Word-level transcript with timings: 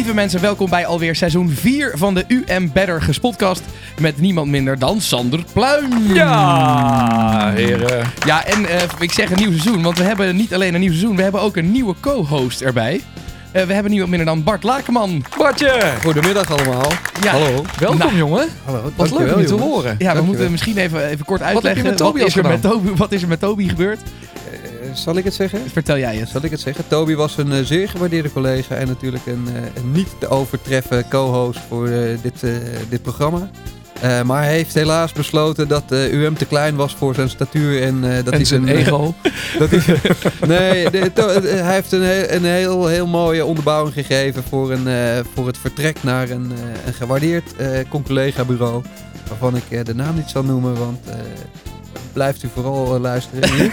Lieve 0.00 0.14
mensen, 0.14 0.40
welkom 0.40 0.70
bij 0.70 0.86
alweer 0.86 1.14
seizoen 1.14 1.50
4 1.50 1.92
van 1.94 2.14
de 2.14 2.24
UM 2.28 2.70
Better 2.72 3.02
Gespotcast. 3.02 3.62
Met 3.98 4.20
niemand 4.20 4.50
minder 4.50 4.78
dan 4.78 5.00
Sander 5.00 5.44
Pluim. 5.52 6.14
Ja, 6.14 7.52
heren. 7.54 8.06
Ja, 8.26 8.44
en 8.44 8.66
eh, 8.66 8.82
ik 8.98 9.12
zeg 9.12 9.30
een 9.30 9.36
nieuw 9.36 9.50
seizoen, 9.50 9.82
want 9.82 9.98
we 9.98 10.04
hebben 10.04 10.36
niet 10.36 10.54
alleen 10.54 10.74
een 10.74 10.80
nieuw 10.80 10.90
seizoen, 10.90 11.16
we 11.16 11.22
hebben 11.22 11.40
ook 11.40 11.56
een 11.56 11.72
nieuwe 11.72 11.94
co-host 12.00 12.60
erbij. 12.60 13.00
Eh, 13.52 13.62
we 13.64 13.72
hebben 13.72 13.90
niemand 13.90 14.10
minder 14.10 14.28
dan 14.28 14.42
Bart 14.42 14.62
Lakenman. 14.62 15.24
Bartje, 15.38 15.92
Goedemiddag 16.02 16.50
allemaal. 16.50 16.92
Ja. 17.22 17.30
Hallo. 17.30 17.64
welkom 17.78 17.98
Nou, 17.98 18.16
jongen. 18.16 18.48
Hallo. 18.64 18.92
Wat 18.96 19.10
leuk 19.10 19.34
om 19.34 19.40
je 19.40 19.46
te 19.46 19.54
horen. 19.54 19.94
Ja, 19.98 20.14
we 20.14 20.22
moeten 20.22 20.50
misschien 20.50 20.76
even, 20.76 21.06
even 21.06 21.24
kort 21.24 21.40
heb 21.40 21.48
je 21.48 21.54
uitleggen. 21.54 21.96
Tobias 21.96 22.26
is 22.26 22.36
er 22.36 22.48
met? 22.48 22.62
Toby, 22.62 22.88
wat 22.96 23.12
is 23.12 23.22
er 23.22 23.28
met 23.28 23.40
Toby 23.40 23.68
gebeurd? 23.68 24.00
Zal 24.94 25.16
ik 25.16 25.24
het 25.24 25.34
zeggen? 25.34 25.70
Vertel 25.70 25.98
jij 25.98 26.16
het. 26.16 26.28
Zal 26.28 26.44
ik 26.44 26.50
het 26.50 26.60
zeggen? 26.60 26.84
Toby 26.88 27.14
was 27.14 27.36
een 27.36 27.52
eh, 27.52 27.64
zeer 27.64 27.88
gewaardeerde 27.88 28.32
collega 28.32 28.74
en 28.74 28.86
natuurlijk 28.86 29.26
een, 29.26 29.48
eh, 29.54 29.82
een 29.82 29.92
niet 29.92 30.08
te 30.18 30.28
overtreffen 30.28 31.08
co-host 31.08 31.60
voor 31.68 31.88
eh, 31.88 32.18
dit, 32.22 32.44
dit 32.88 33.02
programma. 33.02 33.50
Maar 34.24 34.42
hij 34.42 34.52
heeft 34.52 34.74
helaas 34.74 35.12
besloten 35.12 35.68
dat 35.68 35.92
eh, 35.92 36.12
UM 36.12 36.36
te 36.36 36.44
klein 36.44 36.76
was 36.76 36.94
voor 36.94 37.14
zijn 37.14 37.28
statuur 37.30 37.82
en 37.82 38.00
dat 38.00 38.10
en 38.26 38.32
hij 38.32 38.44
zijn 38.44 38.68
ego. 38.68 39.14
Dat 39.58 39.70
hij, 39.70 40.00
nee, 40.46 40.90
de- 40.90 41.12
to- 41.12 41.40
hij 41.42 41.74
heeft 41.74 41.92
een, 41.92 42.02
heel, 42.02 42.30
een 42.30 42.44
heel, 42.44 42.86
heel 42.86 43.06
mooie 43.06 43.44
onderbouwing 43.44 43.94
gegeven 43.94 44.42
voor, 44.48 44.72
een, 44.72 44.88
voor 45.34 45.46
het 45.46 45.58
vertrek 45.58 46.02
naar 46.02 46.30
een, 46.30 46.52
een 46.86 46.94
gewaardeerd 46.94 47.56
eh 47.56 47.68
collega-bureau. 47.88 48.82
Waarvan 49.28 49.56
ik 49.56 49.86
de 49.86 49.94
naam 49.94 50.14
niet 50.14 50.30
zal 50.30 50.44
noemen, 50.44 50.74
want 50.78 50.98
blijft 52.12 52.42
u 52.42 52.48
vooral 52.54 52.94
eh, 52.94 53.00
luisteren. 53.00 53.48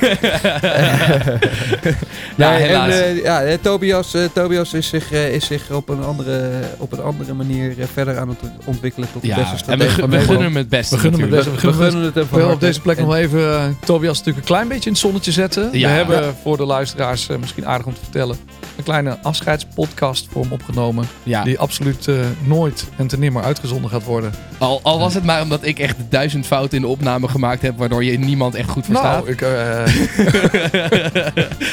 Ja, 2.38 2.50
Nee, 2.52 2.62
helaas. 2.62 2.94
En, 2.94 3.04
eh, 3.04 3.24
ja, 3.24 3.42
eh, 3.44 3.58
Tobias, 3.62 4.14
eh, 4.14 4.22
Tobias 4.34 4.74
is 4.74 4.88
zich, 4.88 5.12
eh, 5.12 5.34
is 5.34 5.46
zich 5.46 5.72
op, 5.72 5.90
een 5.90 6.04
andere, 6.04 6.50
op 6.78 6.92
een 6.92 7.02
andere 7.02 7.34
manier 7.34 7.80
eh, 7.80 7.86
verder 7.94 8.18
aan 8.20 8.30
het 8.30 8.38
ontwikkelen 8.66 9.10
tot 9.12 9.22
de 9.22 9.28
beste 9.28 9.42
Ja, 9.44 9.52
en 9.52 9.58
stratege 9.58 10.08
we, 10.08 10.20
gunnen 10.20 10.44
hem 10.44 10.56
het 10.56 10.70
beste 10.70 10.96
We 10.96 11.02
gunnen 11.02 11.20
hem 11.20 11.30
het 11.32 11.38
beste. 11.46 11.52
We 11.68 11.74
gunnen 11.74 12.02
het 12.04 12.14
hem 12.14 12.24
Ik 12.24 12.30
van 12.30 12.40
wil 12.40 12.50
op 12.50 12.60
deze 12.60 12.82
plek 12.82 12.98
En- 12.98 13.04
nog 13.06 13.16
even 13.16 13.40
uh, 13.40 13.64
Tobias 13.86 14.18
natuurlijk 14.18 14.38
een 14.38 14.54
klein 14.54 14.68
beetje 14.68 14.86
in 14.86 14.92
het 14.92 15.02
zonnetje 15.02 15.32
zetten. 15.32 15.70
Ja. 15.72 15.88
We 15.88 15.94
hebben 15.94 16.24
Ja. 16.24 16.34
voor 16.42 16.58
de 16.58 16.66
luisteraars 16.66 17.28
misschien 17.40 17.68
aardig 17.68 17.86
om 17.88 17.94
te 17.94 18.00
vertellen 18.04 18.38
een 18.78 18.84
kleine 18.84 19.18
afscheidspodcast 19.22 20.28
voor 20.32 20.42
hem 20.42 20.52
opgenomen. 20.52 21.06
Ja, 21.24 21.44
Die 21.44 21.60
absoluut 21.60 22.08
eh, 22.08 22.16
nooit 22.44 22.86
en 22.96 23.08
te 23.08 23.18
nimmer 23.18 23.44
uitgezonden 23.44 23.90
gaat 23.90 24.04
worden. 24.04 24.32
al, 24.58 24.80
al 24.84 25.00
was 25.00 25.14
het 25.14 25.24
maar 25.24 25.42
omdat 25.42 25.66
ik 25.66 25.80
echt 25.80 25.96
duizend 26.10 26.46
fouten 26.46 26.76
in 26.78 26.84
de 26.84 26.90
opname 26.90 27.28
gemaakt 27.28 27.62
heb, 27.62 27.78
waardoor 27.78 28.04
je 28.04 28.12
niemand 28.28 28.56
echt 28.56 28.70
goed 28.70 28.86
verstaat. 28.86 29.26
Nou, 29.26 29.30
ik, 29.30 29.42
eh, 29.42 29.84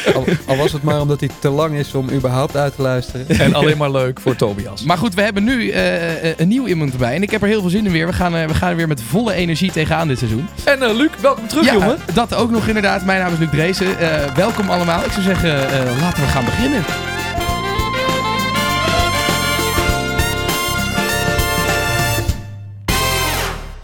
al, 0.16 0.24
al 0.46 0.56
was 0.56 0.72
het 0.72 0.82
maar 0.82 1.00
omdat 1.00 1.20
hij 1.20 1.28
te 1.38 1.48
lang 1.48 1.74
is 1.74 1.94
om 1.94 2.10
überhaupt 2.10 2.56
uit 2.56 2.74
te 2.76 2.82
luisteren. 2.82 3.28
en 3.28 3.54
alleen 3.54 3.76
maar 3.76 3.90
leuk 3.90 4.20
voor 4.20 4.36
Tobias. 4.44 4.82
Maar 4.82 4.98
goed, 4.98 5.14
we 5.14 5.22
hebben 5.22 5.44
nu 5.44 5.70
eh, 5.70 6.30
eh, 6.30 6.34
een 6.36 6.48
nieuw 6.48 6.66
iemand 6.66 6.92
erbij. 6.92 7.14
En 7.14 7.22
ik 7.22 7.30
heb 7.30 7.42
er 7.42 7.48
heel 7.48 7.60
veel 7.60 7.70
zin 7.70 7.86
in 7.86 7.92
weer. 7.92 8.06
We 8.06 8.12
gaan, 8.12 8.32
we 8.32 8.54
gaan 8.54 8.70
er 8.70 8.76
weer 8.76 8.88
met 8.88 9.02
volle 9.02 9.32
energie 9.34 9.72
tegenaan 9.72 10.08
dit 10.08 10.18
seizoen. 10.18 10.48
En 10.64 10.82
eh, 10.82 10.96
Luc, 10.96 11.10
welkom 11.20 11.46
terug 11.46 11.64
ja, 11.64 11.72
jongen. 11.72 11.98
dat 12.14 12.34
ook 12.34 12.50
nog 12.50 12.66
inderdaad. 12.66 13.04
Mijn 13.04 13.20
naam 13.20 13.32
is 13.32 13.38
Luc 13.38 13.50
Dreesen. 13.50 13.98
Eh, 13.98 14.34
welkom 14.34 14.70
allemaal. 14.70 15.04
Ik 15.04 15.10
zou 15.10 15.22
zeggen, 15.22 15.70
eh, 15.70 16.00
laten 16.00 16.22
we 16.22 16.28
gaan 16.28 16.44
beginnen. 16.44 17.13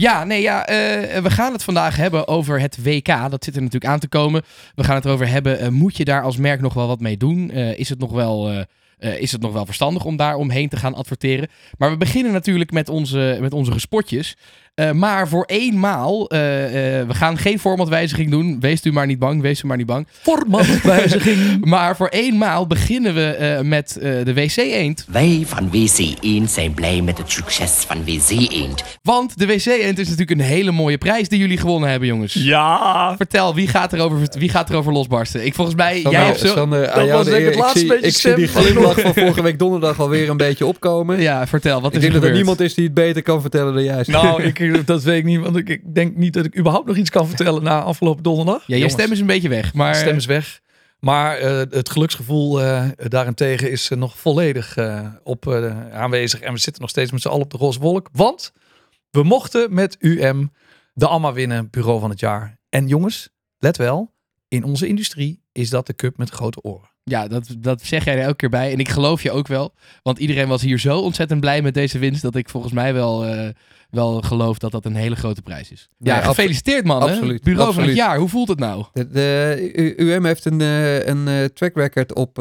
Ja, 0.01 0.25
nee, 0.25 0.43
ja, 0.43 0.67
eh, 0.67 1.23
we 1.23 1.31
gaan 1.31 1.53
het 1.53 1.65
vandaag 1.65 1.97
hebben 1.97 2.29
over 2.29 2.61
het 2.61 2.83
WK. 2.83 3.07
Dat 3.07 3.45
zit 3.45 3.57
er 3.57 3.63
natuurlijk 3.63 3.93
aan 3.93 3.99
te 3.99 4.09
komen. 4.09 4.43
We 4.75 4.85
gaan 4.85 4.95
het 4.95 5.05
erover 5.05 5.29
hebben, 5.29 5.59
eh, 5.59 5.69
moet 5.69 5.97
je 5.97 6.05
daar 6.05 6.23
als 6.23 6.37
merk 6.37 6.61
nog 6.61 6.75
wel 6.75 6.87
wat 6.87 7.01
mee 7.01 7.17
doen? 7.17 7.51
Eh, 7.51 7.79
is, 7.79 7.89
het 7.89 7.99
nog 7.99 8.13
wel, 8.13 8.67
is 8.99 9.33
het 9.33 9.41
nog 9.41 9.53
wel 9.53 9.65
verstandig 9.67 10.05
om 10.05 10.17
daar 10.17 10.35
omheen 10.37 10.69
te 10.69 10.77
gaan 10.77 10.95
adverteren? 10.95 11.49
Maar 11.79 11.91
we 11.91 11.97
beginnen 11.97 12.33
natuurlijk 12.33 12.71
met 12.71 12.89
onze, 12.89 13.39
met 13.41 13.53
onze 13.53 13.73
gespotjes. 13.73 14.37
Eh, 14.75 14.91
maar 14.91 15.29
voor 15.29 15.45
eenmaal, 15.47 16.29
eh, 16.29 16.99
eh, 17.01 17.07
we 17.07 17.15
gaan 17.15 17.39
geen 17.39 17.59
formatwijziging 17.59 18.31
doen. 18.31 18.61
Wees 18.61 18.85
u 18.85 18.93
maar 18.93 19.07
niet 19.07 19.19
bang, 19.19 19.43
wees 19.43 19.63
u 19.63 19.67
maar 19.67 19.77
niet 19.77 19.87
bang. 19.87 20.07
Formatwijziging. 20.23 21.39
Maar 21.71 21.97
voor 21.97 22.09
eenmaal 22.09 22.67
beginnen 22.67 23.15
we 23.15 23.25
eh, 23.27 23.61
met 23.61 23.97
eh, 23.97 24.11
de 24.25 24.35
wc-eend. 24.35 25.05
Wij 25.09 25.43
van 25.47 25.71
WC 25.71 26.15
Eend 26.21 26.51
zijn 26.51 26.75
blij 26.75 27.01
met 27.03 27.19
het 27.19 27.31
succes 27.31 27.71
van 27.71 28.05
WC 28.05 28.31
Eend. 28.31 28.85
Want 29.03 29.39
de 29.39 29.47
wc-eend 29.47 29.99
is 29.99 30.09
natuurlijk 30.09 30.31
een 30.41 30.47
hele 30.47 30.71
mooie 30.71 30.99
prijs 30.99 31.29
die 31.29 31.39
jullie 31.39 31.59
gewonnen 31.59 31.91
hebben, 31.91 32.09
jongens. 32.09 32.35
Ja. 32.35 33.15
Vertel, 33.17 33.55
wie 33.55 33.69
gaat 33.69 33.93
erover, 33.93 34.19
wie 34.39 34.49
gaat 34.49 34.71
erover 34.71 34.93
losbarsten? 34.93 35.47
Ik 35.47 35.55
volgens 35.55 35.77
mij, 35.77 36.01
jij 36.11 36.25
hebt 36.25 36.39
zo... 36.39 36.47
Sander, 36.47 36.95
Dat 36.95 37.09
was 37.11 37.25
de 37.25 37.31
denk 37.31 37.43
ik 37.43 37.49
het 37.51 37.59
laatste 37.59 37.87
beetje 37.87 38.07
ik 38.07 38.17
zie 38.17 38.35
die 38.35 38.49
stem. 38.49 38.63
glimlach 38.63 39.01
van 39.01 39.15
vorige 39.15 39.43
week 39.43 39.59
donderdag 39.59 40.01
alweer 40.01 40.29
een 40.31 40.37
beetje 40.37 40.67
opkomen. 40.67 41.21
Ja, 41.21 41.47
vertel, 41.47 41.81
wat 41.81 41.91
ik 41.95 41.99
is 41.99 42.05
er 42.05 42.11
denk 42.11 42.13
dat 42.13 42.23
er 42.23 42.29
gebeurd? 42.29 42.35
niemand 42.35 42.61
is 42.61 42.75
die 42.75 42.85
het 42.85 42.95
beter 42.95 43.23
kan 43.23 43.41
vertellen 43.41 43.75
dan 43.75 43.83
jij. 43.85 44.03
Nou, 44.07 44.43
ik, 44.43 44.59
dat 44.85 45.03
weet 45.03 45.19
ik 45.19 45.25
niet, 45.25 45.41
want 45.41 45.57
ik, 45.57 45.69
ik 45.69 45.95
denk 45.95 46.17
niet 46.17 46.33
dat 46.33 46.45
ik 46.45 46.59
überhaupt 46.59 46.87
nog 46.87 46.97
iets 46.97 47.11
kan 47.11 47.27
vertellen 47.27 47.63
na 47.63 47.83
afgelopen 47.83 48.23
donderdag. 48.23 48.63
Ja, 48.67 48.77
je 48.77 48.89
stem 48.89 49.13
is 49.13 49.21
een 49.21 49.27
beetje 49.27 49.49
weg, 49.49 49.75
maar... 49.75 49.93
de 49.93 49.99
stem 49.99 50.17
is 50.17 50.27
weg. 50.27 50.61
Maar 51.01 51.39
eh, 51.39 51.57
het 51.71 51.91
geluksgevoel 51.91 52.63
eh, 52.63 52.89
daarentegen 52.97 53.71
is 53.71 53.91
eh, 53.91 53.99
nog 53.99 54.19
volledig 54.19 54.79
op 55.23 55.49
aanwezig. 55.93 56.41
En 56.41 56.53
we 56.53 56.59
zitten 56.59 56.83
nog 56.83 56.91
steeds 56.91 57.13
met 57.13 57.23
z'n 57.23 57.29
allen 57.29 57.43
op 57.43 57.51
de 57.51 57.57
roze 57.57 57.81
wolk. 57.81 58.09
Want 58.13 58.53
we 59.11 59.23
mochten 59.23 59.75
met 59.75 59.97
UM 59.99 60.53
de 60.93 61.07
AMA 61.07 61.33
winnen, 61.33 61.71
bureau 61.71 62.01
van 62.01 62.11
het 62.11 62.21
jaar. 62.21 62.59
En 62.69 62.89
jongens, 62.89 63.29
let 63.59 63.77
wel, 63.77 64.15
in 64.49 64.65
onze 64.65 64.87
industrie 64.87 65.43
is 65.53 65.71
dat 65.71 65.87
de 65.87 65.95
cup 65.95 66.17
met 66.17 66.31
grote 66.31 66.63
oren. 66.63 66.90
Ja, 67.05 67.29
dat, 67.29 67.55
dat 67.59 67.83
zeg 67.83 68.05
jij 68.05 68.15
er 68.17 68.23
elke 68.23 68.37
keer 68.37 68.49
bij. 68.49 68.73
En 68.73 68.79
ik 68.79 68.89
geloof 68.89 69.23
je 69.23 69.31
ook 69.31 69.47
wel. 69.47 69.75
Want 70.03 70.19
iedereen 70.19 70.49
was 70.49 70.63
hier 70.63 70.79
zo 70.79 70.99
ontzettend 70.99 71.41
blij 71.41 71.63
met 71.63 71.75
deze 71.75 71.99
winst... 71.99 72.23
dat 72.23 72.35
ik 72.35 72.49
volgens 72.49 72.73
mij 72.73 72.95
wel, 72.95 73.27
eh, 73.27 73.49
wel 73.91 74.21
geloof 74.21 74.59
dat 74.59 74.71
dat 74.71 74.85
een 74.85 74.95
hele 74.95 75.17
grote 75.17 75.43
prijs 75.43 75.71
is. 75.71 75.89
Ja, 75.99 76.21
gefeliciteerd 76.21 76.85
man. 76.85 77.03
absoluut, 77.03 77.43
Bureau 77.43 77.57
van 77.73 77.83
het 77.83 77.91
absoluut. 77.91 77.97
jaar, 77.97 78.19
hoe 78.19 78.29
voelt 78.29 78.49
het 78.49 78.59
nou? 78.59 78.85
De, 78.93 79.09
de- 79.09 79.93
UM 79.97 80.25
heeft 80.25 80.45
een, 80.45 80.61
eh, 80.61 81.07
een 81.07 81.29
eh, 81.29 81.45
track 81.45 81.75
record 81.77 82.15
op, 82.15 82.39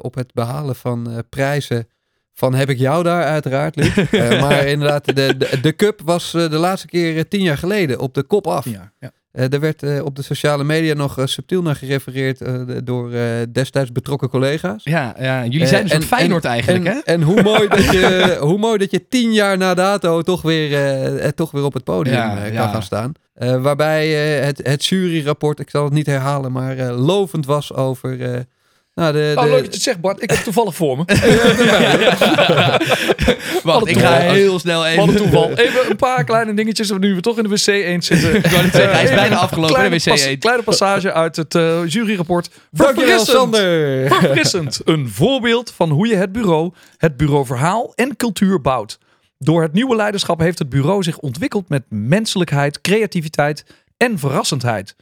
op 0.00 0.14
het 0.14 0.32
behalen 0.34 0.76
van 0.76 1.24
prijzen. 1.28 1.88
Van 2.34 2.54
heb 2.54 2.70
ik 2.70 2.78
jou 2.78 3.02
daar, 3.02 3.24
uiteraard, 3.24 3.76
Luc. 3.76 3.94
Maar 4.40 4.66
inderdaad, 4.66 5.04
de, 5.04 5.36
de, 5.36 5.58
de 5.62 5.76
cup 5.76 6.00
was 6.04 6.30
de 6.32 6.48
laatste 6.50 6.86
keer 6.86 7.28
tien 7.28 7.42
jaar 7.42 7.58
geleden 7.58 8.00
op 8.00 8.14
de 8.14 8.22
kop 8.22 8.46
af. 8.46 8.64
Ja, 8.64 8.92
ja. 9.00 9.10
Eh, 9.36 9.52
er 9.52 9.60
werd 9.60 9.82
eh, 9.82 10.04
op 10.04 10.16
de 10.16 10.22
sociale 10.22 10.64
media 10.64 10.94
nog 10.94 11.18
eh, 11.18 11.26
subtiel 11.26 11.62
naar 11.62 11.76
gerefereerd 11.76 12.40
door 12.86 13.10
destijds 13.52 13.92
betrokken 13.92 14.28
collega's. 14.28 14.84
Ja, 14.84 15.14
ja 15.18 15.44
jullie 15.44 15.66
zijn 15.66 15.82
een 15.82 15.88
soort 15.88 16.02
en- 16.02 16.08
Feyenoord 16.08 16.44
eigenlijk, 16.44 16.84
en, 16.84 16.92
hè? 16.92 16.98
En 16.98 17.22
hoe 17.22 17.42
mooi, 17.42 17.68
dat 17.68 17.84
je, 17.84 18.36
hoe 18.40 18.58
mooi 18.58 18.78
dat 18.78 18.90
je 18.90 19.08
tien 19.08 19.32
jaar 19.32 19.58
na 19.58 19.74
dato 19.74 20.22
toch 20.22 20.42
weer, 20.42 21.34
toch 21.34 21.50
weer 21.50 21.64
op 21.64 21.72
het 21.72 21.84
podium 21.84 22.14
Ja, 22.16 22.34
kan 22.34 22.52
ja. 22.52 22.68
gaan 22.68 22.82
staan. 22.82 23.12
Waarbij 23.34 24.08
het, 24.44 24.60
het 24.62 24.84
juryrapport, 24.84 25.60
ik 25.60 25.70
zal 25.70 25.84
het 25.84 25.92
niet 25.92 26.06
herhalen, 26.06 26.52
maar 26.52 26.76
lovend 26.92 27.46
was 27.46 27.72
over... 27.72 28.44
eh, 28.96 29.02
nou, 29.04 29.12
de, 29.12 29.34
Oh, 29.36 29.44
leuk 29.44 29.52
dat 29.52 29.64
je 29.64 29.70
het 29.70 29.82
zegt, 29.82 30.00
Bart. 30.00 30.22
Ik 30.22 30.30
heb 30.30 30.38
toevallig 30.38 30.74
voor 30.74 30.96
me. 30.96 31.04
Wacht, 33.62 33.86
ik 33.86 33.98
ga 33.98 34.18
heel 34.18 34.58
snel 34.58 34.80
Wat 34.80 34.88
even... 34.88 35.08
een 35.08 35.16
toeval. 35.16 35.50
Even 35.50 35.90
een 35.90 35.96
paar 35.96 36.24
kleine 36.24 36.54
dingetjes, 36.54 36.90
nu 36.98 37.14
we 37.14 37.20
toch 37.20 37.36
in 37.36 37.42
de 37.42 37.48
wc 37.48 37.66
eens 37.66 38.06
zitten. 38.06 38.34
Ik 38.44 38.46
wou 38.46 38.62
net 38.62 38.72
zeggen, 38.74 38.92
hij 38.92 39.02
is 39.02 39.08
Even 39.10 39.20
bijna 39.20 39.34
een 39.34 39.40
afgelopen, 39.42 39.74
kleine 39.74 39.96
de 39.96 40.02
wc 40.02 40.08
pas- 40.10 40.24
eend. 40.24 40.40
Kleine 40.40 40.62
passage 40.62 41.12
uit 41.12 41.36
het 41.36 41.54
eh, 41.54 41.86
juryrapport. 41.86 42.50
Verfrissend. 42.72 43.26
Sander! 43.26 44.08
Verfrissend. 44.08 44.80
Een 44.84 45.08
voorbeeld 45.08 45.72
van 45.76 45.90
hoe 45.90 46.06
je 46.06 46.16
het 46.16 46.32
bureau, 46.32 46.72
het 46.96 47.16
bureau 47.16 47.46
verhaal 47.46 47.92
en 47.94 48.16
cultuur 48.16 48.60
bouwt. 48.60 48.98
Door 49.38 49.62
het 49.62 49.72
nieuwe 49.72 49.96
leiderschap 49.96 50.40
heeft 50.40 50.58
het 50.58 50.68
bureau 50.68 51.02
zich 51.02 51.18
ontwikkeld 51.18 51.68
met 51.68 51.82
menselijkheid, 51.88 52.80
creativiteit 52.80 53.64
en 53.96 54.18
verrassendheid. 54.18 54.96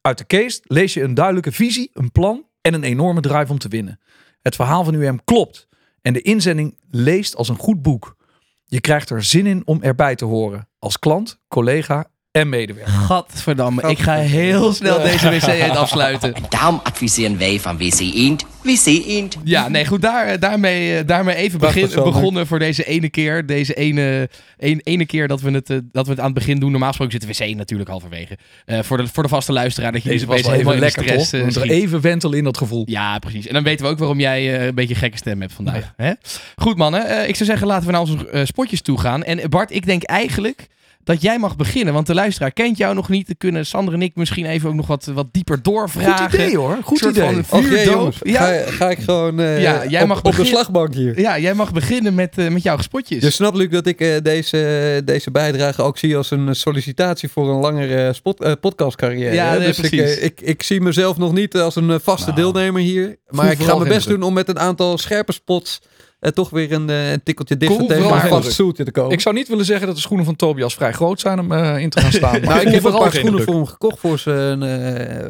Uit 0.00 0.18
de 0.18 0.26
case 0.26 0.60
lees 0.64 0.94
je 0.94 1.02
een 1.02 1.14
duidelijke 1.14 1.52
visie, 1.52 1.90
een 1.94 2.12
plan 2.12 2.44
en 2.66 2.74
een 2.74 2.84
enorme 2.84 3.20
drive 3.20 3.52
om 3.52 3.58
te 3.58 3.68
winnen. 3.68 4.00
Het 4.42 4.54
verhaal 4.54 4.84
van 4.84 4.94
UM 4.94 5.24
klopt 5.24 5.68
en 6.02 6.12
de 6.12 6.22
inzending 6.22 6.78
leest 6.90 7.36
als 7.36 7.48
een 7.48 7.58
goed 7.58 7.82
boek. 7.82 8.16
Je 8.64 8.80
krijgt 8.80 9.10
er 9.10 9.24
zin 9.24 9.46
in 9.46 9.62
om 9.64 9.82
erbij 9.82 10.14
te 10.14 10.24
horen. 10.24 10.68
Als 10.78 10.98
klant, 10.98 11.40
collega 11.48 12.10
en 12.36 12.48
medewerker. 12.48 12.92
Gadverdamme, 12.92 13.82
ik 13.82 13.98
ga 13.98 14.14
heel 14.14 14.72
snel 14.72 15.02
deze 15.02 15.30
wc 15.30 15.46
eend 15.46 15.76
afsluiten. 15.76 16.34
En 16.34 16.42
daarom 16.58 16.80
adviseren 16.82 17.38
wij 17.38 17.60
van 17.60 17.78
WC 17.78 18.00
Eend, 18.00 18.44
WC 18.62 18.86
Eend. 18.86 19.36
Ja, 19.44 19.68
nee, 19.68 19.86
goed, 19.86 20.02
daar, 20.02 20.26
eh, 20.26 20.40
daarmee, 20.40 20.98
eh, 20.98 21.06
daarmee 21.06 21.34
even 21.34 21.58
begin, 21.58 21.88
begonnen 21.94 22.46
voor 22.46 22.58
deze 22.58 22.84
ene 22.84 23.08
keer. 23.08 23.46
Deze 23.46 23.74
ene, 23.74 24.28
een, 24.58 24.80
ene 24.82 25.06
keer 25.06 25.28
dat 25.28 25.40
we, 25.40 25.50
het, 25.50 25.70
eh, 25.70 25.76
dat 25.92 26.04
we 26.04 26.10
het 26.10 26.20
aan 26.20 26.26
het 26.26 26.34
begin 26.34 26.58
doen. 26.58 26.70
Normaal 26.70 26.88
gesproken 26.88 27.20
zit 27.20 27.38
de 27.38 27.44
wc 27.44 27.56
natuurlijk 27.56 27.90
halverwege. 27.90 28.38
Eh, 28.64 28.78
voor, 28.82 28.96
de, 28.96 29.06
voor 29.06 29.22
de 29.22 29.28
vaste 29.28 29.52
luisteraar, 29.52 29.92
dat 29.92 30.02
je 30.02 30.08
Deze 30.08 30.26
wel 30.26 30.36
helemaal 30.36 30.76
lekker, 30.76 31.02
stress 31.02 31.54
toch? 31.54 31.64
Even 31.64 32.00
wentelen 32.00 32.38
in 32.38 32.44
dat 32.44 32.58
gevoel. 32.58 32.82
Ja, 32.86 33.18
precies. 33.18 33.46
En 33.46 33.54
dan 33.54 33.62
weten 33.62 33.86
we 33.86 33.92
ook 33.92 33.98
waarom 33.98 34.20
jij 34.20 34.66
een 34.66 34.74
beetje 34.74 34.94
een 34.94 35.00
gekke 35.00 35.16
stem 35.16 35.40
hebt 35.40 35.52
vandaag. 35.52 35.92
Hè? 35.96 36.12
Goed 36.56 36.76
mannen, 36.76 37.28
ik 37.28 37.36
zou 37.36 37.48
zeggen 37.48 37.66
laten 37.66 37.86
we 37.86 37.92
naar 37.92 38.00
onze 38.00 38.28
eh, 38.28 38.44
spotjes 38.44 38.82
toe 38.82 39.00
gaan. 39.00 39.24
En 39.24 39.50
Bart, 39.50 39.70
ik 39.70 39.86
denk 39.86 40.02
eigenlijk 40.02 40.66
dat 41.06 41.22
jij 41.22 41.38
mag 41.38 41.56
beginnen. 41.56 41.94
Want 41.94 42.06
de 42.06 42.14
luisteraar 42.14 42.50
kent 42.52 42.76
jou 42.76 42.94
nog 42.94 43.08
niet. 43.08 43.26
Dan 43.26 43.36
kunnen 43.38 43.66
Sander 43.66 43.94
en 43.94 44.02
ik 44.02 44.16
misschien 44.16 44.46
even 44.46 44.68
ook 44.68 44.74
nog 44.74 44.86
wat, 44.86 45.04
wat 45.04 45.26
dieper 45.32 45.62
doorvragen. 45.62 46.24
Goed 46.30 46.34
idee 46.40 46.56
hoor. 46.56 46.78
Goed 46.82 46.98
Soort 46.98 47.16
idee. 47.16 47.42
van- 47.44 47.62
Vuurdoop. 47.62 47.94
jongens. 47.94 48.16
Ja. 48.22 48.40
Ga, 48.40 48.70
ga 48.70 48.90
ik 48.90 48.98
gewoon 48.98 49.40
eh, 49.40 49.62
Ja, 49.62 49.86
jij 49.86 50.02
op, 50.02 50.08
mag 50.08 50.22
op 50.22 50.36
de 50.36 50.44
slagbank 50.44 50.94
hier. 50.94 51.20
Ja, 51.20 51.38
jij 51.38 51.54
mag 51.54 51.72
beginnen 51.72 52.14
met, 52.14 52.38
eh, 52.38 52.48
met 52.48 52.62
jouw 52.62 52.78
spotjes. 52.78 53.22
Je 53.22 53.30
snapt, 53.30 53.56
Luc, 53.56 53.68
dat 53.70 53.86
ik 53.86 54.00
eh, 54.00 54.08
deze, 54.22 55.02
deze 55.04 55.30
bijdrage 55.30 55.82
ook 55.82 55.98
zie 55.98 56.16
als 56.16 56.30
een 56.30 56.54
sollicitatie 56.56 57.28
voor 57.28 57.48
een 57.50 57.60
langere 57.60 58.12
spot, 58.12 58.60
podcastcarrière. 58.60 59.34
Ja, 59.34 59.50
nee, 59.56 59.66
dus 59.66 59.78
ik, 59.78 59.88
precies. 59.90 60.16
eh, 60.18 60.24
ik, 60.24 60.40
ik 60.40 60.62
zie 60.62 60.80
mezelf 60.80 61.16
nog 61.16 61.32
niet 61.32 61.56
als 61.56 61.76
een 61.76 62.00
vaste 62.00 62.30
Nou, 62.30 62.40
deelnemer 62.42 62.80
hier. 62.82 63.16
Maar 63.28 63.50
ik 63.50 63.58
ga 63.62 63.76
mijn 63.76 63.88
best 63.88 64.08
doen 64.08 64.22
om 64.22 64.32
met 64.34 64.48
een 64.48 64.58
aantal 64.58 64.98
scherpe 64.98 65.32
spots 65.32 65.80
eh, 66.18 66.30
toch 66.30 66.50
weer 66.50 66.72
een, 66.72 66.90
eh, 66.90 67.12
een 67.12 67.22
tikkeltje 67.22 67.56
dichter 67.56 67.76
Cool, 67.76 67.88
tegen 67.88 68.40
druk. 68.40 68.52
stoeltje 68.52 68.84
te 68.84 68.90
komen. 68.90 69.12
Ik 69.12 69.20
zou 69.20 69.34
niet 69.34 69.48
willen 69.48 69.64
zeggen 69.64 69.86
dat 69.86 69.94
de 69.94 70.00
schoenen 70.00 70.26
van 70.26 70.36
Tobias 70.36 70.74
vrij 70.74 70.92
groot 70.92 71.20
zijn 71.20 71.38
om 71.38 71.52
eh, 71.52 71.78
in 71.78 71.90
te 71.90 72.00
gaan 72.00 72.12
staan. 72.12 72.40
Maar 72.40 72.42
nou, 72.54 72.60
ik 72.60 72.68
heb 72.74 72.84
een 72.84 72.98
paar 72.98 73.12
schoenen 73.12 73.42
voor 73.42 73.54
hem 73.54 73.66
gekocht 73.66 73.98
voor 73.98 74.18
zijn, 74.18 74.60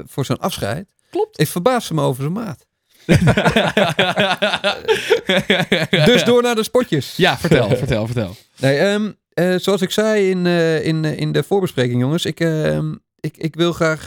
voor 0.09 0.25
zijn 0.25 0.38
afscheid. 0.38 0.94
Klopt. 1.11 1.41
Ik 1.41 1.49
verbaasde 1.49 1.94
me 1.94 2.03
over 2.03 2.23
zijn 2.23 2.33
maat. 2.33 2.67
Dus 6.06 6.25
door 6.25 6.43
naar 6.43 6.55
de 6.55 6.62
spotjes. 6.62 7.17
Ja, 7.17 7.39
vertel, 7.39 7.69
vertel, 7.69 8.06
vertel. 8.06 8.37
Nee, 8.56 8.79
ehm, 8.79 9.11
eh, 9.32 9.55
zoals 9.56 9.81
ik 9.81 9.91
zei 9.91 10.31
in, 10.31 10.47
in, 10.82 11.05
in 11.05 11.32
de 11.32 11.43
voorbespreking, 11.43 12.00
jongens. 12.00 12.25
Ik, 12.25 12.41
ehm, 12.41 12.94
ik, 13.21 13.37
ik 13.37 13.55
wil 13.55 13.73
graag 13.73 14.06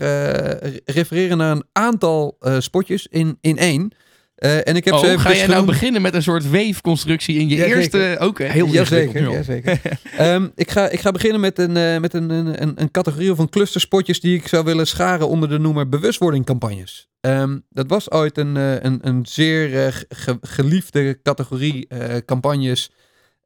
refereren 0.85 1.37
naar 1.37 1.51
een 1.51 1.65
aantal 1.71 2.37
spotjes 2.59 3.07
in, 3.07 3.37
in 3.41 3.57
één. 3.57 3.91
Eh, 4.39 4.67
en 4.67 4.75
ik 4.75 4.85
heb 4.85 4.93
Oh, 4.93 4.99
ze 4.99 5.07
even 5.07 5.19
ga 5.19 5.35
jij 5.35 5.47
nou 5.47 5.65
beginnen 5.65 6.01
met 6.01 6.13
een 6.13 6.23
soort 6.23 6.49
weefconstructie 6.49 7.39
in 7.39 7.49
je 7.49 7.55
Ja, 7.55 7.65
eerste... 7.65 8.17
Oké. 8.19 8.43
Heel 8.43 8.67
Jazeker, 8.67 9.15
ingewikkeld, 9.21 9.45
jazeker. 9.45 9.79
Ehm, 10.17 10.47
ik, 10.55 10.71
ga, 10.71 10.89
ik 10.89 10.99
ga 10.99 11.11
beginnen 11.11 11.39
met, 11.39 11.59
een, 11.59 11.77
eh, 11.77 11.97
met 11.99 12.13
een, 12.13 12.29
een, 12.29 12.71
een, 12.81 12.91
categorie 12.91 13.31
of 13.31 13.37
een 13.39 13.49
clusterspotjes 13.49 14.19
die 14.19 14.35
ik 14.37 14.47
zou 14.47 14.65
willen 14.65 14.87
scharen 14.87 15.27
onder 15.27 15.49
de 15.49 15.59
noemer 15.59 15.89
bewustwordingcampagnes. 15.89 17.07
Ehm, 17.21 17.57
dat 17.69 17.87
was 17.87 18.11
ooit 18.11 18.37
een, 18.37 18.57
eh, 18.57 18.73
een, 18.81 18.99
een 19.01 19.25
zeer 19.25 20.05
ge- 20.09 20.37
geliefde 20.41 21.19
categorie 21.23 21.87
campagnes, 22.25 22.91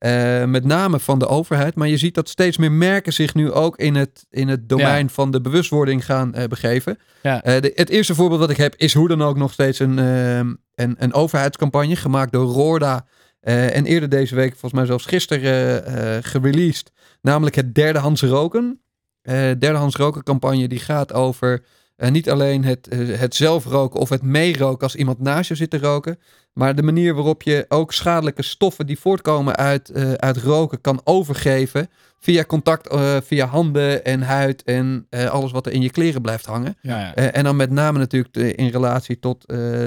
eh, 0.03 0.44
met 0.45 0.63
name 0.65 1.00
van 1.00 1.19
de 1.19 1.27
overheid. 1.27 1.75
Maar 1.75 1.88
je 1.88 1.97
ziet 1.97 2.15
dat 2.15 2.29
steeds 2.29 2.57
meer 2.57 2.71
merken 2.71 3.13
zich 3.13 3.33
nu 3.33 3.51
ook 3.51 3.77
in 3.77 3.95
het, 3.95 4.25
in 4.29 4.47
het 4.47 4.69
domein 4.69 5.09
van 5.09 5.31
de 5.31 5.41
bewustwording 5.41 6.05
gaan 6.05 6.33
eh, 6.33 6.47
begeven. 6.47 6.97
Ja. 7.21 7.44
Eh, 7.44 7.61
de- 7.61 7.71
het 7.75 7.89
eerste 7.89 8.15
voorbeeld 8.15 8.39
wat 8.39 8.50
ik 8.50 8.57
heb 8.57 8.75
is 8.77 8.94
hoe 8.94 9.07
dan 9.07 9.21
ook 9.21 9.38
nog 9.38 9.51
steeds 9.53 9.79
een, 9.79 10.00
ehm, 10.00 10.53
een, 10.75 10.95
een 10.97 11.13
overheidscampagne 11.13 11.95
gemaakt 11.95 12.31
door 12.31 12.45
Roorda. 12.51 13.05
en 13.41 13.85
eerder 13.85 14.09
deze 14.09 14.35
week, 14.35 14.50
volgens 14.51 14.73
mij 14.73 14.85
zelfs 14.85 15.05
gisteren, 15.05 16.23
gereleased. 16.23 16.91
Namelijk 17.21 17.55
het 17.55 17.75
derdehands 17.75 18.21
roken. 18.21 18.81
Eh 19.21 19.33
derdehands 19.35 19.95
roken 19.95 20.23
campagne 20.23 20.67
die 20.67 20.79
gaat 20.79 21.13
over 21.13 21.63
eh, 21.95 22.11
niet 22.11 22.29
alleen 22.29 22.63
het, 22.63 22.87
eh, 22.87 23.19
het 23.19 23.35
zelf 23.35 23.65
roken 23.65 23.99
of 23.99 24.09
het 24.09 24.21
meeroken 24.21 24.83
als 24.83 24.95
iemand 24.95 25.19
naast 25.19 25.49
je 25.49 25.55
zit 25.55 25.69
te 25.69 25.77
roken. 25.77 26.19
Maar 26.53 26.75
de 26.75 26.83
manier 26.83 27.13
waarop 27.13 27.41
je 27.41 27.65
ook 27.69 27.93
schadelijke 27.93 28.43
stoffen 28.43 28.85
die 28.85 28.99
voortkomen 28.99 29.55
uit, 29.55 29.89
eh, 29.89 30.11
uit 30.11 30.37
roken 30.37 30.81
kan 30.81 31.01
overgeven. 31.03 31.89
Via 32.19 32.43
contact, 32.43 32.95
via 33.25 33.45
handen 33.45 34.05
en 34.05 34.21
huid 34.21 34.63
en 34.63 35.07
alles 35.09 35.51
wat 35.51 35.65
er 35.65 35.71
in 35.71 35.81
je 35.81 35.91
kleren 35.91 36.21
blijft 36.21 36.45
hangen. 36.45 36.77
Ja, 36.81 36.99
ja. 36.99 37.13
En 37.13 37.43
dan 37.43 37.55
met 37.55 37.69
name 37.69 37.99
natuurlijk 37.99 38.35
in 38.57 38.67
relatie 38.67 39.19
tot, 39.19 39.45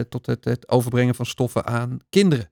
tot 0.09 0.27
het, 0.27 0.45
het 0.45 0.69
overbrengen 0.69 1.15
van 1.15 1.27
stoffen 1.27 1.67
aan 1.67 1.99
kinderen. 2.11 2.51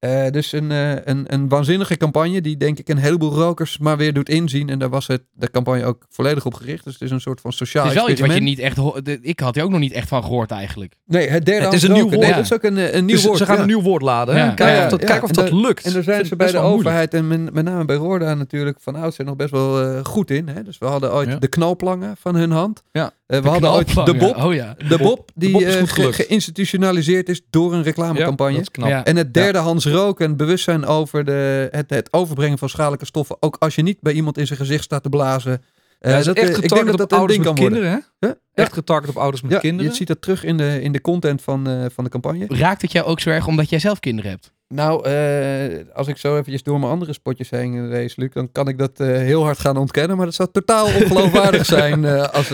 Eh, 0.00 0.30
dus 0.30 0.52
een, 0.52 0.70
eh, 0.70 0.90
een, 1.04 1.24
een 1.26 1.48
waanzinnige 1.48 1.96
campagne 1.96 2.40
die 2.40 2.56
denk 2.56 2.78
ik 2.78 2.88
een 2.88 2.96
heleboel 2.98 3.32
rokers 3.32 3.78
maar 3.78 3.96
weer 3.96 4.12
doet 4.12 4.28
inzien. 4.28 4.68
En 4.68 4.78
daar 4.78 4.88
was 4.88 5.06
het, 5.06 5.22
de 5.32 5.50
campagne 5.50 5.84
ook 5.84 6.06
volledig 6.08 6.46
op 6.46 6.54
gericht. 6.54 6.84
Dus 6.84 6.92
het 6.92 7.02
is 7.02 7.10
een 7.10 7.20
soort 7.20 7.40
van 7.40 7.52
sociaal 7.52 7.84
Het 7.84 7.92
is 7.94 8.00
wel 8.00 8.10
iets 8.10 8.20
wat 8.20 8.34
je 8.34 8.40
niet 8.40 8.58
echt... 8.58 8.78
Ik 9.22 9.40
had 9.40 9.56
er 9.56 9.62
ook 9.62 9.70
nog 9.70 9.80
niet 9.80 9.92
echt 9.92 10.08
van 10.08 10.22
gehoord 10.22 10.50
eigenlijk. 10.50 10.94
Nee, 11.06 11.28
het 11.28 11.44
derde 11.44 11.64
Het 11.64 11.74
is 11.74 11.82
een 11.82 11.92
nieuw 11.92 12.08
woord. 12.08 12.20
Nee, 12.20 12.32
dat 12.34 12.44
is 12.44 12.52
ook 12.52 12.62
een, 12.62 12.78
eh, 12.78 12.94
een 12.94 13.04
nieuw 13.04 13.14
Dus 13.14 13.24
woord. 13.24 13.38
ze 13.38 13.44
gaan 13.46 13.54
ja. 13.54 13.60
een 13.60 13.66
nieuw 13.66 13.82
woord 13.82 14.02
laden. 14.02 14.36
Ja. 14.36 14.48
Kijken 14.52 14.76
Ja, 14.76 14.84
of 14.84 14.90
dat, 14.90 15.04
kijken 15.04 15.28
of 15.28 15.50
lukt. 15.50 15.84
En 15.84 15.92
daar 15.92 16.02
zijn 16.02 16.26
ze 16.26 16.36
bij 16.36 16.46
de 16.46 16.52
moeilijk. 16.52 16.78
overheid 16.78 17.14
en 17.14 17.28
met, 17.28 17.52
met 17.52 17.64
name 17.64 17.84
bij 17.84 17.96
Roorda 17.96 18.34
natuurlijk 18.34 18.78
van 18.80 18.94
oudsher 18.94 19.24
nog 19.24 19.36
best 19.36 19.50
wel 19.50 20.04
goed 20.04 20.30
in. 20.30 20.48
Hè? 20.48 20.62
Dus 20.62 20.78
we 20.78 20.86
hadden 20.86 21.12
ooit 21.12 21.28
Ja. 21.28 21.36
de 21.38 21.48
knalplangen 21.48 22.16
van 22.16 22.34
hun 22.34 22.50
hand. 22.50 22.82
Ja. 22.92 23.12
Eh, 23.30 23.40
we 23.40 23.48
hadden 23.48 23.70
ooit 23.70 24.06
de 24.06 24.14
Bob. 24.14 24.36
Oh 24.36 24.54
ja. 24.54 24.76
De 24.88 24.98
Bob, 24.98 25.30
die 25.34 25.50
Bob 25.50 25.60
is 25.60 25.74
eh, 25.74 25.80
ge- 25.80 25.86
gelukt. 25.86 26.14
geïnstitutionaliseerd 26.14 27.28
is 27.28 27.40
door 27.50 27.72
een 27.72 27.82
reclamecampagne. 27.82 28.52
Ja, 28.52 28.58
dat 28.58 28.66
is 28.68 28.70
knap. 28.70 28.88
Ja. 28.88 29.04
En 29.04 29.16
het 29.16 29.34
derde 29.34 29.58
Hans 29.58 29.84
roken, 29.86 30.36
bewustzijn 30.36 30.86
over 30.86 31.24
de, 31.24 31.68
het, 31.70 31.90
het 31.90 32.12
overbrengen 32.12 32.58
van 32.58 32.68
schadelijke 32.68 33.06
stoffen. 33.06 33.36
Ook 33.40 33.56
als 33.58 33.74
je 33.74 33.82
niet 33.82 34.00
bij 34.00 34.12
iemand 34.12 34.38
in 34.38 34.46
zijn 34.46 34.58
gezicht 34.58 34.84
staat 34.84 35.02
te 35.02 35.08
blazen. 35.08 35.52
Eh, 35.52 36.10
Ja, 36.10 36.10
dat 36.10 36.18
is 36.18 36.24
dat, 36.24 36.36
echt 36.36 36.44
eh, 36.48 36.50
ik 36.56 36.60
getarget 36.62 36.84
denk 36.86 36.98
dat 36.98 37.00
op 37.00 37.10
dat 37.10 37.12
een 37.12 37.18
ouders 37.18 37.38
met 37.38 37.46
worden. 37.46 37.64
kinderen, 37.64 38.04
hè? 38.20 38.26
Huh? 38.28 38.36
Echt 38.54 38.72
getarget 38.72 39.08
op 39.10 39.16
ouders 39.16 39.42
met 39.42 39.52
Ja, 39.52 39.58
kinderen. 39.58 39.90
je 39.90 39.96
ziet 39.96 40.06
dat 40.08 40.22
terug 40.22 40.44
in 40.44 40.56
de, 40.56 40.82
in 40.82 40.92
de 40.92 41.00
content 41.00 41.42
van, 41.42 41.68
eh, 41.68 41.84
van 41.92 42.04
de 42.04 42.10
campagne. 42.10 42.44
Raakt 42.48 42.82
het 42.82 42.92
jou 42.92 43.06
ook 43.06 43.20
zo 43.20 43.30
erg 43.30 43.46
omdat 43.46 43.68
jij 43.70 43.78
zelf 43.78 44.00
kinderen 44.00 44.30
hebt? 44.30 44.52
Nou, 44.74 45.04
eh, 45.04 45.94
als 45.94 46.08
ik 46.08 46.16
zo 46.16 46.32
eventjes 46.32 46.62
door 46.62 46.78
mijn 46.78 46.92
andere 46.92 47.12
spotjes 47.12 47.50
heen 47.50 47.88
lees, 47.88 48.16
Luc, 48.16 48.32
dan 48.32 48.52
kan 48.52 48.68
ik 48.68 48.78
dat 48.78 49.00
eh, 49.00 49.06
heel 49.06 49.42
hard 49.42 49.58
gaan 49.58 49.76
ontkennen. 49.76 50.16
Maar 50.16 50.26
dat 50.26 50.34
zou 50.34 50.48
totaal 50.52 50.86
ongeloofwaardig 51.02 51.66
zijn 51.66 52.04
eh, 52.04 52.28
als, 52.28 52.52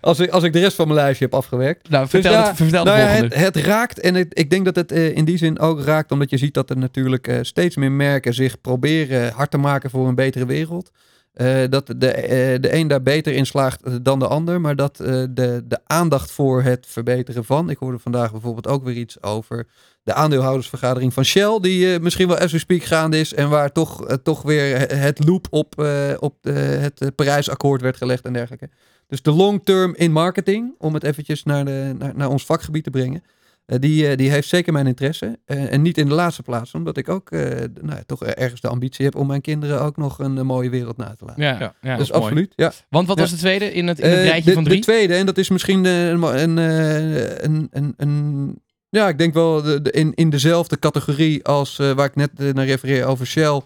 als, 0.00 0.20
ik, 0.20 0.30
als 0.30 0.42
ik 0.42 0.52
de 0.52 0.58
rest 0.58 0.76
van 0.76 0.86
mijn 0.86 0.98
lijstje 0.98 1.24
heb 1.24 1.34
afgewerkt. 1.34 1.88
Nou, 1.88 2.08
vertel, 2.08 2.32
ja, 2.32 2.46
het, 2.46 2.56
vertel 2.56 2.84
Nou 2.84 2.98
het, 2.98 3.34
het 3.34 3.56
raakt 3.56 4.00
en 4.00 4.14
het, 4.14 4.38
ik 4.38 4.50
denk 4.50 4.64
dat 4.64 4.76
het 4.76 4.92
in 4.92 5.24
die 5.24 5.38
zin 5.38 5.58
ook 5.58 5.80
raakt, 5.80 6.12
omdat 6.12 6.30
je 6.30 6.36
ziet 6.36 6.54
dat 6.54 6.70
er 6.70 6.78
natuurlijk 6.78 7.38
steeds 7.42 7.76
meer 7.76 7.92
merken 7.92 8.34
zich 8.34 8.60
proberen 8.60 9.32
hard 9.32 9.50
te 9.50 9.58
maken 9.58 9.90
voor 9.90 10.08
een 10.08 10.14
betere 10.14 10.46
wereld. 10.46 10.90
Eh, 11.34 11.62
dat 11.70 11.94
de, 11.96 12.10
eh, 12.10 12.60
de 12.60 12.74
een 12.74 12.88
daar 12.88 13.02
beter 13.02 13.32
in 13.32 13.46
slaagt 13.46 14.04
dan 14.04 14.18
de 14.18 14.26
ander, 14.26 14.60
maar 14.60 14.76
dat 14.76 15.00
eh, 15.00 15.06
de, 15.30 15.64
de 15.64 15.78
aandacht 15.86 16.30
voor 16.30 16.62
het 16.62 16.86
verbeteren 16.88 17.44
van. 17.44 17.70
Ik 17.70 17.78
hoorde 17.78 17.98
vandaag 17.98 18.30
bijvoorbeeld 18.32 18.68
ook 18.68 18.84
weer 18.84 18.96
iets 18.96 19.22
over 19.22 19.66
de 20.02 20.14
aandeelhoudersvergadering 20.14 21.12
van 21.12 21.24
Shell, 21.24 21.58
die 21.60 22.00
misschien 22.00 22.28
wel 22.28 22.38
as 22.38 22.52
we 22.52 22.58
speak 22.58 22.82
gaande 22.82 23.18
is 23.18 23.34
en 23.34 23.48
waar 23.48 23.72
toch, 23.72 24.18
toch 24.22 24.42
weer 24.42 24.78
he- 24.78 24.94
het 24.94 25.24
loop 25.24 25.46
op, 25.50 25.74
op 26.18 26.36
de, 26.40 26.52
het 26.52 27.14
Parijsakkoord 27.14 27.80
werd 27.80 27.96
gelegd 27.96 28.24
en 28.24 28.32
dergelijke. 28.32 28.68
Dus 29.08 29.22
de 29.22 29.32
long 29.32 29.64
term 29.64 29.94
in 29.94 30.12
marketing, 30.12 30.74
om 30.78 30.94
het 30.94 31.04
eventjes 31.04 31.42
naar, 31.42 31.64
de, 31.64 31.94
naar, 31.98 32.12
naar 32.16 32.28
ons 32.30 32.44
vakgebied 32.44 32.84
te 32.84 32.90
brengen. 32.90 33.22
Eh, 33.66 33.78
die, 33.80 34.08
eh, 34.08 34.16
die 34.16 34.30
heeft 34.30 34.48
zeker 34.48 34.72
mijn 34.72 34.86
interesse. 34.86 35.38
Eh, 35.44 35.72
en 35.72 35.82
niet 35.82 35.98
in 35.98 36.08
de 36.08 36.14
laatste 36.14 36.42
plaats, 36.42 36.74
omdat 36.74 36.96
ik 36.96 37.08
ook 37.08 37.30
eh, 37.30 37.40
nou, 37.40 37.96
ja, 37.96 38.02
toch 38.06 38.24
ergens 38.24 38.60
de 38.60 38.68
ambitie 38.68 39.04
heb 39.04 39.16
om 39.16 39.26
mijn 39.26 39.40
kinderen 39.40 39.80
ook 39.80 39.96
nog 39.96 40.18
een, 40.18 40.46
mooie 40.46 40.70
wereld 40.70 40.96
na 40.96 41.14
te 41.18 41.24
laten. 41.24 41.42
Ja, 41.42 41.50
Ja, 41.50 41.58
ja. 41.80 41.88
dat 41.88 41.98
dus 41.98 42.06
is 42.06 42.12
mooi. 42.12 42.22
absoluut. 42.24 42.52
Ja. 42.56 42.72
Want 42.88 43.06
wat 43.08 43.16
Ja. 43.16 43.22
was 43.22 43.32
de 43.32 43.36
tweede 43.38 43.72
in 43.72 43.86
het, 43.86 43.98
in 44.00 44.10
het 44.10 44.18
rijtje 44.18 44.44
de, 44.48 44.52
van 44.52 44.64
drie? 44.64 44.76
De 44.76 44.82
tweede, 44.82 45.14
en 45.14 45.26
dat 45.26 45.38
is 45.38 45.48
misschien 45.48 45.84
een, 45.84 46.22
een, 46.22 46.56
een, 46.56 47.68
een, 47.70 47.94
een 47.96 48.62
ja, 48.88 49.08
ik 49.08 49.18
denk 49.18 49.34
wel 49.34 49.62
de, 49.62 49.82
de- 49.82 49.90
in, 49.90 50.12
in 50.14 50.30
dezelfde 50.30 50.78
categorie 50.78 51.44
als 51.44 51.78
eh, 51.78 51.90
waar 51.92 52.06
ik 52.06 52.14
net 52.14 52.54
naar 52.54 52.64
refereer 52.66 53.04
over 53.06 53.26
Shell. 53.26 53.60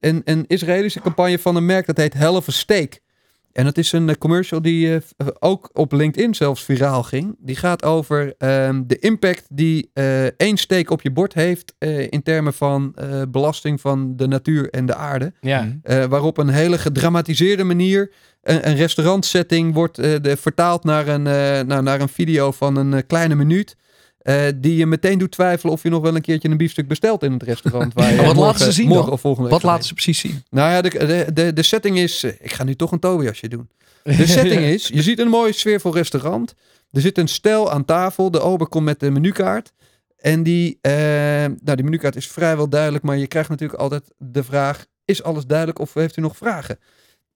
Een, 0.00 0.22
een 0.24 0.44
Israëlische 0.46 1.00
campagne 1.00 1.38
van 1.38 1.56
een 1.56 1.66
merk 1.66 1.86
dat 1.86 1.96
heet 1.96 2.14
Hell 2.14 2.28
of 2.34 2.48
a 2.48 2.52
Steak. 2.52 2.98
En 3.54 3.64
dat 3.64 3.78
is 3.78 3.92
een 3.92 4.08
eh, 4.08 4.14
commercial 4.18 4.62
die 4.62 4.94
eh, 4.94 5.00
v- 5.16 5.28
ook 5.38 5.70
op 5.72 5.92
LinkedIn 5.92 6.34
zelfs 6.34 6.64
viraal 6.64 7.02
ging. 7.02 7.36
Die 7.38 7.56
gaat 7.56 7.84
over 7.84 8.34
ehm, 8.38 8.82
de 8.86 8.98
impact 8.98 9.44
die 9.48 9.90
eh, 9.92 10.24
één 10.24 10.56
steak 10.56 10.90
op 10.90 11.02
je 11.02 11.10
bord 11.10 11.34
heeft 11.34 11.74
eh, 11.78 12.00
in 12.10 12.22
termen 12.22 12.54
van 12.54 12.92
eh, 12.94 13.22
belasting 13.28 13.80
van 13.80 14.16
de 14.16 14.26
natuur 14.26 14.70
en 14.70 14.86
de 14.86 14.94
aarde. 14.94 15.32
Ja. 15.40 15.62
Mhm. 15.62 15.72
Eh, 15.82 16.04
waarop 16.04 16.38
een 16.38 16.48
hele 16.48 16.78
gedramatiseerde 16.78 17.64
manier 17.64 18.12
een, 18.42 18.68
een 18.68 18.76
restaurantsetting 18.76 19.74
wordt 19.74 19.98
eh, 19.98 20.12
de, 20.22 20.36
vertaald 20.36 20.84
naar 20.84 21.08
een, 21.08 21.26
eh, 21.26 21.60
naar, 21.66 21.82
naar 21.82 22.00
een 22.00 22.08
video 22.08 22.50
van 22.52 22.76
een 22.76 22.94
eh, 22.94 23.00
kleine 23.06 23.34
minuut. 23.34 23.76
Eh, 24.24 24.42
die 24.56 24.76
je 24.76 24.86
meteen 24.86 25.18
doet 25.18 25.30
twijfelen 25.30 25.72
of 25.72 25.82
je 25.82 25.88
nog 25.88 26.02
wel 26.02 26.14
een 26.14 26.20
keertje 26.22 26.48
een 26.48 26.56
biefstuk 26.56 26.88
bestelt 26.88 27.22
in 27.22 27.32
het 27.32 27.42
restaurant. 27.42 27.94
Waar 27.94 28.10
je 28.10 28.16
wat 28.16 28.24
morgen- 28.24 28.42
laten 28.42 28.64
ze 28.64 28.72
zien 28.72 28.88
morgen 28.88 29.12
of 29.12 29.20
volgende 29.20 29.48
Wat 29.50 29.62
week 29.62 29.70
gaat 29.70 29.78
laten 29.78 29.88
ze 29.88 29.94
precies 29.94 30.18
zien? 30.18 30.44
Nou 30.50 30.70
ja, 30.70 30.80
de, 30.82 30.88
de, 30.90 31.26
de, 31.32 31.52
de 31.52 31.62
setting 31.62 31.98
is... 31.98 32.22
eh, 32.22 32.30
Ik 32.40 32.52
ga 32.52 32.64
nu 32.64 32.74
toch 32.74 32.92
een 32.92 32.98
Tobiasje 32.98 33.48
doen. 33.48 33.68
De 34.02 34.26
setting 34.36 34.60
is, 34.60 34.88
je 34.88 35.02
ziet 35.02 35.18
een 35.18 35.28
mooi 35.28 35.52
sfeervol 35.52 35.94
restaurant. 35.94 36.54
Er 36.90 37.00
zit 37.00 37.18
een 37.18 37.28
stel 37.28 37.70
aan 37.72 37.84
tafel. 37.84 38.30
De 38.30 38.40
ober 38.40 38.66
komt 38.66 38.84
met 38.84 39.00
de 39.00 39.10
menukaart. 39.10 39.72
En 40.18 40.42
die, 40.42 40.78
eh, 40.80 40.92
nou, 40.92 41.74
die 41.74 41.84
menukaart 41.84 42.16
is 42.16 42.26
vrijwel 42.28 42.68
duidelijk, 42.68 43.04
maar 43.04 43.16
je 43.16 43.26
krijgt 43.26 43.48
natuurlijk 43.48 43.80
altijd 43.80 44.04
de 44.18 44.44
vraag: 44.44 44.86
is 45.04 45.22
alles 45.22 45.46
duidelijk 45.46 45.78
of 45.78 45.94
heeft 45.94 46.16
u 46.16 46.20
nog 46.20 46.36
vragen? 46.36 46.78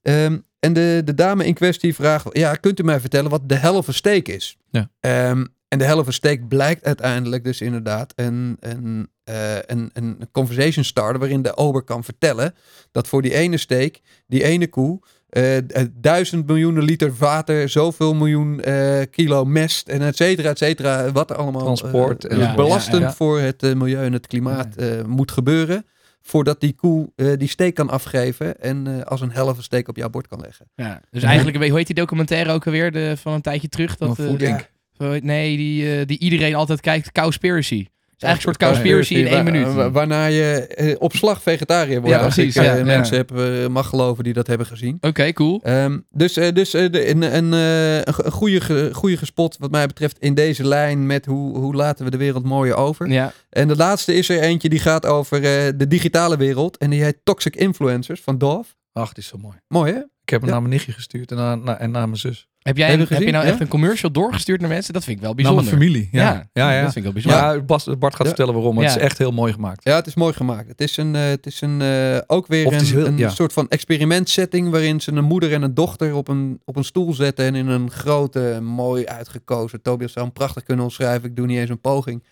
Ehm, 0.02 0.38
en 0.58 0.72
de, 0.72 1.02
de 1.04 1.14
dame 1.14 1.46
in 1.46 1.54
kwestie 1.54 1.94
vraagt: 1.94 2.26
ja, 2.32 2.54
kunt 2.54 2.80
u 2.80 2.82
mij 2.82 3.00
vertellen 3.00 3.30
wat 3.30 3.48
de 3.48 3.54
helft 3.54 3.94
steak 3.94 4.26
is? 4.28 4.56
Ja. 4.70 4.90
Ehm, 5.00 5.44
en 5.68 5.78
de 5.78 5.84
helft 5.84 6.12
steak 6.12 6.48
blijkt 6.48 6.84
uiteindelijk 6.84 7.44
dus 7.44 7.60
inderdaad 7.60 8.12
een, 8.16 8.56
een, 8.60 9.08
eh, 9.24 9.56
een, 9.66 9.90
een 9.92 10.18
conversation 10.32 10.84
starter 10.84 11.18
waarin 11.18 11.42
de 11.42 11.56
ober 11.56 11.82
kan 11.82 12.04
vertellen 12.04 12.54
dat 12.92 13.08
voor 13.08 13.22
die 13.22 13.34
ene 13.34 13.56
steak, 13.56 14.00
die 14.26 14.44
ene 14.44 14.68
koe, 14.68 15.00
eh, 15.28 15.56
eh, 15.56 15.86
duizend 15.92 16.46
miljoenen 16.46 16.82
liter 16.82 17.12
water, 17.18 17.68
zoveel 17.68 18.14
miljoen 18.14 18.60
eh, 18.60 19.00
kilo 19.10 19.44
mest 19.44 19.88
en 19.88 20.02
et 20.02 20.16
cetera, 20.16 20.48
et 20.48 20.58
cetera, 20.58 21.12
wat 21.12 21.30
er 21.30 21.36
allemaal 21.36 21.62
Transport 21.64 22.24
en- 22.24 22.38
Ja, 22.38 22.54
belastend 22.54 23.00
ja, 23.02 23.08
ja. 23.08 23.14
voor 23.14 23.40
het 23.40 23.62
milieu 23.62 24.04
en 24.04 24.12
het 24.12 24.26
klimaat 24.26 24.76
eh, 24.76 25.02
moet 25.06 25.30
gebeuren. 25.32 25.86
voordat 26.22 26.60
die 26.60 26.72
koe 26.72 27.12
eh, 27.16 27.32
die 27.36 27.48
steek 27.48 27.74
kan 27.74 27.90
afgeven 27.90 28.60
en 28.60 28.86
eh, 28.86 29.02
als 29.04 29.20
een 29.20 29.30
helft 29.32 29.62
steek 29.62 29.88
op 29.88 29.96
jouw 29.96 30.08
bord 30.10 30.26
kan 30.26 30.40
leggen. 30.40 30.66
Ja, 30.74 31.00
dus 31.10 31.22
eigenlijk, 31.22 31.54
een 31.54 31.60
beetje- 31.60 31.68
hoe 31.68 31.78
heet 31.78 31.86
die 31.86 31.96
documentaire 32.04 32.52
ook 32.52 32.66
alweer 32.66 32.92
de, 32.92 33.16
van 33.16 33.32
een 33.32 33.40
tijdje 33.40 33.68
terug? 33.68 33.96
Dat, 33.96 34.18
eh, 34.18 34.26
voeding. 34.26 34.66
Heet- 34.98 35.24
nee, 35.24 35.56
die, 35.56 35.98
eh, 35.98 36.06
die 36.06 36.18
iedereen 36.18 36.54
altijd 36.54 36.80
kijkt, 36.80 37.12
Cowspiracy. 37.12 37.86
Het 38.10 38.26
is 38.26 38.32
eigenlijk 38.32 38.60
een 38.62 38.66
soort 38.68 38.82
Cowspiracy 38.82 39.14
in 39.14 39.26
één 39.26 39.44
minuut. 39.44 39.74
wa- 39.74 39.90
waarna 39.90 40.26
je 40.26 40.66
eh, 40.66 40.96
op 40.98 41.12
slag 41.14 41.42
vegetariër 41.42 42.00
wordt. 42.00 42.16
Ja, 42.16 42.22
als 42.24 42.34
precies, 42.34 42.56
ik 42.56 42.62
eh, 42.62 42.68
ja, 42.68 42.76
ja. 42.76 42.84
mensen 42.84 43.16
heb, 43.16 43.36
eh, 43.38 43.66
mag 43.66 43.88
geloven 43.88 44.24
die 44.24 44.32
dat 44.32 44.46
hebben 44.46 44.66
gezien. 44.66 44.98
Oké, 45.00 45.32
cool. 45.32 45.60
Ehm, 45.62 45.98
dus 46.10 46.36
eh, 46.36 46.52
dus 46.54 46.74
eh, 46.74 46.90
de- 46.90 47.08
een, 47.10 47.22
een, 47.36 47.52
eh, 47.52 47.96
een, 47.96 48.14
go- 48.14 48.22
een 48.24 48.30
goede, 48.32 48.90
goede 48.94 49.16
gespot 49.16 49.56
wat 49.58 49.70
mij 49.70 49.86
betreft 49.86 50.18
in 50.18 50.34
deze 50.34 50.64
lijn 50.64 51.06
met 51.06 51.26
hoe, 51.26 51.58
hoe 51.58 51.74
laten 51.74 52.04
we 52.04 52.10
de 52.10 52.16
wereld 52.16 52.44
mooier 52.44 52.74
over. 52.76 53.08
Ja, 53.10 53.32
En 53.50 53.68
de 53.68 53.76
laatste 53.76 54.14
is 54.14 54.28
er 54.28 54.40
eentje 54.40 54.68
die 54.68 54.78
gaat 54.80 55.06
over 55.06 55.36
eh, 55.36 55.72
de 55.76 55.88
digitale 55.88 56.36
wereld. 56.36 56.76
En 56.76 56.90
die 56.90 57.02
heet 57.02 57.18
Toxic 57.24 57.56
Influencers 57.56 58.20
van 58.20 58.38
Dove. 58.38 58.70
Ach, 58.92 59.08
het 59.08 59.18
is 59.18 59.26
zo 59.26 59.36
mooi. 59.38 59.56
Mooi 59.68 59.92
hè? 59.92 59.98
Ik 59.98 60.34
heb 60.34 60.40
hem 60.40 60.48
Ja. 60.48 60.50
naar 60.50 60.60
mijn 60.60 60.74
nichtje 60.74 60.92
gestuurd 60.92 61.30
en 61.30 61.36
naar, 61.36 61.58
naar- 61.58 61.76
en 61.76 61.90
naar 61.90 62.06
mijn 62.06 62.20
zus. 62.20 62.48
Heb 62.68 62.76
jij 62.76 62.86
Heb 62.88 62.94
je 62.96 63.00
heb 63.00 63.08
je 63.10 63.16
gezien? 63.16 63.32
nou 63.32 63.44
Ja? 63.46 63.50
echt 63.52 63.60
een 63.60 63.68
commercial 63.68 64.12
doorgestuurd 64.12 64.60
naar 64.60 64.68
mensen? 64.68 64.92
Dat 64.92 65.04
vind 65.04 65.16
ik 65.16 65.22
wel 65.22 65.34
Naar 65.34 65.42
bijzonder. 65.42 65.64
mijn 65.64 65.76
familie. 65.82 66.08
Ja, 66.12 66.22
Ja, 66.22 66.46
ja, 66.52 66.72
ja. 66.72 66.82
dat 66.82 66.92
vind 66.92 66.96
ik 66.96 67.02
wel 67.02 67.12
bijzonder. 67.12 67.40
Ja, 67.40 67.60
Bas, 67.60 67.84
Bart 67.98 68.12
gaat 68.14 68.22
Ja. 68.22 68.26
vertellen 68.26 68.54
waarom. 68.54 68.74
maar 68.74 68.84
Het 68.84 68.92
Ja. 68.92 68.98
is 68.98 69.04
echt 69.04 69.18
heel 69.18 69.30
mooi 69.32 69.52
gemaakt. 69.52 69.84
Ja, 69.84 69.96
het 69.96 70.06
is 70.06 70.14
mooi 70.14 70.32
gemaakt. 70.32 70.68
Het 70.68 70.80
is, 70.80 70.96
een, 70.96 71.14
eh, 71.14 71.22
het 71.24 71.46
is 71.46 71.60
een, 71.60 71.82
eh, 71.82 72.18
ook 72.26 72.46
weer 72.46 72.72
een, 72.72 72.84
heel- 72.84 73.06
een 73.06 73.16
ja. 73.18 73.28
soort 73.28 73.52
van 73.52 73.68
experimentsetting 73.68 74.70
waarin 74.70 75.00
ze 75.00 75.12
een 75.12 75.24
moeder 75.24 75.52
en 75.52 75.62
een 75.62 75.74
dochter 75.74 76.14
op 76.14 76.28
een, 76.28 76.60
op 76.64 76.76
een 76.76 76.84
stoel 76.84 77.12
zetten 77.14 77.44
en 77.44 77.54
in 77.54 77.66
een 77.68 77.90
grote, 77.90 78.58
mooi 78.62 79.06
uitgekozen, 79.06 79.82
Tobias 79.82 80.12
zou 80.12 80.24
hem 80.24 80.34
prachtig 80.34 80.62
kunnen 80.62 80.84
omschrijven, 80.84 81.28
ik 81.28 81.36
doe 81.36 81.46
niet 81.46 81.58
eens 81.58 81.70
een 81.70 81.80
poging, 81.80 82.22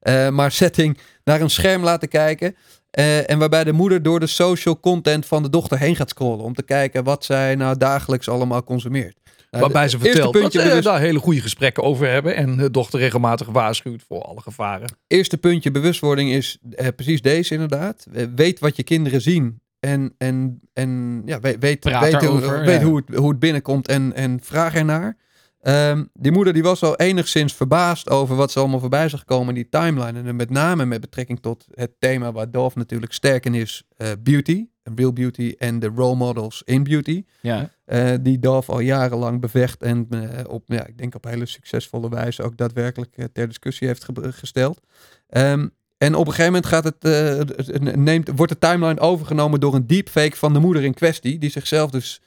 Eh, 0.00 0.28
maar 0.28 0.50
setting 0.52 0.98
naar 1.24 1.40
een 1.40 1.50
scherm 1.50 1.82
laten 1.82 2.08
kijken. 2.08 2.54
Eh, 2.90 3.30
en 3.30 3.38
waarbij 3.38 3.64
de 3.64 3.72
moeder 3.72 4.02
door 4.02 4.20
de 4.20 4.26
social 4.26 4.80
content 4.80 5.26
van 5.26 5.42
de 5.42 5.50
dochter 5.50 5.78
heen 5.78 5.96
gaat 5.96 6.08
scrollen 6.08 6.44
om 6.44 6.54
te 6.54 6.62
kijken 6.62 7.04
wat 7.04 7.24
zij 7.24 7.54
nou 7.54 7.76
dagelijks 7.76 8.28
allemaal 8.28 8.64
consumeert. 8.64 9.16
Nou, 9.54 9.66
Waarbij 9.66 9.88
ze 9.88 9.98
vertelt 9.98 10.32
dat 10.32 10.42
puntje 10.42 10.60
ze 10.60 10.66
bewust- 10.68 10.84
daar 10.84 11.00
hele 11.00 11.18
goede 11.18 11.40
gesprekken 11.40 11.82
over 11.82 12.08
hebben. 12.08 12.36
En 12.36 12.56
de 12.56 12.70
dochter 12.70 12.98
regelmatig 13.00 13.46
waarschuwt 13.48 14.02
voor 14.08 14.22
alle 14.22 14.40
gevaren. 14.40 14.88
eerste 15.06 15.38
puntje 15.38 15.70
bewustwording 15.70 16.30
is 16.30 16.58
eh, 16.70 16.86
precies 16.96 17.22
deze 17.22 17.52
inderdaad. 17.52 18.06
Weet 18.34 18.58
wat 18.58 18.76
je 18.76 18.82
kinderen 18.82 19.20
zien. 19.20 19.60
En, 19.80 20.14
en, 20.18 20.60
en 20.72 21.22
ja, 21.24 21.40
weet, 21.40 21.56
weet, 21.60 21.84
weet, 21.84 21.94
hoe, 22.02 22.10
daarover, 22.10 22.60
weet 22.60 22.80
ja. 22.80 22.86
hoe, 22.86 22.96
het, 23.06 23.16
hoe 23.16 23.28
het 23.30 23.38
binnenkomt 23.38 23.88
en, 23.88 24.12
en 24.14 24.40
vraag 24.42 24.74
ernaar. 24.74 25.16
Ehm, 25.60 26.04
die 26.12 26.32
moeder 26.32 26.52
die 26.52 26.62
was 26.62 26.82
al 26.82 26.96
enigszins 26.96 27.52
verbaasd 27.54 28.10
over 28.10 28.36
wat 28.36 28.52
ze 28.52 28.58
allemaal 28.58 28.80
voorbij 28.80 29.08
zag 29.08 29.24
komen 29.24 29.48
in 29.48 29.54
die 29.54 29.68
timeline. 29.68 30.22
En 30.28 30.36
met 30.36 30.50
name 30.50 30.84
met 30.84 31.00
betrekking 31.00 31.40
tot 31.40 31.66
het 31.74 31.90
thema 31.98 32.32
waar 32.32 32.50
Dolph 32.50 32.74
natuurlijk 32.76 33.12
sterk 33.12 33.46
in 33.46 33.54
is. 33.54 33.82
eh, 33.96 34.08
beauty, 34.20 34.66
real 34.94 35.12
beauty 35.12 35.54
en 35.58 35.78
de 35.78 35.86
role 35.94 36.16
models 36.16 36.62
in 36.64 36.82
beauty. 36.82 37.24
Ja. 37.40 37.70
Eh, 37.84 38.12
die 38.20 38.38
Dove 38.38 38.72
al 38.72 38.80
jarenlang 38.80 39.40
bevecht 39.40 39.82
en 39.82 40.06
eh, 40.10 40.48
op, 40.48 40.62
ja, 40.66 40.86
ik 40.86 40.98
denk 40.98 41.14
op 41.14 41.24
hele 41.24 41.46
succesvolle 41.46 42.08
wijze 42.08 42.42
ook 42.42 42.56
daadwerkelijk 42.56 43.16
eh, 43.16 43.24
ter 43.32 43.46
discussie 43.46 43.86
heeft 43.86 44.04
ge- 44.04 44.32
gesteld. 44.32 44.80
Ehm, 45.28 45.68
en 45.98 46.14
op 46.14 46.26
een 46.26 46.32
gegeven 46.32 46.52
moment 46.52 46.66
gaat 46.66 46.84
het 46.84 47.96
neemt, 47.96 48.30
wordt 48.36 48.52
de 48.52 48.58
timeline 48.58 49.00
overgenomen 49.00 49.60
door 49.60 49.74
een 49.74 49.86
deepfake 49.86 50.36
van 50.36 50.52
de 50.52 50.58
moeder 50.58 50.84
in 50.84 50.94
kwestie, 50.94 51.38
die 51.38 51.50
zichzelf 51.50 51.90
dus 51.90 52.20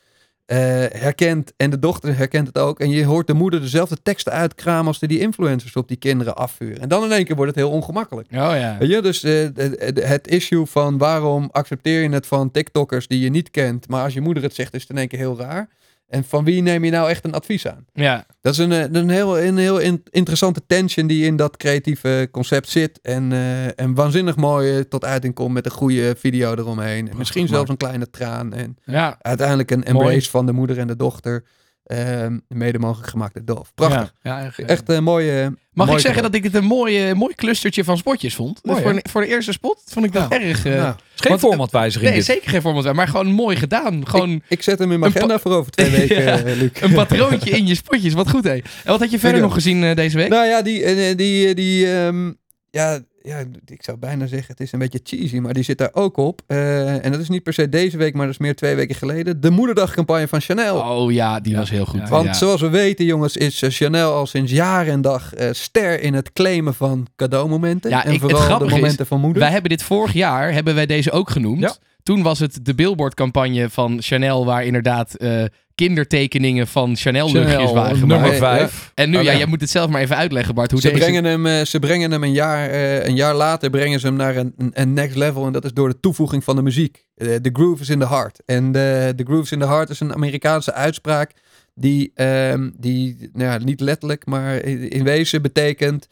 eh, 0.48 0.58
herkent 0.90 1.54
en 1.58 1.70
de 1.70 1.80
dochter 1.80 2.18
herkent 2.18 2.48
het 2.48 2.58
ook. 2.58 2.80
En 2.80 2.90
je 2.90 3.06
hoort 3.06 3.28
de 3.28 3.34
moeder 3.34 3.62
dezelfde 3.62 3.98
teksten 4.04 4.34
uitkramen 4.34 4.88
als 4.88 5.00
die, 5.00 5.08
die 5.10 5.20
influencers 5.20 5.76
op 5.76 5.88
die 5.88 5.98
kinderen 5.98 6.36
afvuren. 6.36 6.80
En 6.82 6.90
dan 6.90 7.04
in 7.04 7.12
één 7.12 7.26
keer 7.26 7.36
wordt 7.36 7.56
het 7.56 7.64
heel 7.66 7.74
ongemakkelijk. 7.74 8.28
Oh 8.32 8.38
ja. 8.38 8.76
Weet 8.80 8.90
je, 8.90 9.02
dus 9.02 9.24
eh, 9.24 9.32
de- 9.54 9.92
de- 9.94 10.06
het 10.06 10.28
issue 10.28 10.66
van 10.66 10.98
waarom 10.98 11.50
accepteer 11.52 12.02
je 12.02 12.10
het 12.10 12.28
van 12.28 12.52
TikTokkers 12.52 13.08
die 13.08 13.20
je 13.20 13.30
niet 13.30 13.52
kent, 13.52 13.88
maar 13.88 14.04
als 14.04 14.14
je 14.14 14.22
moeder 14.22 14.44
het 14.44 14.56
zegt, 14.56 14.74
is 14.74 14.82
het 14.82 14.90
in 14.90 14.98
één 14.98 15.08
keer 15.08 15.20
heel 15.20 15.38
raar. 15.38 15.70
En 16.08 16.24
van 16.24 16.44
wie 16.44 16.62
neem 16.62 16.84
je 16.84 16.92
nou 16.92 17.10
echt 17.10 17.26
een 17.26 17.34
advies 17.34 17.68
aan? 17.68 17.86
Ja. 17.94 18.26
Dat 18.42 18.54
is 18.54 18.60
een, 18.60 18.72
eh, 18.72 18.84
een 18.92 19.10
heel, 19.10 19.40
een 19.40 19.58
heel 19.58 19.78
in- 19.80 20.04
interessante 20.10 20.62
tension 20.68 21.08
die 21.08 21.26
in 21.26 21.36
dat 21.36 21.58
creatieve 21.58 22.28
concept 22.32 22.70
zit. 22.70 23.00
En, 23.02 23.32
eh, 23.32 23.80
en 23.80 23.94
waanzinnig 23.96 24.36
mooi 24.36 24.78
eh, 24.78 24.84
tot 24.84 25.06
uiting 25.06 25.34
komt 25.34 25.54
met 25.54 25.66
een 25.66 25.72
goede 25.72 26.16
video 26.18 26.52
eromheen. 26.52 27.10
En 27.10 27.18
misschien 27.18 27.48
zelfs 27.48 27.70
een 27.70 27.78
kleine 27.78 28.10
traan. 28.10 28.54
En 28.54 28.78
Ja. 28.84 29.18
uiteindelijk 29.22 29.72
een 29.72 29.84
embrace 29.84 30.10
Mooi. 30.10 30.22
van 30.22 30.46
de 30.46 30.52
moeder 30.52 30.78
en 30.78 30.88
de 30.88 30.96
dochter. 30.96 31.44
Ehm, 31.88 32.38
mede 32.48 32.80
mogelijk 32.80 33.10
gemaakt 33.10 33.34
door 33.34 33.56
Doof. 33.56 33.72
Prachtig. 33.76 34.14
Ja, 34.22 34.46
echt, 34.46 34.60
eh, 34.60 34.70
Echt 34.70 34.90
een 34.90 35.04
mooie... 35.04 35.56
Mag 35.74 35.86
mooi 35.86 35.98
ik 36.00 36.06
zeggen 36.06 36.24
dat 36.24 36.36
ik 36.36 36.44
het 36.44 36.54
een 36.56 36.64
mooi, 36.66 37.10
eh, 37.10 37.16
mooi 37.16 37.36
clustertje 37.36 37.84
van 37.84 37.98
spotjes 37.98 38.36
vond? 38.36 38.60
Mooi, 38.64 38.82
voor, 38.82 39.00
voor 39.10 39.22
de 39.22 39.28
eerste 39.28 39.52
spot 39.52 39.82
vond 39.86 40.06
ik 40.06 40.14
dat 40.14 40.30
Nou, 40.30 40.42
erg... 40.42 40.66
eh, 40.66 40.76
Nou, 40.76 40.96
geen 41.16 41.30
want- 41.30 41.40
formatwijziging 41.42 42.10
nee, 42.10 42.20
dit. 42.20 42.28
zeker 42.28 42.50
geen 42.50 42.62
format, 42.62 42.94
maar 42.94 43.08
gewoon 43.08 43.28
mooi 43.32 43.56
gedaan. 43.56 44.08
Gewoon 44.08 44.42
ik 44.48 44.64
zet 44.64 44.80
hem 44.80 44.92
in 44.92 45.00
mijn 45.00 45.16
agenda 45.16 45.40
voor 45.40 45.52
over 45.52 45.72
twee 45.72 45.90
weken, 45.98 46.24
Ja. 46.24 46.38
eh, 46.44 46.56
Luc. 46.56 46.70
een 46.82 46.94
patroontje 46.94 47.50
in 47.50 47.68
je 47.68 47.76
spotjes. 47.76 48.14
Wat 48.14 48.30
goed, 48.30 48.44
hé. 48.44 48.52
En 48.54 48.64
wat 48.86 49.00
had 49.00 49.12
je 49.12 49.20
verder 49.20 49.42
nog 49.42 49.54
gezien 49.54 49.84
eh, 49.84 49.96
deze 49.96 50.18
week? 50.18 50.30
Nou 50.30 50.46
ja, 50.46 50.62
die, 50.62 50.84
eh, 50.84 51.18
die, 51.18 51.56
die 51.56 51.92
ehm, 51.98 52.32
ja, 52.72 53.00
ja, 53.28 53.44
ik 53.66 53.84
zou 53.84 53.98
bijna 53.98 54.26
zeggen, 54.28 54.48
het 54.48 54.60
is 54.60 54.72
een 54.72 54.80
beetje 54.80 55.00
cheesy, 55.04 55.38
maar 55.38 55.54
die 55.54 55.64
zit 55.64 55.78
daar 55.78 55.90
ook 55.94 56.18
op. 56.18 56.42
Eh, 56.48 57.06
en 57.06 57.12
dat 57.12 57.22
is 57.22 57.30
niet 57.30 57.44
per 57.44 57.54
se 57.54 57.70
deze 57.70 57.98
week, 57.98 58.14
maar 58.14 58.26
dat 58.26 58.34
is 58.34 58.40
meer 58.42 58.56
twee 58.56 58.76
weken 58.76 58.96
geleden. 58.96 59.42
De 59.42 59.50
moederdagcampagne 59.50 60.28
van 60.28 60.42
Chanel. 60.42 60.78
Oh 60.80 61.12
ja, 61.12 61.40
die 61.40 61.52
Ja. 61.54 61.58
was 61.60 61.70
heel 61.70 61.86
goed. 61.86 62.00
Ja. 62.00 62.08
Want 62.10 62.26
Ja. 62.26 62.34
zoals 62.34 62.62
we 62.62 62.70
weten, 62.70 63.06
jongens, 63.06 63.38
is 63.38 63.62
eh, 63.62 63.70
Chanel 63.70 64.14
al 64.14 64.26
sinds 64.26 64.52
jaar 64.52 64.88
en 64.88 65.02
dag 65.02 65.34
eh, 65.34 65.48
ster 65.52 66.02
in 66.02 66.14
het 66.14 66.34
claimen 66.34 66.74
van 66.74 67.08
cadeaumomenten. 67.16 67.90
Ja, 67.90 68.06
en 68.06 68.12
ik- 68.14 68.22
het 68.22 68.32
vooral 68.32 68.60
de 68.60 68.66
is, 68.66 68.72
momenten 68.72 69.06
van 69.06 69.20
moeder. 69.22 69.42
Wij 69.42 69.52
hebben 69.52 69.70
dit 69.70 69.84
vorig 69.84 70.14
jaar, 70.14 70.54
hebben 70.54 70.76
wij 70.76 70.86
deze 70.86 71.12
ook 71.12 71.30
genoemd. 71.30 71.60
Ja. 71.62 71.76
Toen 72.04 72.22
was 72.24 72.40
het 72.40 72.60
de 72.66 72.76
billboardcampagne 72.76 73.70
van 73.70 74.02
Chanel, 74.02 74.46
waar 74.46 74.66
inderdaad 74.66 75.16
eh, 75.16 75.44
kindertekeningen 75.78 76.68
van 76.68 76.96
Chanel-luchtjes 76.96 77.72
waren 77.72 77.98
gemaakt. 77.98 78.22
nummer 78.22 78.34
5. 78.40 78.92
En 78.94 79.10
nu, 79.10 79.18
Oh, 79.18 79.24
ja, 79.24 79.32
ja. 79.32 79.38
jij 79.38 79.48
moet 79.48 79.62
het 79.62 79.70
zelf 79.70 79.90
maar 79.90 80.02
even 80.02 80.16
uitleggen, 80.16 80.56
Bart. 80.56 80.72
Hoe 80.72 80.82
Ze 80.82 80.88
deze... 80.90 81.00
brengen, 81.00 81.24
hem, 81.24 81.46
eh, 81.46 81.66
ze 81.66 81.80
brengen 81.80 82.12
hem 82.12 82.24
een 82.24 82.32
jaar, 82.32 82.70
eh, 82.70 83.06
een 83.06 83.16
jaar 83.16 83.36
later 83.36 83.70
brengen 83.70 84.00
ze 84.00 84.06
hem 84.08 84.16
naar 84.16 84.36
een, 84.36 84.54
een- 84.74 84.94
next 84.94 85.16
level. 85.16 85.46
En 85.46 85.52
dat 85.52 85.66
is 85.66 85.74
door 85.74 85.90
de 85.90 86.00
toevoeging 86.00 86.44
van 86.44 86.56
de 86.56 86.62
muziek. 86.62 87.06
Eh, 87.16 87.36
The 87.36 87.50
groove 87.54 87.82
is 87.82 87.90
in 87.90 88.00
the 88.00 88.08
heart. 88.08 88.42
En 88.46 88.72
de 88.72 89.14
The 89.16 89.24
groove 89.24 89.44
is 89.44 89.52
in 89.52 89.60
the 89.60 89.68
heart 89.68 89.90
is 89.90 90.00
een 90.00 90.14
Amerikaanse 90.14 90.74
uitspraak. 90.74 91.32
Die, 91.76 92.12
ehm, 92.16 92.70
die 92.78 93.30
nou 93.34 93.52
ja, 93.52 93.58
niet 93.66 93.80
letterlijk, 93.80 94.26
maar 94.26 94.56
in 94.66 95.04
wezen 95.04 95.42
betekent... 95.42 96.08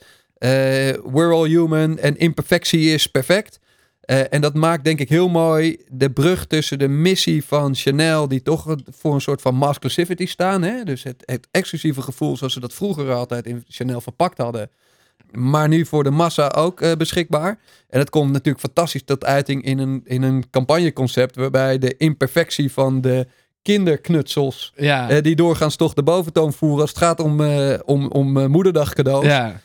we're 1.13 1.31
all 1.33 1.47
human 1.47 1.97
en 1.99 2.17
imperfectie 2.17 2.93
is 2.93 3.07
perfect. 3.07 3.59
Eh, 4.05 4.33
en 4.33 4.41
dat 4.41 4.53
maakt 4.53 4.83
denk 4.83 4.99
ik 4.99 5.09
heel 5.09 5.29
mooi 5.29 5.77
de 5.87 6.11
brug 6.11 6.45
tussen 6.45 6.79
de 6.79 6.87
missie 6.87 7.45
van 7.45 7.75
Chanel, 7.75 8.27
die 8.27 8.41
toch 8.41 8.75
voor 8.89 9.13
een 9.13 9.21
soort 9.21 9.41
van 9.41 9.55
masculinity 9.55 10.25
staan. 10.25 10.61
Hè? 10.61 10.83
Dus 10.83 11.03
het, 11.03 11.23
het 11.25 11.47
exclusieve 11.51 12.01
gevoel 12.01 12.37
zoals 12.37 12.53
ze 12.53 12.59
dat 12.59 12.73
vroeger 12.73 13.13
altijd 13.13 13.45
in 13.45 13.63
Chanel 13.67 14.01
verpakt 14.01 14.37
hadden. 14.37 14.69
Maar 15.31 15.67
nu 15.67 15.85
voor 15.85 16.03
de 16.03 16.09
massa 16.09 16.47
ook 16.47 16.81
eh, 16.81 16.91
beschikbaar. 16.91 17.59
En 17.89 17.99
dat 17.99 18.09
komt 18.09 18.31
natuurlijk 18.31 18.59
fantastisch 18.59 19.03
tot 19.03 19.25
uiting 19.25 19.63
in 19.63 19.79
een, 19.79 20.01
in 20.03 20.23
een 20.23 20.49
campagneconcept. 20.49 21.35
Waarbij 21.35 21.77
de 21.77 21.97
imperfectie 21.97 22.71
van 22.71 23.01
de 23.01 23.27
kinderknutsels. 23.61 24.73
Ja, 24.75 25.09
eh, 25.09 25.21
die 25.21 25.35
doorgaans 25.35 25.75
toch 25.75 25.93
de 25.93 26.03
boventoon 26.03 26.53
voeren 26.53 26.81
als 26.81 26.89
het 26.89 26.99
gaat 26.99 27.19
om, 27.19 27.41
om, 27.85 28.07
om 28.07 28.37
eh, 28.37 28.45
moederdag 28.45 28.93
cadeaus. 28.93 29.25
ja. 29.25 29.61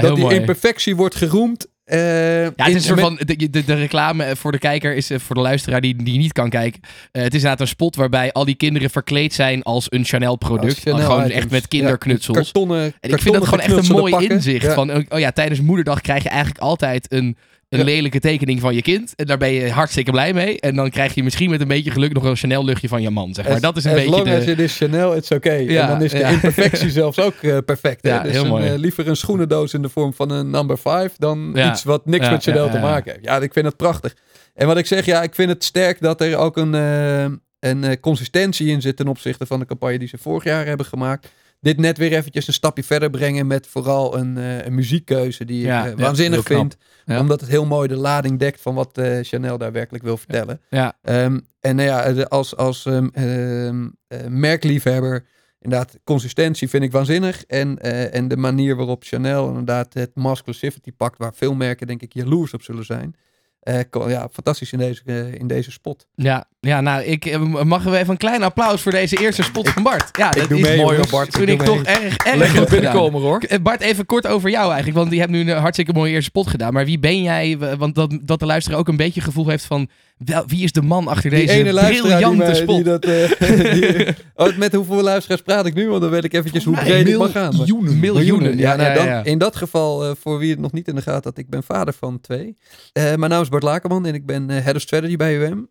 Dat 0.00 0.14
die 0.14 0.24
mooi. 0.24 0.36
imperfectie 0.36 0.96
wordt 0.96 1.14
geroemd. 1.14 1.66
Eh, 1.90 2.42
Ja, 2.44 2.50
het 2.56 2.66
is 2.68 2.74
een 2.74 2.80
soort 2.80 3.00
van, 3.00 3.18
de, 3.24 3.50
de, 3.50 3.64
de 3.64 3.74
reclame 3.74 4.36
voor 4.36 4.52
de 4.52 4.58
kijker 4.58 4.94
is, 4.96 5.10
eh, 5.10 5.18
voor 5.18 5.34
de 5.34 5.40
luisteraar 5.40 5.80
die, 5.80 6.02
die 6.02 6.18
niet 6.18 6.32
kan 6.32 6.48
kijken. 6.50 6.80
eh, 6.82 7.22
het 7.22 7.30
is 7.34 7.34
inderdaad 7.34 7.60
een 7.60 7.66
spot 7.66 7.96
waarbij 7.96 8.32
al 8.32 8.44
die 8.44 8.54
kinderen 8.54 8.90
verkleed 8.90 9.34
zijn 9.34 9.62
als 9.62 9.86
een 9.88 10.04
Chanel 10.04 10.36
product. 10.36 10.74
Als 10.74 10.82
Chanel 10.82 11.10
gewoon 11.10 11.30
echt 11.30 11.50
met 11.50 11.60
Ja, 11.62 11.68
kinderknutsels. 11.68 12.36
kartonnen, 12.36 12.92
En 13.00 13.10
ik 13.10 13.20
vind 13.20 13.34
dat 13.34 13.44
gewoon 13.44 13.60
echt 13.60 13.88
een 13.88 13.96
mooi 13.96 14.26
inzicht. 14.28 14.64
Ja. 14.64 14.74
Van, 14.74 14.90
oh 15.08 15.18
ja, 15.18 15.30
tijdens 15.30 15.60
moederdag 15.60 16.00
krijg 16.00 16.22
je 16.22 16.28
eigenlijk 16.28 16.60
altijd 16.60 17.12
een, 17.12 17.36
een 17.70 17.78
Ja. 17.78 17.84
lelijke 17.84 18.20
tekening 18.20 18.60
van 18.60 18.74
je 18.74 18.82
kind. 18.82 19.12
En 19.16 19.26
daar 19.26 19.38
ben 19.38 19.52
je 19.52 19.70
hartstikke 19.70 20.10
blij 20.10 20.32
mee. 20.32 20.60
En 20.60 20.74
dan 20.74 20.90
krijg 20.90 21.14
je 21.14 21.22
misschien 21.22 21.50
met 21.50 21.60
een 21.60 21.68
beetje 21.68 21.90
geluk 21.90 22.12
nog 22.12 22.24
een 22.24 22.36
Chanel 22.36 22.64
luchtje 22.64 22.88
van 22.88 23.02
je 23.02 23.10
man. 23.10 23.34
Zeg 23.34 23.44
maar. 23.44 23.54
As- 23.54 23.60
dat 23.60 23.76
is 23.76 23.84
een 23.84 23.90
as 23.90 23.96
beetje 23.96 24.10
long 24.10 24.24
de... 24.24 24.36
as 24.36 24.44
it 24.44 24.58
is 24.58 24.76
Chanel, 24.76 25.16
it's 25.16 25.30
okay. 25.30 25.62
Ja, 25.64 25.82
en 25.82 25.88
dan 25.88 26.02
is 26.02 26.10
de 26.10 26.18
ja. 26.18 26.28
imperfectie 26.34 26.90
zelfs 26.90 27.18
ook 27.18 27.34
eh, 27.34 27.58
perfect. 27.64 28.02
hè? 28.02 28.08
Ja, 28.10 28.22
dus 28.22 28.32
heel 28.32 28.42
een, 28.44 28.48
mooi. 28.48 28.66
eh, 28.68 28.78
liever 28.78 29.08
een 29.08 29.16
schoenendoos 29.16 29.74
in 29.74 29.82
de 29.82 29.88
vorm 29.88 30.14
van 30.14 30.30
een 30.30 30.50
number 30.50 30.78
5 30.78 31.12
dan 31.18 31.58
iets 31.58 31.84
wat 31.84 32.06
niks 32.06 32.30
met 32.30 32.42
Chanel 32.42 32.70
te 32.70 32.78
maken 32.78 33.12
heeft. 33.12 33.24
Ja, 33.24 33.36
ik 33.38 33.52
vind 33.52 33.66
het 33.66 33.76
prachtig. 33.76 34.16
En 34.54 34.66
wat 34.66 34.78
ik 34.78 34.86
zeg, 34.86 35.04
ja, 35.06 35.22
ik 35.22 35.34
vind 35.34 35.48
het 35.50 35.64
sterk 35.64 36.00
dat 36.00 36.20
er 36.20 36.36
ook 36.36 36.56
een, 36.56 36.74
eh, 36.74 37.24
een 37.70 38.00
consistentie 38.00 38.68
in 38.68 38.80
zit 38.80 38.96
ten 38.96 39.08
opzichte 39.08 39.46
van 39.46 39.58
de 39.58 39.66
campagne 39.66 39.98
die 39.98 40.08
ze 40.08 40.18
vorig 40.18 40.44
jaar 40.44 40.66
hebben 40.66 40.86
gemaakt. 40.86 41.28
Dit 41.60 41.78
net 41.78 41.98
weer 41.98 42.12
eventjes 42.12 42.46
een 42.46 42.52
stapje 42.52 42.84
verder 42.84 43.10
brengen 43.10 43.46
met 43.46 43.66
vooral 43.66 44.18
een, 44.18 44.38
eh, 44.38 44.64
een 44.64 44.74
muziekkeuze 44.74 45.44
die 45.44 45.60
Ja, 45.60 45.86
ik 45.86 45.92
eh, 45.92 46.04
waanzinnig 46.04 46.42
vind. 46.42 46.76
Ja. 47.04 47.20
Omdat 47.20 47.40
het 47.40 47.50
heel 47.50 47.66
mooi 47.66 47.88
de 47.88 47.96
lading 47.96 48.38
dekt 48.38 48.60
van 48.60 48.74
wat 48.74 48.98
eh, 48.98 49.18
Chanel 49.22 49.58
daar 49.58 49.72
werkelijk 49.72 50.04
wil 50.04 50.16
vertellen. 50.16 50.60
Ja, 50.70 50.98
Ehm, 51.02 51.38
en 51.60 51.76
nou 51.76 51.88
ja, 51.88 52.22
als, 52.22 52.56
als 52.56 52.86
ehm, 52.86 53.08
ehm, 53.12 53.88
eh, 54.08 54.26
merkliefhebber, 54.26 55.24
inderdaad, 55.58 55.98
consistentie 56.04 56.68
vind 56.68 56.82
ik 56.82 56.92
waanzinnig. 56.92 57.44
En, 57.44 57.78
en 58.12 58.28
de 58.28 58.36
manier 58.36 58.76
waarop 58.76 59.04
Chanel 59.04 59.48
inderdaad 59.48 59.94
het 59.94 60.10
masculinity 60.14 60.92
pakt, 60.96 61.18
waar 61.18 61.34
veel 61.34 61.54
merken 61.54 61.86
denk 61.86 62.02
ik 62.02 62.12
jaloers 62.14 62.54
op 62.54 62.62
zullen 62.62 62.84
zijn. 62.84 63.14
Eh, 63.60 63.80
ja, 64.08 64.28
fantastisch 64.32 64.72
in 64.72 64.78
deze, 64.78 65.02
eh, 65.04 65.34
in 65.34 65.46
deze 65.46 65.70
spot. 65.70 66.06
Ja, 66.14 66.44
ja 66.60 66.80
nou, 66.80 67.02
ik 67.02 67.26
eh, 67.26 67.62
mag 67.62 67.82
we 67.82 67.96
even 67.98 68.10
een 68.10 68.16
klein 68.16 68.42
applaus 68.42 68.82
voor 68.82 68.92
deze 68.92 69.16
eerste 69.16 69.42
spot 69.42 69.68
van 69.68 69.82
Bart. 69.82 70.16
Ja, 70.18 70.30
dat 70.30 70.50
is 70.50 70.76
mooi. 70.76 71.00
Bart. 71.10 71.26
Ik 71.26 71.46
doe 71.46 71.46
ik 71.46 71.62
toch 71.62 71.82
erg, 71.82 72.16
erg 72.16 72.36
Lekker 72.36 72.70
binnenkomen 72.70 73.20
hoor. 73.20 73.42
Bart, 73.62 73.80
even 73.80 74.06
kort 74.06 74.26
over 74.26 74.50
jou 74.50 74.66
eigenlijk. 74.66 74.98
Want 74.98 75.12
je 75.12 75.18
hebt 75.18 75.30
nu 75.30 75.40
een 75.40 75.58
hartstikke 75.58 75.92
mooie 75.92 76.12
eerste 76.12 76.30
spot 76.30 76.46
gedaan. 76.46 76.72
Maar 76.72 76.84
wie 76.84 76.98
ben 76.98 77.22
jij? 77.22 77.58
Want 77.58 77.94
dat, 77.94 78.18
dat 78.22 78.38
de 78.38 78.46
luisteraar 78.46 78.78
ook 78.78 78.88
een 78.88 78.96
beetje 78.96 79.20
gevoel 79.20 79.48
heeft 79.48 79.64
van... 79.64 79.88
Wel, 80.24 80.44
wie 80.46 80.62
is 80.62 80.72
de 80.72 80.82
man 80.82 81.08
achter 81.08 81.30
Die 81.30 81.46
deze 81.46 81.62
die, 81.62 81.72
briljante 82.00 82.36
mij- 82.36 82.54
spot? 82.54 82.74
die 82.74 82.84
dat... 82.84 83.04
eh, 83.04 83.72
die- 83.74 84.06
oh, 84.34 84.56
met 84.56 84.72
hoeveel 84.74 85.02
luisteraars 85.02 85.42
praat 85.42 85.66
ik 85.66 85.74
nu? 85.74 85.88
Want 85.88 86.00
dan 86.02 86.10
weet 86.10 86.24
ik 86.24 86.32
eventjes 86.32 86.64
hoe 86.64 86.74
breed 86.76 87.08
ik 87.08 87.18
mag 87.18 87.30
gaan. 87.32 87.42
maar- 87.56 87.66
Miljoenen. 87.66 87.98
Miljoenen. 88.00 88.56
Ja, 88.58 88.70
Ja, 88.70 88.76
nou, 88.76 88.94
dan, 88.94 89.04
ja. 89.06 89.24
in 89.24 89.38
dat 89.38 89.56
geval, 89.56 90.04
eh, 90.04 90.10
voor 90.20 90.38
wie 90.38 90.50
het 90.50 90.58
nog 90.58 90.72
niet 90.72 90.88
in 90.88 90.94
de 90.94 91.02
gaten 91.02 91.22
had, 91.30 91.38
ik 91.38 91.48
ben 91.50 91.62
vader 91.62 91.94
van 91.94 92.20
twee. 92.20 92.56
Eh, 92.92 93.02
mijn 93.14 93.30
naam 93.30 93.42
is 93.42 93.48
Bart 93.48 93.62
Lakerman 93.62 94.06
en 94.06 94.14
ik 94.14 94.26
ben 94.26 94.48
Head 94.48 94.74
of 94.74 94.80
Strategy 94.80 95.16
bij 95.16 95.36
UM. 95.36 95.68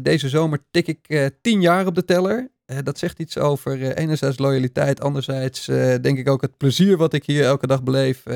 Deze 0.00 0.28
zomer 0.28 0.58
tik 0.70 0.86
ik 0.86 1.30
tien 1.40 1.60
jaar 1.60 1.86
op 1.86 1.94
de 1.94 2.04
teller. 2.04 2.50
Dat 2.82 2.98
zegt 2.98 3.18
iets 3.18 3.38
over 3.38 3.96
enerzijds 3.96 4.38
loyaliteit, 4.38 5.00
anderzijds 5.00 5.64
denk 6.00 6.18
ik 6.18 6.28
ook 6.28 6.40
het 6.42 6.56
plezier 6.56 6.96
wat 6.96 7.12
ik 7.12 7.24
hier 7.26 7.44
elke 7.44 7.66
dag 7.66 7.82
beleef. 7.82 8.26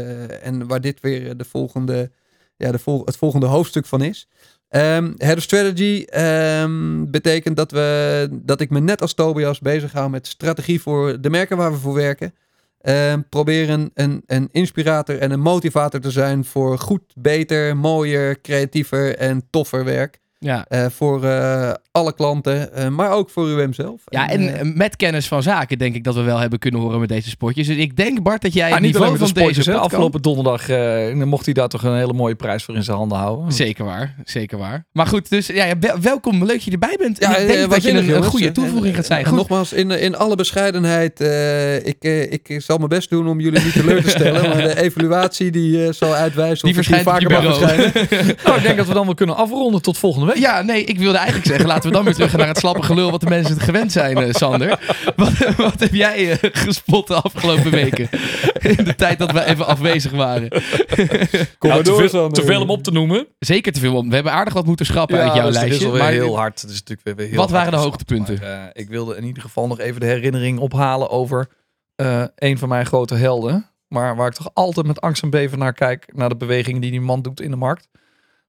en 0.43 0.67
waar 0.67 0.81
dit 0.81 1.01
weer 1.01 1.37
de 1.37 1.45
volgende, 1.45 2.11
ja, 2.57 2.73
de 2.73 2.79
vol 2.79 3.03
het 3.05 3.17
volgende 3.17 3.47
hoofdstuk 3.47 3.87
van 3.87 4.03
is. 4.03 4.29
Ehm, 4.71 5.13
Head 5.17 5.37
of 5.37 5.43
Strategy 5.43 6.05
ehm, 6.09 7.05
betekent 7.11 7.57
dat, 7.57 7.71
we, 7.71 8.29
dat 8.31 8.61
ik 8.61 8.71
me 8.71 8.81
net 8.81 9.01
als 9.01 9.15
Tobias 9.15 9.59
bezig 9.59 9.93
hou 9.93 10.11
met 10.11 10.27
strategie 10.27 10.81
voor 10.81 11.21
de 11.21 11.31
merken 11.31 11.57
waar 11.57 11.73
we 11.73 11.79
voor 11.79 11.95
werken. 11.95 12.35
Ehm 12.81 13.21
proberen 13.29 13.91
een, 13.95 14.23
een 14.27 14.49
inspirator 14.53 15.19
en 15.19 15.31
een 15.31 15.41
motivator 15.41 16.01
te 16.01 16.11
zijn 16.11 16.45
voor 16.45 16.79
goed, 16.79 17.03
beter, 17.15 17.77
mooier, 17.77 18.41
creatiever 18.41 19.17
en 19.17 19.43
toffer 19.51 19.85
werk. 19.85 20.20
Ja. 20.43 20.65
Eh, 20.69 20.87
voor 20.91 21.25
eh, 21.25 21.71
alle 21.93 22.15
klanten, 22.15 22.73
eh, 22.75 22.89
maar 22.89 23.11
ook 23.11 23.31
voor 23.31 23.49
UM 23.49 23.73
zelf. 23.73 24.01
Ja, 24.07 24.29
en 24.31 24.73
met 24.77 24.97
kennis 24.97 25.29
van 25.29 25.43
zaken 25.43 25.79
denk 25.79 25.95
ik 25.95 26.05
dat 26.05 26.15
we 26.15 26.23
wel 26.23 26.39
hebben 26.39 26.59
kunnen 26.59 26.81
horen 26.81 27.01
met 27.01 27.09
deze 27.09 27.29
spotjes. 27.29 27.67
Dus 27.67 27.77
ik 27.77 27.97
denk, 27.97 28.23
Bart, 28.23 28.43
dat 28.43 28.53
jij 28.53 28.67
Ah, 28.69 28.73
het 28.73 28.83
niet 28.83 28.97
alleen 28.97 29.13
de 29.13 29.19
van 29.19 29.27
sportjes. 29.29 29.65
deze 29.65 29.79
Afgelopen 29.79 30.23
donderdag 30.23 30.69
eh, 30.69 31.13
mocht 31.13 31.45
hij 31.45 31.55
daar 31.55 31.69
toch 31.69 31.83
een 31.83 31.95
hele 31.97 32.13
mooie 32.13 32.35
prijs 32.35 32.65
voor 32.65 32.75
in 32.75 32.83
zijn 32.83 32.97
handen 32.97 33.19
houden. 33.19 33.53
Zeker 33.53 33.85
waar, 33.85 34.15
zeker 34.25 34.59
waar. 34.59 34.85
Maar 34.93 35.07
goed, 35.07 35.31
dus 35.31 35.47
ja, 35.47 35.65
ja, 35.65 35.79
wel- 35.81 36.01
welkom, 36.01 36.39
leuk 36.39 36.49
dat 36.49 36.63
je 36.63 36.71
erbij 36.71 36.97
bent. 36.99 37.19
En 37.19 37.31
Ja, 37.31 37.37
ik 37.37 37.47
denk 37.47 37.71
dat 37.71 37.83
je 37.83 37.91
een, 37.91 38.05
jongens. 38.05 38.27
goede 38.27 38.53
toevoeging 38.53 38.95
gaat 38.95 39.07
zijn. 39.07 39.25
Goed. 39.25 39.37
nogmaals, 39.37 39.73
in, 39.73 39.91
in 39.91 40.17
alle 40.17 40.37
bescheidenheid, 40.37 41.21
eh, 41.21 41.77
ik, 41.87 41.97
eh, 42.05 42.33
ik 42.33 42.55
zal 42.59 42.77
mijn 42.77 42.89
best 42.89 43.11
doen 43.11 43.29
om 43.29 43.41
jullie 43.41 43.63
niet 43.65 43.73
teleur 43.73 44.03
te 44.03 44.11
stellen. 44.11 44.49
maar 44.49 44.57
de 44.63 44.81
evaluatie 44.81 45.51
die 45.51 45.85
eh, 45.87 45.93
zal 45.93 46.15
uitwijzen 46.15 46.69
Die 46.69 46.79
of 46.79 46.87
ik 46.89 46.95
op 46.95 47.01
vaker 47.03 47.31
mag 47.31 47.43
verschijnen. 47.43 47.93
Nou, 48.45 48.57
ik 48.57 48.63
denk 48.63 48.77
dat 48.77 48.87
we 48.87 48.95
dan 48.95 49.05
wel 49.05 49.15
kunnen 49.15 49.37
afronden 49.37 49.83
tot 49.83 49.99
volgende 49.99 50.27
week. 50.27 50.30
Ja, 50.35 50.63
nee, 50.63 50.85
ik 50.85 50.99
wilde 50.99 51.17
eigenlijk 51.19 51.47
zeggen, 51.47 51.67
laten 51.67 51.89
we 51.89 51.97
dan 51.97 52.05
weer 52.05 52.15
terug 52.15 52.37
naar 52.37 52.49
het 52.49 52.59
slappe 52.59 52.83
gelul 52.83 53.11
wat 53.11 53.21
de 53.21 53.29
mensen 53.29 53.55
het 53.55 53.63
gewend 53.63 53.93
zijn, 53.93 54.17
eh, 54.17 54.33
Sander. 54.33 54.79
Wat, 55.17 55.33
wat 55.57 55.81
heb 55.81 55.95
jij 55.95 56.31
eh, 56.31 56.51
gespot 56.53 57.07
de 57.07 57.15
afgelopen 57.15 57.71
weken? 57.71 58.09
In 58.61 58.85
de 58.85 58.95
tijd 58.95 59.19
dat 59.19 59.33
we 59.33 59.45
even 59.45 59.67
afwezig 59.67 60.13
waren. 60.13 60.49
Kom 60.49 60.59
Nou, 60.59 61.49
maar 61.61 61.77
te, 61.77 61.83
door, 61.83 62.09
veel, 62.09 62.31
te 62.31 62.43
veel 62.43 62.61
om 62.61 62.71
op 62.71 62.83
te 62.83 62.91
noemen. 62.91 63.27
Zeker 63.39 63.73
te 63.73 63.81
veel 63.81 63.97
om. 63.97 64.09
We 64.09 64.15
hebben 64.15 64.33
aardig 64.33 64.55
wat 64.55 64.67
moeten 64.67 64.87
schrappen 64.87 65.19
uit 65.19 65.35
jouw 65.35 65.47
dus 65.47 65.55
lijstje. 65.55 65.73
Het 65.73 65.81
is 65.81 65.87
alweer 65.87 66.03
maar 66.03 66.13
heel 66.13 66.37
hard. 66.37 66.65
Is 66.65 66.83
natuurlijk 66.85 67.01
weer, 67.19 67.27
heel 67.27 67.37
Wat 67.37 67.51
hard 67.51 67.51
waren 67.51 67.79
de 67.79 67.85
hoogtepunten? 67.85 68.39
Maar, 68.41 68.69
eh, 68.69 68.83
ik 68.83 68.89
wilde 68.89 69.17
in 69.17 69.25
ieder 69.25 69.43
geval 69.43 69.67
nog 69.67 69.79
even 69.79 70.01
de 70.01 70.07
herinnering 70.07 70.59
ophalen 70.59 71.11
over 71.11 71.49
eh, 71.97 72.25
een 72.37 72.59
van 72.59 72.69
mijn 72.69 72.87
grote 72.87 73.15
helden. 73.15 73.71
Maar 73.89 74.17
waar 74.17 74.27
ik 74.27 74.35
toch 74.35 74.51
altijd 74.55 74.87
met 74.87 75.01
angst 75.01 75.23
en 75.23 75.31
beven 75.31 75.59
naar 75.59 75.73
kijk. 75.73 76.13
Naar 76.15 76.29
de 76.29 76.37
bewegingen 76.37 76.81
die 76.81 76.91
die 76.91 77.01
man 77.01 77.23
doet 77.23 77.41
in 77.41 77.51
de 77.51 77.57
markt. 77.57 77.89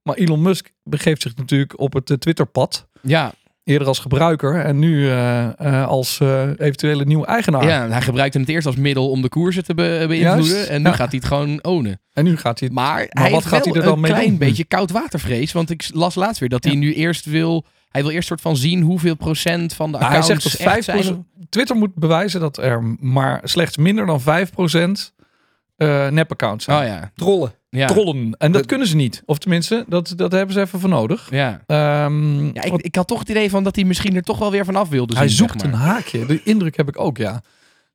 Maar 0.03 0.15
Elon 0.15 0.41
Musk 0.41 0.71
begeeft 0.83 1.21
zich 1.21 1.35
natuurlijk 1.35 1.79
op 1.79 1.93
het 1.93 2.09
eh, 2.09 2.17
Twitterpad. 2.17 2.87
ja, 3.01 3.31
Eerder 3.63 3.87
als 3.87 3.99
gebruiker 3.99 4.59
en 4.59 4.79
nu 4.79 5.07
eh, 5.09 5.59
eh, 5.59 5.87
als 5.87 6.19
eh, 6.19 6.47
eventuele 6.57 7.05
nieuwe 7.05 7.25
eigenaar. 7.25 7.63
ja, 7.67 7.87
hij 7.89 8.01
gebruikte 8.01 8.39
het 8.39 8.49
eerst 8.49 8.67
als 8.67 8.75
middel 8.75 9.09
om 9.09 9.21
de 9.21 9.29
koersen 9.29 9.63
te 9.63 9.73
be- 9.73 10.05
beïnvloeden. 10.07 10.55
Juist, 10.55 10.69
En 10.69 10.81
nu 10.81 10.87
ja. 10.89 10.95
gaat 10.95 11.09
hij 11.11 11.19
het 11.19 11.27
gewoon 11.27 11.63
ownen. 11.63 12.01
En 12.13 12.23
nu 12.23 12.37
gaat 12.37 12.59
hij 12.59 12.67
het 12.67 12.77
Maar, 12.77 13.05
hij 13.09 13.31
wat 13.31 13.45
gaat 13.45 13.65
hij 13.65 13.73
er 13.73 13.83
dan 13.83 13.93
een 13.93 13.99
mee 13.99 14.11
klein 14.11 14.27
doen? 14.29 14.37
beetje 14.37 14.63
koudwatervrees. 14.63 15.51
Want 15.51 15.69
ik 15.69 15.89
las 15.93 16.15
laatst 16.15 16.39
weer 16.39 16.49
dat 16.49 16.63
hij 16.63 16.75
nu 16.75 16.93
eerst 16.93 17.25
wil... 17.25 17.65
Hij 17.89 18.01
wil 18.01 18.11
eerst 18.11 18.27
soort 18.27 18.41
van 18.41 18.55
zien 18.57 18.81
hoeveel 18.81 19.15
procent 19.15 19.73
van 19.73 19.91
de 19.91 19.97
Nou, 19.97 20.11
hij 20.11 20.19
accounts 20.19 20.43
zegt 20.43 20.57
dat 20.57 20.67
echt 20.67 21.01
5%, 21.01 21.03
zijn. 21.05 21.25
Twitter 21.49 21.75
moet 21.75 21.95
bewijzen 21.95 22.39
dat 22.39 22.57
er 22.57 22.83
maar 22.99 23.39
slechts 23.43 23.77
minder 23.77 24.05
dan 24.05 24.21
5% 24.21 24.23
eh 25.77 26.07
nep-accounts 26.09 26.65
zijn. 26.65 26.77
Oh 26.79 26.85
ja. 26.85 27.11
Trollen. 27.15 27.51
Ja. 27.77 27.87
Trollen. 27.87 28.15
En 28.17 28.33
dat 28.37 28.53
Dat- 28.53 28.65
kunnen 28.65 28.87
ze 28.87 28.95
niet. 28.95 29.23
Of 29.25 29.37
tenminste, 29.37 29.85
dat, 29.87 30.13
dat 30.15 30.31
hebben 30.31 30.53
ze 30.55 30.61
even 30.61 30.79
voor 30.79 30.89
nodig. 30.89 31.27
Ja. 31.29 31.61
Ehm, 31.67 32.45
Ja, 32.45 32.63
ik, 32.63 32.73
ik 32.75 32.95
had 32.95 33.07
toch 33.07 33.19
het 33.19 33.29
idee 33.29 33.49
van 33.49 33.63
dat 33.63 33.75
hij 33.75 33.85
misschien 33.85 34.15
er 34.15 34.21
toch 34.23 34.37
wel 34.37 34.51
weer 34.51 34.65
vanaf 34.65 34.89
wilde 34.89 35.15
hij 35.15 35.27
zien, 35.27 35.37
zoekt 35.37 35.61
zeg 35.61 35.71
een 35.71 35.77
haakje. 35.77 36.25
De 36.25 36.41
indruk 36.43 36.77
heb 36.77 36.87
ik 36.87 36.99
ook, 36.99 37.17
ja. 37.17 37.41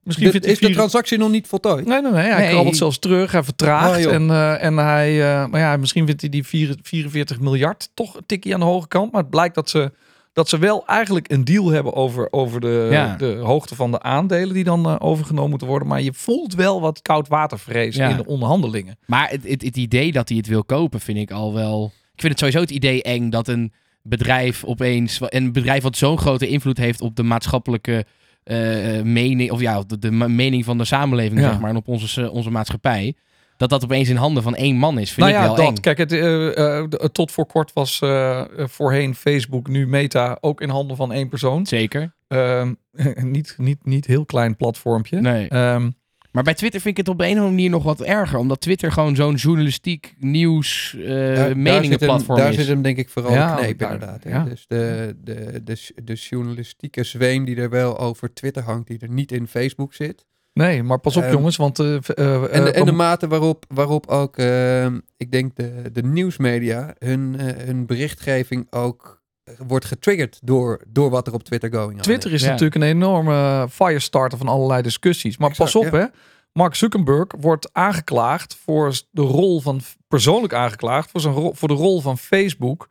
Misschien 0.02 0.30
Dit- 0.30 0.42
vindt 0.42 0.60
hij 0.60 0.68
is 0.68 0.74
de 0.74 0.80
transactie 0.80 1.18
nog 1.18 1.30
niet 1.30 1.46
voltooid? 1.46 1.86
Nee, 1.86 2.02
nee, 2.02 2.12
nee. 2.12 2.22
Hij 2.30 2.40
Nee. 2.40 2.50
krabbelt 2.50 2.76
zelfs 2.76 2.98
terug. 2.98 3.32
Hij 3.32 3.42
vertraagt. 3.42 4.02
Joh. 4.02 4.12
en, 4.12 4.30
eh, 4.30 4.62
en 4.64 4.76
hij, 4.76 5.22
eh, 5.22 5.46
maar 5.46 5.60
ja, 5.60 5.76
misschien 5.76 6.06
vindt 6.06 6.20
hij 6.20 6.30
die 6.30 6.44
vier- 6.46 6.76
44 6.82 7.40
miljard 7.40 7.90
toch 7.94 8.16
een 8.16 8.26
tikje 8.26 8.54
aan 8.54 8.60
de 8.60 8.66
hoge 8.66 8.88
kant. 8.88 9.12
Maar 9.12 9.20
het 9.20 9.30
blijkt 9.30 9.54
dat 9.54 9.70
ze, 9.70 9.92
dat 10.37 10.49
ze 10.49 10.59
wel 10.59 10.87
eigenlijk 10.87 11.31
een 11.33 11.44
deal 11.44 11.68
hebben 11.70 11.94
over, 11.94 12.29
over 12.31 12.61
de, 12.61 12.88
Ja. 12.90 13.16
de 13.16 13.27
hoogte 13.42 13.75
van 13.75 13.90
de 13.90 14.03
aandelen 14.03 14.55
die 14.55 14.64
dan 14.64 14.87
eh, 14.87 14.96
overgenomen 14.99 15.51
moeten 15.51 15.68
worden. 15.68 15.88
Maar 15.88 16.03
je 16.03 16.12
voelt 16.12 16.55
wel 16.55 16.81
wat 16.81 17.03
koudwatervrees 17.03 17.96
Ja. 17.96 18.09
in 18.09 18.16
de 18.16 18.27
onderhandelingen. 18.27 18.99
Maar 19.07 19.29
het, 19.31 19.49
het, 19.49 19.62
het 19.62 19.77
idee 19.77 20.12
dat 20.12 20.29
hij 20.29 20.37
het 20.38 20.46
wil 20.46 20.64
kopen 20.64 21.01
vind 21.01 21.18
ik 21.18 21.31
al 21.31 21.55
wel... 21.55 21.92
Ik 22.14 22.20
vind 22.20 22.29
het 22.33 22.38
sowieso 22.38 22.61
het 22.61 22.70
idee 22.70 23.03
eng 23.03 23.31
dat 23.31 23.49
een 23.49 23.72
bedrijf 24.03 24.64
opeens... 24.64 25.18
Een 25.20 25.53
bedrijf 25.53 25.83
wat 25.83 25.96
zo'n 25.96 26.18
grote 26.18 26.49
invloed 26.49 26.77
heeft 26.79 27.01
op 27.01 27.16
de 27.16 27.22
maatschappelijke 27.22 28.05
eh, 28.44 28.57
mening... 29.03 29.51
Of 29.51 29.61
ja, 29.61 29.83
de, 29.87 29.99
de 29.99 30.11
mening 30.11 30.64
van 30.64 30.79
de 30.79 30.85
samenleving, 30.85 31.40
Ja. 31.40 31.49
zeg 31.51 31.61
maar. 31.61 31.70
En 31.70 31.77
op 31.77 31.88
onze, 31.88 32.22
eh, 32.22 32.33
onze 32.35 32.51
maatschappij. 32.51 33.14
Dat 33.57 33.69
dat 33.71 33.85
opeens 33.85 34.09
in 34.09 34.16
handen 34.16 34.42
van 34.42 34.55
één 34.55 34.77
man 34.77 34.99
is, 34.99 35.12
vind 35.12 35.27
nou 35.27 35.38
ik 35.38 35.42
ja, 35.42 35.47
wel 35.47 35.57
dat. 35.57 35.66
eng. 35.77 35.81
Kijk, 35.81 35.99
het, 35.99 36.12
eh, 36.12 36.47
eh, 36.49 36.88
de- 36.88 37.09
tot 37.12 37.33
voor 37.33 37.47
kort 37.47 37.73
was 37.73 38.01
eh, 38.01 38.40
eh, 38.40 38.47
voorheen 38.69 39.14
Facebook, 39.14 39.69
nu 39.69 39.87
Meta, 39.87 40.38
ook 40.40 40.61
in 40.61 40.69
handen 40.69 40.97
van 40.97 41.12
één 41.12 41.29
persoon. 41.29 41.66
Zeker. 41.66 42.14
Ehm, 42.29 42.73
niet, 43.23 43.55
niet, 43.59 43.85
niet 43.85 44.07
heel 44.07 44.25
klein 44.27 44.57
platformpje. 44.57 45.21
Nee. 45.21 45.49
Ehm, 45.49 45.90
Maar 46.33 46.45
bij 46.45 46.55
Twitter 46.55 46.81
vind 46.81 46.99
ik 46.99 47.07
het 47.07 47.14
op 47.14 47.21
een 47.21 47.27
of 47.27 47.33
andere 47.33 47.51
manier 47.51 47.71
nog 47.71 47.83
wat 47.83 48.01
erger. 48.01 48.38
Omdat 48.38 48.61
Twitter 48.61 48.92
gewoon 48.92 49.16
zo'n 49.16 49.35
journalistiek, 49.35 50.14
nieuws, 50.19 50.97
eh 50.99 51.07
Daar- 51.09 51.16
daar 51.16 51.37
zit 51.37 51.47
hem- 51.47 51.62
meningenplatform 51.62 52.38
Daar 52.38 52.49
is. 52.51 52.55
zit 52.57 52.66
hem 52.66 52.83
denk 52.83 52.97
ik 52.97 53.09
vooral 53.09 53.33
Ja, 53.33 53.55
de 53.57 53.62
kneep 53.62 53.79
daar- 53.79 53.92
inderdaad. 53.92 54.25
ja. 54.25 54.45
Dus 54.45 54.64
de, 54.66 55.16
de, 55.25 55.61
de, 55.64 55.92
de 56.05 56.14
journalistieke 56.14 57.05
zweem 57.05 57.45
die 57.45 57.57
er 57.57 57.71
wel 57.71 57.99
over 57.99 58.33
Twitter 58.33 58.62
hangt, 58.62 58.87
die 58.88 58.99
er 58.99 59.09
niet 59.11 59.33
in 59.33 59.47
Facebook 59.47 59.95
zit. 59.95 60.27
Nee, 60.64 60.83
maar 60.83 60.99
pas 60.99 61.16
op 61.16 61.23
Ehm, 61.23 61.33
jongens, 61.33 61.57
want... 61.57 61.79
eh, 61.79 61.95
eh, 61.95 61.97
En 61.97 62.64
de, 62.64 62.71
eh, 62.73 62.81
en 62.81 62.85
de 62.87 62.92
mate 62.92 63.29
waarop, 63.29 63.64
waarop 63.69 64.07
ook, 64.07 64.37
ehm, 64.37 64.99
ik 65.16 65.31
denk, 65.33 65.57
de, 65.57 65.90
de 65.92 66.03
nieuwsmedia 66.03 66.95
hun, 66.99 67.35
hun 67.40 67.87
berichtgeving 67.87 68.66
ook 68.73 69.23
wordt 69.66 69.85
getriggerd 69.85 70.38
door, 70.42 70.81
door 70.88 71.11
wat 71.11 71.27
er 71.27 71.33
op 71.33 71.42
Twitter 71.42 71.73
going 71.73 72.01
Twitter 72.01 72.33
is 72.33 72.42
Ja. 72.42 72.49
natuurlijk 72.49 72.75
een 72.75 72.83
enorme 72.83 73.66
firestarter 73.71 74.38
van 74.38 74.49
allerlei 74.49 74.83
discussies. 74.83 75.37
Maar 75.37 75.51
Exact, 75.51 75.73
pas 75.73 75.85
op 75.85 75.92
ja. 75.92 75.99
hè, 75.99 76.07
Mark 76.53 76.75
Zuckerberg 76.75 77.27
wordt 77.40 77.69
aangeklaagd 77.73 78.57
voor 78.64 79.01
de 79.11 79.23
rol 79.23 79.61
van, 79.61 79.81
persoonlijk 80.09 80.53
aangeklaagd 80.55 81.11
voor, 81.11 81.21
zijn 81.21 81.35
rol, 81.35 81.55
voor 81.55 81.69
de 81.69 81.75
rol 81.75 82.01
van 82.01 82.19
Facebook 82.19 82.88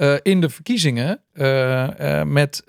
eh, 0.00 0.14
in 0.22 0.40
de 0.40 0.48
verkiezingen 0.48 1.22
eh, 1.32 2.18
eh, 2.20 2.26
met 2.26 2.62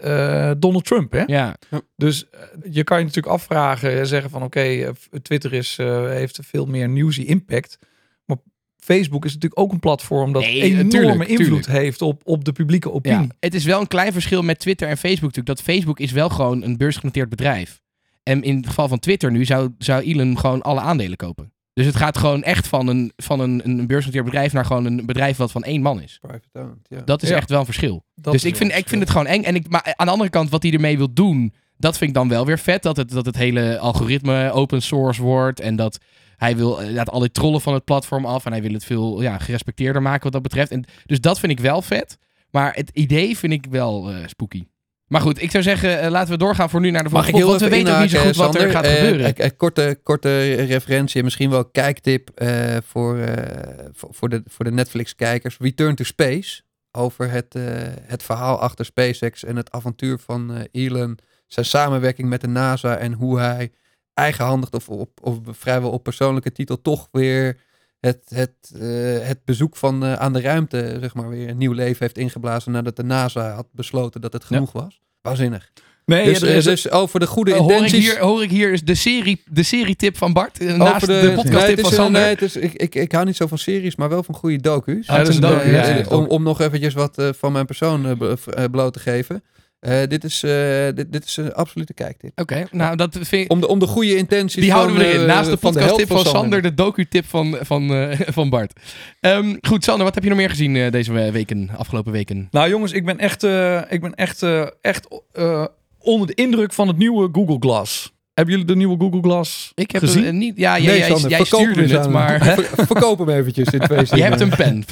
Donald 0.57 0.85
Trump. 0.85 1.11
Hè? 1.11 1.23
Ja, 1.25 1.55
Dus 1.95 2.25
je 2.69 2.83
kan 2.83 2.97
je 2.97 3.05
natuurlijk 3.05 3.33
afvragen 3.33 3.99
en 3.99 4.07
zeggen 4.07 4.29
van 4.29 4.43
oké, 4.43 4.91
Twitter 5.21 5.53
is, 5.53 5.77
heeft 6.07 6.39
veel 6.41 6.65
meer 6.65 6.89
newsy 6.89 7.21
impact. 7.21 7.79
Maar 8.25 8.37
Facebook 8.77 9.25
is 9.25 9.33
natuurlijk 9.33 9.61
ook 9.61 9.71
een 9.71 9.79
platform 9.79 10.33
dat 10.33 10.41
Nee, 10.41 10.61
enorme 10.61 10.89
tuurlijk, 10.89 11.29
invloed 11.29 11.63
tuurlijk. 11.63 11.67
heeft 11.67 12.01
op, 12.01 12.21
op 12.23 12.45
de 12.45 12.51
publieke 12.51 12.87
ja. 12.87 12.93
opinie. 12.93 13.29
Het 13.39 13.53
is 13.53 13.65
wel 13.65 13.79
een 13.79 13.87
klein 13.87 14.11
verschil 14.11 14.41
met 14.41 14.59
Twitter 14.59 14.87
en 14.87 14.97
Facebook 14.97 15.35
natuurlijk. 15.35 15.57
Dat 15.57 15.61
Facebook 15.61 15.99
is 15.99 16.11
wel 16.11 16.29
gewoon 16.29 16.63
een 16.63 16.77
beursgenoteerd 16.77 17.29
bedrijf. 17.29 17.81
En 18.23 18.43
in 18.43 18.55
het 18.55 18.67
geval 18.67 18.87
van 18.87 18.99
Twitter 18.99 19.31
nu 19.31 19.45
zou, 19.45 19.73
zou 19.77 20.03
Elon 20.03 20.39
gewoon 20.39 20.61
alle 20.61 20.79
aandelen 20.79 21.17
kopen. 21.17 21.53
Dus 21.73 21.85
het 21.85 21.95
gaat 21.95 22.17
gewoon 22.17 22.43
echt 22.43 22.67
van 22.67 22.87
een, 22.87 23.11
van 23.17 23.39
een, 23.39 23.61
een 23.63 23.87
beursgenoteerd 23.87 24.25
bedrijf 24.25 24.53
naar 24.53 24.65
gewoon 24.65 24.85
een 24.85 25.05
bedrijf 25.05 25.37
wat 25.37 25.51
van 25.51 25.63
één 25.63 25.81
man 25.81 26.01
is. 26.01 26.17
Private 26.21 26.47
owned, 26.53 26.77
ja. 26.87 27.01
Dat 27.05 27.23
is 27.23 27.29
Ja. 27.29 27.35
echt 27.35 27.49
wel 27.49 27.59
een 27.59 27.65
verschil. 27.65 28.03
Dat 28.15 28.33
dus 28.33 28.43
ik 28.45 28.55
vind, 28.55 28.75
ik 28.75 28.87
vind 28.89 29.01
het 29.01 29.09
gewoon 29.09 29.27
eng. 29.27 29.43
En 29.43 29.55
ik, 29.55 29.69
maar 29.69 29.93
aan 29.95 30.05
de 30.05 30.11
andere 30.11 30.29
kant, 30.29 30.49
wat 30.49 30.63
hij 30.63 30.71
ermee 30.71 30.97
wil 30.97 31.13
doen, 31.13 31.53
dat 31.77 31.97
vind 31.97 32.09
ik 32.09 32.15
dan 32.15 32.29
wel 32.29 32.45
weer 32.45 32.59
vet. 32.59 32.83
Dat 32.83 32.97
het, 32.97 33.09
dat 33.09 33.25
het 33.25 33.35
hele 33.35 33.79
algoritme 33.79 34.51
open 34.51 34.81
source 34.81 35.21
wordt. 35.21 35.59
En 35.59 35.75
dat 35.75 35.97
hij 36.37 36.55
wil 36.55 36.81
eh, 36.81 36.91
laat 36.91 37.09
al 37.09 37.19
die 37.19 37.31
trollen 37.31 37.61
van 37.61 37.73
het 37.73 37.83
platform 37.83 38.25
af. 38.25 38.45
En 38.45 38.51
hij 38.51 38.61
wil 38.61 38.73
het 38.73 38.85
veel 38.85 39.21
ja, 39.21 39.37
gerespecteerder 39.37 40.01
maken 40.01 40.23
wat 40.23 40.31
dat 40.31 40.41
betreft. 40.41 40.71
En, 40.71 40.83
dus 41.05 41.21
dat 41.21 41.39
vind 41.39 41.51
ik 41.51 41.59
wel 41.59 41.81
vet. 41.81 42.17
Maar 42.51 42.73
het 42.73 42.89
idee 42.93 43.37
vind 43.37 43.53
ik 43.53 43.65
wel 43.69 44.09
eh, 44.11 44.27
spooky. 44.27 44.65
Maar 45.11 45.21
goed, 45.21 45.41
ik 45.41 45.51
zou 45.51 45.63
zeggen, 45.63 45.99
eh, 45.99 46.09
laten 46.09 46.31
we 46.31 46.37
doorgaan 46.37 46.69
voor 46.69 46.79
nu 46.79 46.91
naar 46.91 47.03
de 47.03 47.09
Mag 47.09 47.29
volgende 47.29 47.37
ik 47.39 47.43
heel 47.43 47.59
Want 47.59 47.71
we 47.71 47.77
weten 47.77 47.93
ook 47.95 48.01
niet 48.01 48.11
zo 48.11 48.19
goed 48.21 48.35
wat 48.35 48.55
er 48.55 48.71
gaat 48.71 48.83
Eh, 48.85 48.93
gebeuren. 48.93 49.35
eh, 49.35 49.49
korte, 49.57 49.99
korte 50.03 50.53
referentie 50.53 51.17
en 51.17 51.23
misschien 51.23 51.49
wel 51.49 51.65
kijktip 51.65 52.29
eh, 52.35 52.77
voor, 52.85 53.17
eh, 53.17 53.85
voor, 53.93 54.29
de, 54.29 54.43
voor 54.45 54.65
de 54.65 54.71
Netflix-kijkers. 54.71 55.57
Return 55.59 55.95
to 55.95 56.03
Space. 56.03 56.61
Over 56.91 57.31
het, 57.31 57.55
het 58.01 58.23
verhaal 58.23 58.59
achter 58.59 58.85
SpaceX 58.85 59.43
en 59.43 59.55
het 59.55 59.71
avontuur 59.71 60.17
van 60.19 60.67
Elon. 60.71 61.17
Zijn 61.47 61.65
samenwerking 61.65 62.29
met 62.29 62.41
de 62.41 62.47
NASA 62.47 62.97
en 62.97 63.13
hoe 63.13 63.39
hij 63.39 63.71
eigenhandig 64.13 64.69
of 64.71 64.89
op, 64.89 65.09
of 65.21 65.37
vrijwel 65.45 65.91
op 65.91 66.03
persoonlijke 66.03 66.51
titel 66.51 66.81
toch 66.81 67.07
weer 67.11 67.57
het, 68.01 68.21
het, 68.33 68.51
eh, 68.79 68.81
het 69.27 69.39
bezoek 69.45 69.75
van, 69.75 70.03
eh, 70.05 70.13
aan 70.13 70.33
de 70.33 70.41
ruimte 70.41 70.97
zeg 70.99 71.13
maar, 71.13 71.29
weer 71.29 71.49
een 71.49 71.57
nieuw 71.57 71.71
leven 71.73 71.97
heeft 71.99 72.17
ingeblazen 72.17 72.71
nadat 72.71 72.95
de 72.95 73.03
NASA 73.03 73.51
had 73.53 73.67
besloten 73.71 74.21
dat 74.21 74.33
het 74.33 74.43
genoeg 74.43 74.71
was. 74.71 75.01
Waanzinnig. 75.21 75.71
Nee, 76.05 76.25
Dus, 76.25 76.41
er 76.41 76.47
is- 76.55 76.65
eh, 76.65 76.71
dus 76.71 76.89
over 76.91 77.19
de 77.19 77.27
goede 77.27 77.51
Eh, 77.53 77.57
hoor, 77.57 77.71
ik 77.71 77.75
intenties. 77.77 78.11
hier, 78.11 78.19
hoor 78.19 78.43
ik 78.43 78.49
hier 78.49 78.71
is 78.71 78.83
de 78.83 78.95
serie, 78.95 79.43
de 79.51 79.63
serie-tip 79.63 80.17
van 80.17 80.33
Bart? 80.33 80.59
eh, 80.59 80.75
Naast 80.75 81.05
de, 81.05 81.11
nee, 81.13 81.21
het 81.21 81.79
van 81.79 81.89
een- 81.89 81.95
Sander? 81.95 82.21
nee, 82.21 82.29
het 82.29 82.41
is, 82.41 82.55
ik, 82.55 82.73
ik, 82.73 82.95
ik 82.95 83.11
hou 83.11 83.25
niet 83.25 83.35
zo 83.35 83.47
van 83.47 83.57
series, 83.57 83.95
maar 83.95 84.09
wel 84.09 84.23
van 84.23 84.35
goede 84.35 84.57
docu's. 84.57 85.07
Oh, 85.09 85.15
Eh, 85.17 85.25
docu, 85.39 85.55
eh, 85.55 85.97
ja, 85.99 86.05
om, 86.15 86.25
om 86.25 86.43
nog 86.43 86.61
eventjes 86.61 86.93
wat 86.93 87.17
eh, 87.17 87.29
van 87.37 87.51
mijn 87.51 87.65
persoon 87.65 88.05
eh, 88.05 88.17
blo- 88.17 88.35
eh, 88.53 88.63
bloot 88.71 88.93
te 88.93 88.99
geven. 88.99 89.43
Eh, 89.81 89.99
dit, 90.07 90.23
is, 90.23 90.43
eh, 90.43 90.85
dit, 90.95 91.11
dit 91.11 91.25
is 91.25 91.37
een 91.37 91.53
absolute 91.53 91.93
kijktip. 91.93 92.39
Oké, 92.41 92.67
nou 92.71 92.95
dat 92.95 93.13
vind 93.21 93.31
ik... 93.43 93.51
Om 93.51 93.59
de, 93.59 93.67
om 93.67 93.79
de 93.79 93.87
goede 93.87 94.15
intenties 94.15 94.61
Die 94.61 94.71
houden 94.71 94.95
we 94.95 95.01
van, 95.01 95.09
erin. 95.09 95.21
eh, 95.21 95.27
Naast 95.27 95.49
de 95.49 95.57
van 95.57 95.71
podcast-tip 95.73 96.07
held 96.09 96.21
van, 96.23 96.31
Sander, 96.31 96.61
de 96.61 96.73
docu-tip 96.73 97.25
van, 97.25 97.57
van, 97.61 97.93
eh, 97.93 98.19
van 98.27 98.49
Bart. 98.49 98.79
Ehm, 99.19 99.55
goed, 99.61 99.83
Sander, 99.83 100.03
wat 100.05 100.13
heb 100.15 100.23
je 100.23 100.29
nog 100.29 100.37
meer 100.37 100.49
gezien 100.49 100.75
eh, 100.75 100.91
deze 100.91 101.11
we- 101.13 101.31
weken, 101.31 101.69
afgelopen 101.77 102.11
weken? 102.11 102.47
Nou 102.51 102.69
jongens, 102.69 102.91
ik 102.91 103.05
ben 103.05 103.17
echt, 103.19 103.43
eh, 103.43 103.81
ik 103.89 104.01
ben 104.01 104.15
echt, 104.15 104.43
eh, 104.43 104.67
echt 104.81 105.07
eh, 105.33 105.65
onder 105.99 106.27
de 106.27 106.33
indruk 106.33 106.73
van 106.73 106.87
het 106.87 106.97
nieuwe 106.97 107.29
Google 107.31 107.57
Glass. 107.59 108.13
Hebben 108.33 108.53
jullie 108.53 108.69
de 108.69 108.75
nieuwe 108.75 108.97
Google 108.99 109.21
Glass 109.21 109.71
Ik 109.75 109.91
heb 109.91 110.01
gezien? 110.01 110.23
het 110.25 110.33
niet... 110.35 110.57
Ja, 110.57 110.77
jij, 110.79 110.85
Nee, 110.87 110.97
jij, 110.97 111.09
Sander, 111.09 111.29
jij 111.29 111.39
verkoop 111.45 111.59
hem 111.61 111.71
stuurde 111.73 111.93
het, 111.93 112.05
aan 112.05 112.11
maar... 112.11 112.43
hem. 112.45 112.63
Ver- 112.63 112.85
verkoop 112.85 113.19
hem 113.19 113.29
eventjes 113.29 113.67
in 113.69 113.79
twee 113.79 114.05
Je 114.19 114.23
hebt 114.23 114.39
een 114.41 114.49
pen. 114.49 114.77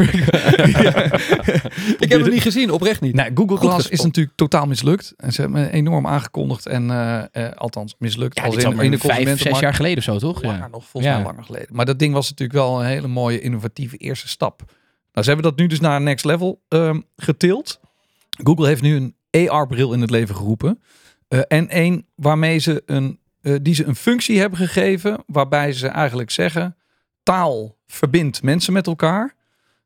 Ik 2.00 2.10
heb 2.12 2.22
het 2.22 2.32
niet 2.32 2.42
gezien, 2.42 2.72
oprecht 2.72 3.02
niet. 3.02 3.14
Nee, 3.16 3.32
Google 3.34 3.58
Glass 3.58 3.90
is 3.90 4.02
natuurlijk 4.02 4.36
totaal 4.36 4.66
mislukt. 4.66 5.14
En 5.18 5.32
ze 5.34 5.42
hebben 5.42 5.72
enorm 5.72 6.08
aangekondigd 6.08 6.66
en 6.66 6.90
eh, 6.92 7.24
eh, 7.32 7.52
althans 7.56 7.96
mislukt. 8.00 8.38
Ja, 8.38 8.44
als 8.46 8.56
in, 8.56 8.80
in 8.80 8.92
de 8.92 8.98
vijf, 8.98 9.42
zes 9.42 9.60
jaar 9.60 9.74
geleden 9.74 9.98
of 9.98 10.04
zo, 10.04 10.18
toch? 10.18 10.44
Langer 10.44 10.60
Ja. 10.60 10.68
nog, 10.68 10.86
volgens 10.86 11.12
Ja. 11.14 11.18
mij 11.18 11.26
langer 11.28 11.44
geleden. 11.44 11.68
Maar 11.72 11.86
dat 11.86 12.00
ding 12.00 12.14
was 12.14 12.30
natuurlijk 12.30 12.60
wel 12.60 12.80
een 12.80 12.86
hele 12.88 13.08
mooie, 13.08 13.42
innovatieve 13.42 13.98
eerste 13.98 14.28
stap. 14.28 14.62
Nou, 15.12 15.26
ze 15.26 15.34
hebben 15.34 15.44
dat 15.52 15.58
nu 15.60 15.68
dus 15.68 15.80
naar 15.80 15.96
een 15.96 16.04
next 16.04 16.26
level 16.26 16.62
ehm, 16.68 17.00
getild. 17.18 17.80
Google 18.44 18.68
heeft 18.68 18.82
nu 18.82 18.96
een 19.32 19.50
AR-bril 19.50 19.94
in 19.94 20.02
het 20.02 20.10
leven 20.10 20.36
geroepen. 20.36 20.82
Eh, 21.28 21.40
en 21.48 21.68
een 21.70 22.06
waarmee 22.16 22.58
ze 22.58 22.84
een, 22.86 23.20
eh, 23.42 23.56
die 23.62 23.76
ze 23.76 23.86
een 23.86 23.96
functie 23.96 24.40
hebben 24.40 24.60
gegeven, 24.60 25.24
waarbij 25.28 25.74
ze 25.74 25.88
eigenlijk 25.88 26.32
zeggen, 26.32 26.76
taal 27.24 27.78
verbindt 27.88 28.44
mensen 28.44 28.74
met 28.74 28.88
elkaar. 28.88 29.36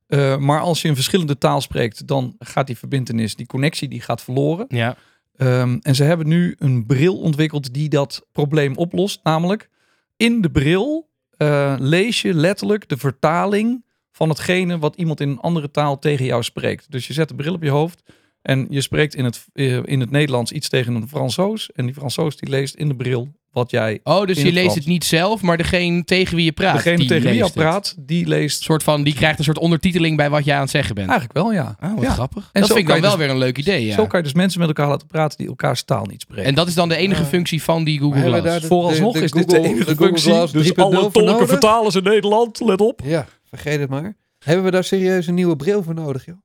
Eh, 0.08 0.38
maar 0.38 0.60
als 0.60 0.82
je 0.82 0.88
een 0.88 0.96
verschillende 0.96 1.38
taal 1.38 1.62
spreekt, 1.62 2.08
dan 2.08 2.36
gaat 2.40 2.68
die 2.68 2.78
verbindenis, 2.78 3.36
die 3.36 3.46
connectie, 3.46 3.88
die 3.88 4.02
gaat 4.02 4.22
verloren. 4.22 4.66
Ja. 4.70 4.96
Ehm, 5.36 5.78
en 5.82 5.96
ze 5.96 6.04
hebben 6.04 6.28
nu 6.28 6.56
een 6.60 6.86
bril 6.86 7.20
ontwikkeld 7.20 7.74
die 7.74 7.90
dat 7.90 8.28
probleem 8.32 8.76
oplost. 8.76 9.20
Namelijk, 9.24 9.70
in 10.18 10.42
de 10.42 10.52
bril 10.52 11.10
eh, 11.38 11.76
lees 11.80 12.22
je 12.22 12.34
letterlijk 12.34 12.90
de 12.90 12.98
vertaling 12.98 13.86
van 14.12 14.30
hetgene 14.30 14.80
wat 14.80 14.96
iemand 14.96 15.20
in 15.20 15.30
een 15.30 15.40
andere 15.40 15.72
taal 15.72 16.00
tegen 16.00 16.26
jou 16.26 16.44
spreekt. 16.44 16.92
Dus 16.92 17.08
je 17.08 17.14
zet 17.14 17.28
de 17.28 17.36
bril 17.36 17.54
op 17.54 17.64
je 17.64 17.70
hoofd 17.70 18.04
en 18.42 18.68
je 18.70 18.82
spreekt 18.82 19.16
in 19.16 19.26
het, 19.26 19.46
in 19.86 20.00
het 20.00 20.12
Nederlands 20.12 20.52
iets 20.52 20.70
tegen 20.70 20.96
een 20.96 21.08
Fransoos. 21.08 21.72
En 21.72 21.86
die 21.86 21.96
Fransoos 21.96 22.38
die 22.38 22.50
leest 22.50 22.76
in 22.76 22.88
de 22.88 22.96
bril 22.96 23.34
wat 23.54 23.72
jij... 23.72 24.00
Oh, 24.04 24.26
dus 24.26 24.38
je 24.38 24.44
het 24.44 24.54
leest 24.54 24.60
Frans. 24.66 24.76
het 24.80 24.88
niet 24.88 25.04
zelf, 25.04 25.42
maar 25.42 25.58
degene 25.58 26.04
tegen 26.04 26.36
wie 26.36 26.46
je 26.46 26.52
praat. 26.52 26.76
degene 26.76 26.98
die 26.98 27.08
tegen 27.08 27.30
wie 27.30 27.44
je 27.44 27.52
praat, 27.52 27.96
die 28.00 28.28
leest... 28.28 28.58
Een 28.58 28.64
soort 28.64 28.84
van, 28.84 29.04
die 29.04 29.14
krijgt 29.14 29.38
een 29.38 29.44
soort 29.44 29.58
ondertiteling 29.60 30.18
bij 30.18 30.30
wat 30.30 30.46
jij 30.46 30.56
aan 30.56 30.62
het 30.62 30.70
zeggen 30.70 30.96
bent. 30.96 31.10
Eigenlijk 31.10 31.40
wel, 31.40 31.54
ja. 31.54 31.76
Ah, 31.80 31.94
wat 31.96 32.04
Ja. 32.04 32.10
grappig. 32.12 32.50
En 32.52 32.62
dat 32.62 32.70
vind 32.70 32.80
ik 32.82 32.88
dan 32.88 33.02
wel 33.02 33.10
dus- 33.10 33.20
weer 33.20 33.30
een 33.30 33.38
leuk 33.38 33.58
idee, 33.58 33.86
ja. 33.86 33.96
Zo 33.96 34.08
kan 34.08 34.20
je 34.20 34.26
dus 34.26 34.34
mensen 34.34 34.60
met 34.60 34.68
elkaar 34.68 34.88
laten 34.88 35.08
praten 35.08 35.38
die 35.38 35.48
elkaars 35.48 35.84
taal 35.84 36.06
niet 36.06 36.22
spreken. 36.22 36.46
En 36.46 36.56
dat 36.56 36.68
is 36.68 36.74
dan 36.74 36.90
de 36.90 36.96
enige 36.96 37.26
functie 37.26 37.64
van 37.64 37.84
die 37.84 38.00
Google 38.00 38.22
Glass. 38.22 38.44
daar 38.44 38.60
de- 38.62 38.68
Vooralsnog 38.68 39.14
de 39.14 39.22
is 39.24 39.32
dit 39.32 39.50
de 39.50 39.56
Google- 39.56 39.70
enige 39.72 39.96
de 39.96 39.96
functie. 39.96 40.32
Glass 40.32 40.54
Dus 40.54 40.68
3.0 40.68 40.76
alle 40.84 41.12
tolken 41.12 41.48
vertalers 41.48 41.96
in 41.96 42.04
Nederland, 42.04 42.60
let 42.60 42.82
op. 42.82 43.02
Ja, 43.04 43.26
vergeet 43.50 43.80
het 43.80 43.90
maar. 43.90 44.16
Hebben 44.40 44.66
we 44.66 44.72
daar 44.72 44.84
serieus 44.84 45.28
een 45.28 45.34
nieuwe 45.34 45.56
bril 45.56 45.84
voor 45.84 45.94
nodig, 45.94 46.26
joh? 46.26 46.36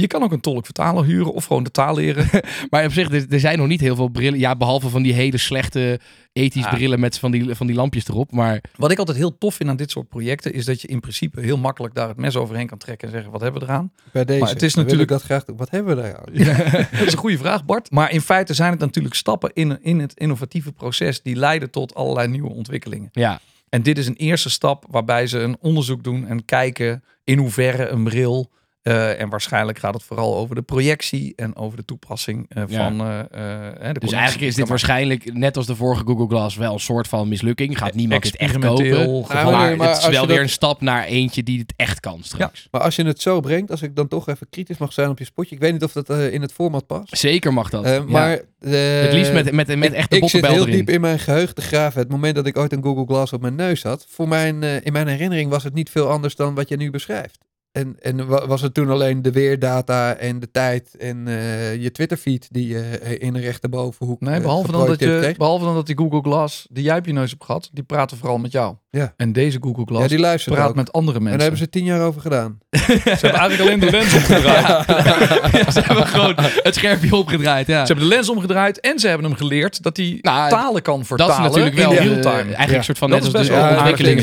Je 0.00 0.06
kan 0.06 0.22
ook 0.22 0.32
een 0.32 0.40
tolk-vertaler 0.40 1.04
huren 1.04 1.32
of 1.32 1.44
gewoon 1.44 1.62
de 1.62 1.70
taal 1.70 1.94
leren. 1.94 2.28
Maar 2.70 2.84
op 2.84 2.92
zich, 2.92 3.10
er, 3.10 3.26
er 3.30 3.40
zijn 3.40 3.58
nog 3.58 3.66
niet 3.66 3.80
heel 3.80 3.96
veel 3.96 4.08
brillen. 4.08 4.38
Ja, 4.38 4.56
behalve 4.56 4.88
van 4.88 5.02
die 5.02 5.12
hele 5.12 5.38
slechte 5.38 6.00
ethisch 6.32 6.64
Ah. 6.64 6.72
brillen 6.74 7.00
met 7.00 7.18
van 7.18 7.30
die, 7.30 7.54
van 7.54 7.66
die 7.66 7.76
lampjes 7.76 8.08
erop. 8.08 8.32
Maar 8.32 8.60
Wat 8.76 8.90
ik 8.90 8.98
altijd 8.98 9.16
heel 9.16 9.38
tof 9.38 9.54
vind 9.54 9.68
aan 9.68 9.76
dit 9.76 9.90
soort 9.90 10.08
projecten, 10.08 10.52
is 10.52 10.64
dat 10.64 10.80
je 10.82 10.88
in 10.88 11.00
principe 11.00 11.40
heel 11.40 11.58
makkelijk 11.58 11.94
daar 11.94 12.08
het 12.08 12.16
mes 12.16 12.36
overheen 12.36 12.66
kan 12.66 12.78
trekken 12.78 13.06
en 13.08 13.14
zeggen, 13.14 13.32
wat 13.32 13.40
hebben 13.40 13.60
we 13.60 13.66
eraan? 13.66 13.92
Bij 14.12 14.24
deze. 14.24 14.40
Maar 14.40 14.48
het 14.48 14.62
is 14.62 14.74
wil 14.74 14.82
ik 14.82 14.88
natuurlijk- 14.90 15.10
dat 15.18 15.22
graag 15.22 15.44
doen. 15.44 15.56
Wat 15.56 15.70
hebben 15.70 15.96
we 15.96 16.02
daar? 16.02 16.20
dat 16.98 17.06
is 17.06 17.12
een 17.12 17.18
goede 17.18 17.38
vraag, 17.38 17.64
Bart. 17.64 17.90
Maar 17.90 18.12
in 18.12 18.20
feite 18.20 18.54
zijn 18.54 18.70
het 18.70 18.80
natuurlijk 18.80 19.14
stappen 19.14 19.50
in, 19.54 19.78
in 19.82 19.98
het 19.98 20.14
innovatieve 20.14 20.72
proces 20.72 21.22
die 21.22 21.36
leiden 21.36 21.70
tot 21.70 21.94
allerlei 21.94 22.28
nieuwe 22.28 22.50
ontwikkelingen. 22.50 23.08
ja, 23.12 23.40
En 23.68 23.82
dit 23.82 23.98
is 23.98 24.06
een 24.06 24.16
eerste 24.16 24.50
stap 24.50 24.84
waarbij 24.90 25.26
ze 25.26 25.38
een 25.38 25.56
onderzoek 25.60 26.04
doen 26.04 26.26
en 26.26 26.44
kijken 26.44 27.04
in 27.24 27.38
hoeverre 27.38 27.88
een 27.88 28.04
bril. 28.04 28.50
Eh, 28.82 29.20
en 29.20 29.28
waarschijnlijk 29.28 29.78
gaat 29.78 29.94
het 29.94 30.02
vooral 30.02 30.36
over 30.36 30.54
de 30.54 30.62
projectie 30.62 31.32
en 31.36 31.56
over 31.56 31.76
de 31.76 31.84
toepassing 31.84 32.46
eh, 32.48 32.62
Ja. 32.68 32.76
van. 32.84 33.00
hè, 33.00 33.92
de 33.92 34.00
dus 34.00 34.12
eigenlijk 34.12 34.46
is 34.46 34.54
dit 34.54 34.68
waarschijnlijk, 34.68 35.34
net 35.34 35.56
als 35.56 35.66
de 35.66 35.76
vorige 35.76 36.02
Google 36.06 36.26
Glass, 36.26 36.56
wel 36.56 36.72
een 36.72 36.80
soort 36.80 37.08
van 37.08 37.28
mislukking. 37.28 37.78
Gaat 37.78 37.94
niemand 37.94 38.24
het 38.24 38.36
echt 38.36 38.58
kopen. 38.58 38.86
geval. 38.86 39.26
Maar, 39.50 39.66
nee, 39.68 39.76
maar 39.76 39.88
het 39.88 39.98
is 39.98 40.02
wel 40.08 40.26
weer 40.26 40.36
dat- 40.36 40.44
een 40.44 40.48
stap 40.50 40.80
naar 40.80 41.04
eentje 41.04 41.42
die 41.42 41.58
het 41.58 41.72
echt 41.76 42.00
kan 42.00 42.20
straks. 42.22 42.68
Maar 42.70 42.80
als 42.80 42.96
je 42.96 43.04
het 43.04 43.20
zo 43.20 43.40
brengt, 43.40 43.70
als 43.70 43.82
ik 43.82 43.96
dan 43.96 44.08
toch 44.08 44.28
even 44.28 44.46
kritisch 44.50 44.78
mag 44.78 44.92
zijn 44.92 45.08
op 45.08 45.18
je 45.18 45.24
spotje. 45.24 45.54
Ik 45.54 45.60
weet 45.60 45.72
niet 45.72 45.84
of 45.84 45.92
dat 45.92 46.10
in 46.10 46.42
het 46.42 46.52
format 46.52 46.86
past. 46.86 47.16
Zeker 47.18 47.52
mag 47.52 47.70
dat. 47.70 47.84
Ja. 47.84 48.02
maar 48.08 48.30
het 48.60 49.12
liefst 49.12 49.32
met, 49.32 49.52
met, 49.52 49.76
met 49.78 49.92
echt 49.92 50.10
de 50.10 50.16
ik 50.16 50.28
zit 50.28 50.46
heel 50.46 50.60
erin. 50.62 50.76
diep 50.76 50.90
in 50.90 51.00
mijn 51.00 51.18
geheugen 51.18 51.54
te 51.54 51.62
graven. 51.62 52.00
Het 52.00 52.10
moment 52.10 52.34
dat 52.34 52.46
ik 52.46 52.56
ooit 52.58 52.72
een 52.72 52.82
Google 52.82 53.04
Glass 53.06 53.32
op 53.32 53.40
mijn 53.40 53.54
neus 53.54 53.82
had. 53.82 54.06
Voor 54.08 54.28
mijn, 54.28 54.62
in 54.62 54.92
mijn 54.92 55.06
herinnering 55.08 55.50
was 55.50 55.64
het 55.64 55.74
niet 55.74 55.90
veel 55.90 56.08
anders 56.10 56.34
dan 56.36 56.54
wat 56.54 56.68
je 56.68 56.76
nu 56.76 56.90
beschrijft. 56.90 57.38
En, 57.72 57.96
en 58.00 58.26
wa- 58.26 58.46
was 58.46 58.60
het 58.62 58.74
toen 58.74 58.90
alleen 58.90 59.22
de 59.22 59.32
weerdata 59.32 60.14
en 60.14 60.40
de 60.40 60.50
tijd 60.50 60.96
en 60.96 61.28
eh, 61.28 61.82
je 61.82 61.90
Twitterfeed 61.90 62.48
die 62.50 62.66
je 62.68 62.78
eh, 62.80 63.26
in 63.26 63.32
de 63.32 63.40
rechterbovenhoek 63.40 64.20
Nee, 64.20 64.34
eh, 64.34 64.40
behalve 64.42 64.72
dan, 64.72 64.86
dat 64.86 65.00
je, 65.00 65.18
kreeg? 65.20 65.36
behalve 65.36 65.64
dan 65.64 65.74
dat 65.74 65.86
die 65.86 65.96
Google 65.96 66.20
Glass 66.22 66.66
die 66.70 66.82
jij 66.84 66.98
op 66.98 67.06
je 67.06 67.12
neus 67.12 67.30
hebt 67.30 67.44
gehad, 67.44 67.70
die 67.72 67.84
praten 67.84 68.16
vooral 68.16 68.38
met 68.38 68.52
jou. 68.52 68.74
Ja. 68.92 69.12
En 69.16 69.32
deze 69.32 69.58
Google 69.60 69.84
Glass 69.84 70.02
Ja, 70.02 70.08
die 70.08 70.18
luisteren 70.18 70.58
praat 70.58 70.68
ook. 70.70 70.74
met 70.76 70.92
andere 70.92 71.16
En 71.16 71.22
mensen. 71.22 71.38
daar 71.40 71.48
hebben 71.48 71.66
ze 71.66 71.70
tien 71.78 71.84
jaar 71.84 72.00
over 72.00 72.20
gedaan. 72.20 72.58
Ze 72.70 72.80
hebben 73.02 73.32
eigenlijk 73.40 73.60
alleen 73.60 73.80
de 73.80 73.90
lens 73.90 74.14
omgedraaid. 74.14 74.86
Ja, 75.60 75.70
ze 75.70 75.80
hebben 75.80 76.06
gewoon 76.06 76.34
het 76.62 76.74
scherpje 76.74 77.16
opgedraaid. 77.16 77.66
Ja. 77.66 77.80
Ze 77.86 77.92
hebben 77.92 78.08
de 78.08 78.14
lens 78.14 78.28
omgedraaid 78.28 78.80
en 78.80 78.98
ze 78.98 79.08
hebben 79.08 79.26
hem 79.26 79.36
geleerd 79.36 79.82
dat 79.82 79.96
hij 79.96 80.18
Nou, 80.20 80.50
talen 80.50 80.82
kan 80.82 81.04
vertalen 81.04 81.36
dat 81.42 81.44
is 81.56 81.62
natuurlijk 81.62 81.76
wel 81.76 81.92
in 81.92 82.08
real-time. 82.12 82.34
eigenlijk 82.36 82.70
Ja. 82.70 82.76
een 82.76 82.84
soort 82.84 82.98
van 82.98 83.10
Dat 83.10 83.18
net 83.18 83.28
is 83.28 83.34
als 83.34 83.46
de 83.46 83.52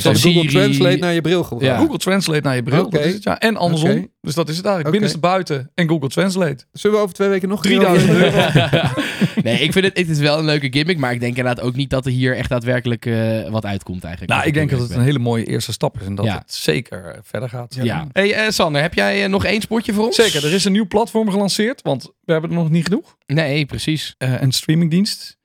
van 0.01 0.15
Google 0.15 0.31
Siri. 0.31 0.47
Translate 0.47 0.97
naar 0.97 1.13
je 1.13 1.21
bril 1.21 1.43
gebruikt. 1.43 1.79
Google 1.79 1.97
Translate 1.97 2.41
naar 2.41 2.55
je 2.55 2.63
bril. 2.63 2.89
Dat 2.89 3.05
is 3.05 3.13
het, 3.13 3.23
ja. 3.23 3.39
En 3.39 3.57
andersom. 3.57 4.09
Dus 4.21 4.35
dat 4.35 4.49
is 4.49 4.57
het 4.57 4.65
eigenlijk. 4.65 4.79
Oké. 4.79 4.89
Binnenste 4.91 5.19
buiten 5.19 5.71
en 5.75 5.87
Google 5.89 6.09
Translate. 6.09 6.65
Zullen 6.71 6.97
we 6.97 7.03
over 7.03 7.15
twee 7.15 7.29
weken 7.29 7.49
nog 7.49 7.61
3000 7.61 8.11
hierover- 8.11 8.43
euro. 8.73 8.87
nee, 9.43 9.59
ik 9.59 9.71
vind 9.71 9.85
het, 9.85 9.97
het 9.97 10.09
is 10.09 10.19
wel 10.19 10.39
een 10.39 10.45
leuke 10.45 10.67
gimmick, 10.71 10.97
maar 10.97 11.11
ik 11.13 11.19
denk 11.19 11.37
inderdaad 11.37 11.65
ook 11.65 11.75
niet 11.75 11.89
dat 11.89 12.05
er 12.05 12.11
hier 12.11 12.35
echt 12.37 12.49
daadwerkelijk 12.49 13.05
eh, 13.05 13.49
wat 13.49 13.65
uitkomt 13.65 14.03
eigenlijk. 14.03 14.33
Nou, 14.33 14.47
ik 14.47 14.53
denk 14.57 14.69
dat 14.69 14.79
het 14.79 14.91
een 14.97 15.03
hele 15.03 15.19
mooie 15.19 15.45
eerste 15.45 15.71
stap 15.71 15.99
is. 15.99 16.05
En 16.05 16.15
dat 16.15 16.25
Ja. 16.25 16.37
het 16.37 16.53
zeker 16.53 17.05
eh, 17.05 17.19
verder 17.23 17.49
gaat. 17.49 17.75
Ja. 17.81 18.07
Hey 18.11 18.33
eh, 18.33 18.49
Sander, 18.49 18.81
heb 18.81 18.93
jij 18.93 19.23
eh, 19.23 19.29
nog 19.29 19.45
één 19.45 19.61
spotje 19.61 19.93
voor 19.93 20.05
ons? 20.05 20.15
Zeker, 20.15 20.45
er 20.45 20.53
is 20.53 20.65
een 20.65 20.71
nieuw 20.71 20.87
platform 20.87 21.29
gelanceerd, 21.29 21.81
want 21.81 22.03
we 22.25 22.31
hebben 22.31 22.49
er 22.49 22.55
nog 22.55 22.69
niet 22.69 22.83
genoeg. 22.83 23.17
Nee, 23.25 23.65
precies. 23.65 24.15
Eh, 24.17 24.41
een 24.41 24.51
streamingdienst. 24.51 25.37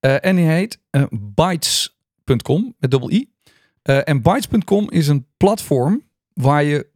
Eh, 0.00 0.24
en 0.24 0.36
die 0.36 0.44
heet 0.46 0.78
eh, 0.90 1.02
Bytes.com 1.10 2.74
met 2.78 2.90
dubbel 2.90 3.10
i. 3.10 3.28
Eh, 3.82 4.08
en 4.08 4.22
Bytes.com 4.22 4.90
is 4.90 5.08
een 5.08 5.26
platform 5.36 6.02
waar 6.32 6.64
je 6.64 6.86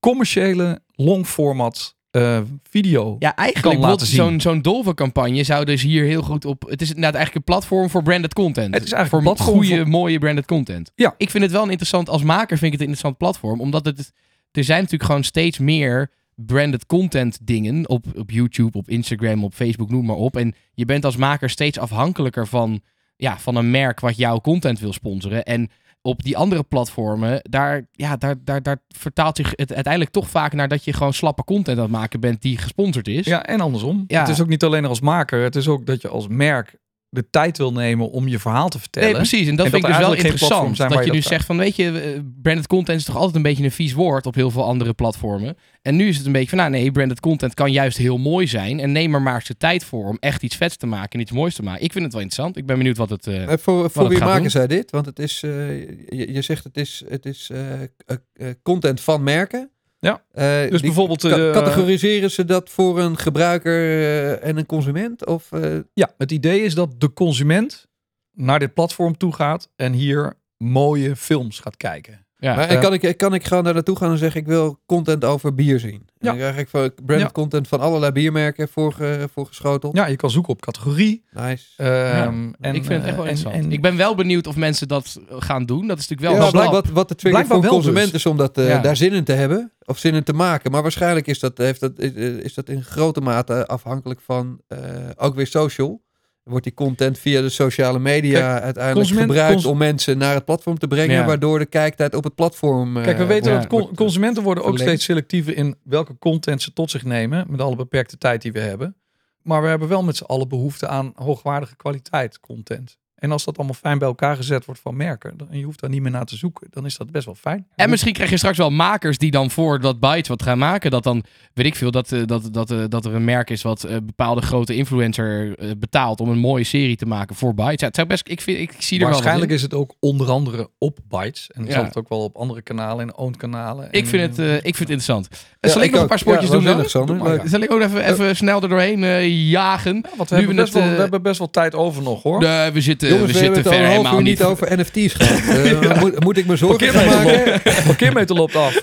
commerciële 0.00 0.80
long-format 0.94 1.96
eh, 2.12 2.40
video. 2.70 3.16
Ja, 3.18 3.30
Kan 3.30 3.44
eigenlijk 3.44 3.80
laten 3.80 4.06
zien. 4.06 4.16
zo'n 4.16 4.40
zo'n 4.40 4.62
Dolve-campagne 4.62 5.44
zou 5.44 5.64
dus 5.64 5.82
hier 5.82 6.04
heel 6.04 6.22
goed 6.22 6.44
op... 6.44 6.62
Het 6.68 6.82
is 6.82 6.88
inderdaad 6.88 7.14
eigenlijk 7.14 7.46
een 7.46 7.54
platform 7.54 7.90
voor 7.90 8.02
branded 8.02 8.34
content. 8.34 8.74
Het 8.74 8.84
is 8.84 8.92
eigenlijk 8.92 9.38
voor 9.38 9.46
een 9.46 9.52
goede, 9.54 9.76
voor- 9.76 9.88
mooie 9.88 10.18
branded 10.18 10.46
content. 10.46 10.92
Ja. 10.94 11.14
Ik 11.16 11.30
vind 11.30 11.42
het 11.42 11.52
wel 11.52 11.62
een 11.62 11.68
interessant... 11.70 12.08
Als 12.08 12.22
maker 12.22 12.58
vind 12.58 12.72
ik 12.72 12.80
het 12.80 12.80
een 12.80 12.94
interessant 12.94 13.16
platform, 13.16 13.60
omdat 13.60 13.84
het... 13.84 14.12
Er 14.50 14.64
zijn 14.64 14.78
natuurlijk 14.78 15.10
gewoon 15.10 15.24
steeds 15.24 15.58
meer 15.58 16.10
branded 16.34 16.86
content 16.86 17.38
dingen 17.42 17.88
op, 17.88 18.04
op 18.16 18.30
YouTube, 18.30 18.78
op 18.78 18.88
Instagram, 18.88 19.44
op 19.44 19.54
Facebook, 19.54 19.90
noem 19.90 20.04
maar 20.06 20.16
op. 20.16 20.36
En 20.36 20.54
je 20.74 20.84
bent 20.84 21.04
als 21.04 21.16
maker 21.16 21.50
steeds 21.50 21.78
afhankelijker 21.78 22.46
van 22.46 22.80
ja, 23.16 23.38
van 23.38 23.56
een 23.56 23.70
merk 23.70 24.00
wat 24.00 24.16
jouw 24.16 24.40
content 24.40 24.80
wil 24.80 24.92
sponsoren. 24.92 25.44
En 25.44 25.70
op 26.02 26.22
die 26.22 26.36
andere 26.36 26.62
platformen, 26.62 27.40
daar, 27.42 27.86
ja, 27.92 28.16
daar, 28.16 28.34
daar, 28.44 28.62
daar 28.62 28.78
vertaalt 28.88 29.36
zich 29.36 29.52
het 29.54 29.72
uiteindelijk 29.72 30.12
toch 30.12 30.28
vaak 30.28 30.52
naar 30.52 30.68
dat 30.68 30.84
je 30.84 30.92
gewoon 30.92 31.12
slappe 31.12 31.44
content 31.44 31.76
aan 31.76 31.82
het 31.82 31.92
maken 31.92 32.20
bent 32.20 32.42
die 32.42 32.58
gesponsord 32.58 33.08
is. 33.08 33.26
Ja, 33.26 33.44
en 33.44 33.60
andersom. 33.60 34.04
Ja. 34.06 34.20
Het 34.20 34.28
is 34.28 34.40
ook 34.40 34.48
niet 34.48 34.64
alleen 34.64 34.84
als 34.84 35.00
maker. 35.00 35.42
Het 35.42 35.56
is 35.56 35.68
ook 35.68 35.86
dat 35.86 36.02
je 36.02 36.08
als 36.08 36.28
merk 36.28 36.80
de 37.14 37.30
tijd 37.30 37.58
wil 37.58 37.72
nemen 37.72 38.10
om 38.10 38.28
je 38.28 38.38
verhaal 38.38 38.68
te 38.68 38.78
vertellen. 38.78 39.08
Nee, 39.08 39.16
precies. 39.16 39.48
En 39.48 39.56
dat 39.56 39.64
En 39.66 39.70
vind 39.72 39.82
dat 39.82 39.90
ik 39.90 39.96
dus 39.98 40.06
wel 40.06 40.16
interessant. 40.16 40.76
zijn 40.76 40.88
Dat 40.90 41.04
je 41.04 41.10
nu 41.10 41.18
dat 41.20 41.26
zegt 41.28 41.46
van, 41.46 41.56
weet 41.56 41.76
je, 41.76 42.00
eh, 42.00 42.20
branded 42.42 42.66
content 42.66 42.98
is 42.98 43.04
toch 43.04 43.16
altijd 43.16 43.34
een 43.36 43.42
beetje 43.42 43.64
een 43.64 43.70
vies 43.70 43.92
woord 43.92 44.26
op 44.26 44.34
heel 44.34 44.50
veel 44.50 44.64
andere 44.64 44.92
platformen. 44.92 45.56
En 45.82 45.96
nu 45.96 46.08
is 46.08 46.16
het 46.16 46.26
een 46.26 46.32
beetje 46.32 46.48
van, 46.48 46.58
nou 46.58 46.70
nee, 46.70 46.92
branded 46.92 47.20
content 47.20 47.54
kan 47.54 47.72
juist 47.72 47.96
heel 47.96 48.18
mooi 48.18 48.46
zijn. 48.46 48.80
En 48.80 48.92
neem 48.92 49.14
er 49.14 49.22
maar 49.22 49.34
eens 49.34 49.44
de 49.44 49.56
tijd 49.56 49.84
voor 49.84 50.08
om 50.08 50.16
echt 50.20 50.42
iets 50.42 50.56
vets 50.56 50.76
te 50.76 50.86
maken 50.86 51.10
en 51.10 51.20
iets 51.20 51.30
moois 51.32 51.54
te 51.54 51.62
maken. 51.62 51.84
Ik 51.84 51.92
vind 51.92 52.04
het 52.04 52.12
wel 52.12 52.22
interessant. 52.22 52.56
Ik 52.56 52.66
ben 52.66 52.76
benieuwd 52.76 52.96
wat 52.96 53.10
het... 53.10 53.26
eh, 53.26 53.42
Eh, 53.52 53.58
voor 53.58 53.90
voor 53.90 54.08
wie 54.08 54.18
maken 54.18 54.40
doen. 54.40 54.50
zij 54.50 54.66
dit? 54.66 54.90
Want 54.90 55.06
het 55.06 55.18
is, 55.18 55.42
eh, 55.42 55.78
je, 56.08 56.32
je 56.32 56.42
zegt 56.42 56.64
het 56.64 56.76
is, 56.76 57.02
het 57.08 57.26
is 57.26 57.50
eh, 57.52 57.72
eh, 57.82 57.86
eh, 58.32 58.48
content 58.62 59.00
van 59.00 59.22
merken. 59.22 59.70
Ja. 60.04 60.22
Eh, 60.32 60.44
Dus 60.60 60.70
die 60.70 60.80
bijvoorbeeld... 60.80 61.24
eh, 61.24 61.32
categoriseren 61.52 62.30
ze 62.30 62.44
dat 62.44 62.70
voor 62.70 62.98
een 63.00 63.16
gebruiker 63.18 63.72
eh, 63.80 64.48
en 64.48 64.56
een 64.56 64.66
consument? 64.66 65.26
Of, 65.26 65.52
eh, 65.52 65.76
Ja, 65.94 66.10
het 66.18 66.32
idee 66.32 66.62
is 66.62 66.74
dat 66.74 67.00
de 67.00 67.12
consument 67.12 67.86
naar 68.32 68.58
dit 68.58 68.74
platform 68.74 69.16
toe 69.16 69.34
gaat 69.34 69.68
en 69.76 69.92
hier 69.92 70.32
mooie 70.56 71.16
films 71.16 71.60
gaat 71.60 71.76
kijken. 71.76 72.26
ja. 72.36 72.54
maar, 72.54 72.68
en 72.68 72.80
kan, 72.80 72.92
ik, 72.94 73.16
kan 73.18 73.34
ik 73.34 73.44
gewoon 73.44 73.64
daar 73.64 73.74
naartoe 73.74 73.96
gaan 73.96 74.10
en 74.10 74.18
zeggen 74.18 74.40
ik 74.40 74.46
wil 74.46 74.80
content 74.86 75.24
over 75.24 75.54
bier 75.54 75.78
zien? 75.80 75.92
En 75.92 76.02
Ja. 76.18 76.28
dan 76.28 76.36
krijg 76.36 76.56
ik 76.58 76.92
Ja. 77.18 77.30
content 77.32 77.68
van 77.68 77.80
allerlei 77.80 78.12
biermerken 78.12 78.68
voorge, 78.68 79.28
voorgeschoteld. 79.32 79.96
Ja, 79.96 80.06
je 80.06 80.16
kan 80.16 80.30
zoeken 80.30 80.52
op 80.52 80.60
categorie. 80.60 81.24
Nice. 81.30 81.66
Ehm, 81.76 82.52
en, 82.60 82.74
ik 82.74 82.84
vind 82.84 82.88
het 83.00 83.04
echt 83.04 83.16
wel 83.16 83.24
en- 83.24 83.30
interessant. 83.30 83.64
en- 83.64 83.72
ik 83.72 83.82
ben 83.82 83.96
wel 83.96 84.14
benieuwd 84.14 84.46
of 84.46 84.56
mensen 84.56 84.88
dat 84.88 85.20
gaan 85.28 85.66
doen. 85.66 85.86
Dat 85.86 85.98
is 85.98 86.08
natuurlijk 86.08 86.38
wel 86.38 86.50
ja, 86.52 86.64
een 86.66 86.70
wat, 86.70 86.88
wat 86.88 87.08
de 87.08 87.14
trigger 87.14 87.30
Blijkbaar 87.30 87.46
voor 87.46 87.56
een 87.56 87.62
wel 87.62 87.70
consument 87.72 88.06
dus. 88.12 88.14
is 88.14 88.26
om 88.26 88.36
dat, 88.36 88.58
eh, 88.58 88.68
Ja. 88.68 88.78
daar 88.78 88.96
zin 88.96 89.12
in 89.12 89.24
te 89.24 89.32
hebben. 89.32 89.72
Of 89.92 89.98
zin 89.98 90.14
in 90.14 90.22
te 90.22 90.32
maken. 90.32 90.70
Maar 90.70 90.82
waarschijnlijk 90.82 91.26
is 91.26 91.38
dat, 91.38 91.58
heeft 91.58 91.80
dat, 91.80 91.98
is, 91.98 92.12
is 92.36 92.54
dat 92.54 92.68
in 92.68 92.82
grote 92.84 93.20
mate 93.20 93.66
afhankelijk 93.66 94.20
van 94.20 94.60
eh, 94.68 94.78
ook 95.16 95.34
weer 95.34 95.46
social. 95.46 96.02
Wordt 96.42 96.64
die 96.64 96.74
content 96.74 97.18
via 97.18 97.40
de 97.40 97.48
sociale 97.48 97.98
media 97.98 98.60
uiteindelijk 98.60 99.08
gebruikt 99.08 99.64
om 99.64 99.78
mensen 99.78 100.18
naar 100.18 100.34
het 100.34 100.44
platform 100.44 100.78
te 100.78 100.86
brengen. 100.86 101.16
Ja. 101.16 101.24
Waardoor 101.24 101.58
de 101.58 101.66
kijktijd 101.66 102.14
op 102.14 102.24
het 102.24 102.34
platform. 102.34 102.96
eh, 102.96 103.02
Kijk, 103.02 103.18
we 103.18 103.24
weten 103.24 103.52
dat 103.52 103.72
eh, 103.72 103.94
consumenten 103.94 104.42
worden 104.42 104.64
ook 104.64 104.78
steeds 104.78 105.04
selectiever 105.04 105.56
in 105.56 105.76
welke 105.84 106.18
content 106.18 106.62
ze 106.62 106.72
tot 106.72 106.90
zich 106.90 107.04
nemen. 107.04 107.46
Met 107.48 107.60
alle 107.60 107.76
beperkte 107.76 108.18
tijd 108.18 108.42
die 108.42 108.52
we 108.52 108.60
hebben. 108.60 108.96
Maar 109.42 109.62
we 109.62 109.68
hebben 109.68 109.88
wel 109.88 110.02
met 110.02 110.16
z'n 110.16 110.24
allen 110.24 110.48
behoefte 110.48 110.88
aan 110.88 111.12
hoogwaardige 111.14 111.76
kwaliteit 111.76 112.40
content. 112.40 112.98
En 113.22 113.30
als 113.32 113.44
dat 113.44 113.56
allemaal 113.56 113.74
fijn 113.80 113.98
bij 113.98 114.08
elkaar 114.08 114.36
gezet 114.36 114.64
wordt 114.64 114.80
van 114.80 114.96
merken. 114.96 115.36
dan- 115.36 115.50
En 115.50 115.58
je 115.58 115.64
hoeft 115.64 115.80
daar 115.80 115.90
niet 115.90 116.02
meer 116.02 116.10
naar 116.10 116.24
te 116.24 116.36
zoeken. 116.36 116.66
Dan 116.70 116.84
is 116.86 116.96
dat 116.96 117.10
best 117.10 117.24
wel 117.24 117.34
fijn. 117.34 117.66
En 117.74 117.90
misschien 117.90 118.12
krijg 118.12 118.30
je 118.30 118.36
straks 118.36 118.58
wel 118.58 118.70
makers 118.70 119.18
die 119.18 119.30
dan 119.30 119.50
voor 119.50 119.80
dat 119.80 120.00
Bytes 120.00 120.28
wat 120.28 120.42
gaan 120.42 120.58
maken. 120.58 120.90
Dat 120.90 121.02
dan, 121.02 121.24
weet 121.54 121.66
ik 121.66 121.74
veel, 121.76 121.90
dat, 121.90 122.12
eh, 122.12 122.20
dat, 122.26 122.48
dat, 122.52 122.70
eh, 122.70 122.78
dat 122.88 123.04
er 123.04 123.14
een 123.14 123.24
merk 123.24 123.50
is 123.50 123.62
wat 123.62 123.82
een 123.82 124.06
bepaalde 124.06 124.40
grote 124.42 124.74
influencer 124.74 125.58
eh, 125.58 125.70
betaalt 125.78 126.20
om 126.20 126.28
een 126.28 126.38
mooie 126.38 126.64
serie 126.64 126.96
te 126.96 127.06
maken 127.06 127.36
voor 127.36 127.54
Bytes. 127.54 127.80
Ja, 127.80 127.86
het 127.86 127.94
zou 127.96 128.06
best, 128.06 128.28
ik, 128.28 128.40
vind, 128.40 128.58
ik 128.58 128.72
zie 128.78 128.98
er 128.98 129.04
wel 129.04 129.06
wat 129.06 129.10
Waarschijnlijk 129.14 129.50
in. 129.50 129.56
is 129.56 129.62
het 129.62 129.74
ook 129.74 129.94
onder 130.00 130.30
andere 130.30 130.70
op 130.78 130.98
Bytes. 131.08 131.50
En 131.54 131.64
Ja. 131.64 131.72
zal 131.72 131.84
het 131.84 131.96
ook 131.96 132.08
wel 132.08 132.18
op 132.24 132.36
andere 132.36 132.62
kanalen 132.62 133.06
en 133.08 133.16
owned 133.16 133.36
kanalen. 133.36 133.88
Ik 133.90 134.00
en- 134.02 134.06
vind 134.06 134.36
het, 134.36 134.46
eh, 134.46 134.54
ik 134.54 134.60
vind 134.62 134.78
het 134.78 134.90
interessant. 134.90 135.28
Ja, 135.60 135.68
Zal 135.68 135.82
ik, 135.82 135.90
nog 135.90 136.00
een 136.00 136.06
paar 136.08 136.18
sportjes 136.18 136.50
ja, 136.50 136.54
doen 136.56 136.64
dan? 136.92 137.06
Doe 137.06 137.16
maar. 137.16 137.40
Zal 137.48 137.60
ik 137.60 137.72
ook 137.72 137.80
even, 137.80 138.04
even 138.12 138.36
snel 138.36 138.62
er 138.62 138.68
doorheen 138.68 139.04
eh, 139.04 139.50
jagen? 139.50 139.94
Ja, 139.94 140.10
want 140.16 140.28
we, 140.30 140.34
Nu 140.36 140.40
hebben 140.40 140.56
we 140.56 140.62
best 140.62 140.72
het, 140.74 140.82
wel, 140.82 140.90
eh, 140.90 140.96
we 140.96 141.00
hebben 141.02 141.22
best 141.22 141.38
wel 141.38 141.50
tijd 141.50 141.74
over 141.74 142.02
nog 142.02 142.22
hoor. 142.22 142.40
Nee, 142.40 142.70
we 142.70 142.80
zitten, 142.80 143.08
Jongens, 143.14 143.32
we 143.32 143.38
we, 143.38 143.44
hebben 143.44 143.62
zitten 143.62 143.62
het 143.62 143.66
al 143.66 143.72
ver 143.72 143.80
een 143.80 143.86
half 143.86 143.96
helemaal 143.96 144.18
uur 144.18 144.24
niet. 144.24 144.42
over 144.42 144.78
NFT's 144.78 145.14
gehad. 145.14 145.40
Eh, 145.92 146.00
moet, 146.00 146.24
moet 146.24 146.36
ik 146.36 146.46
me 146.46 146.56
zorgen 146.56 146.78
Parkeermeter 146.92 147.24
maken? 147.24 147.50
loopt- 147.64 147.84
Parkeermeter 147.92 148.36
loopt 148.36 148.56
af. 148.56 148.74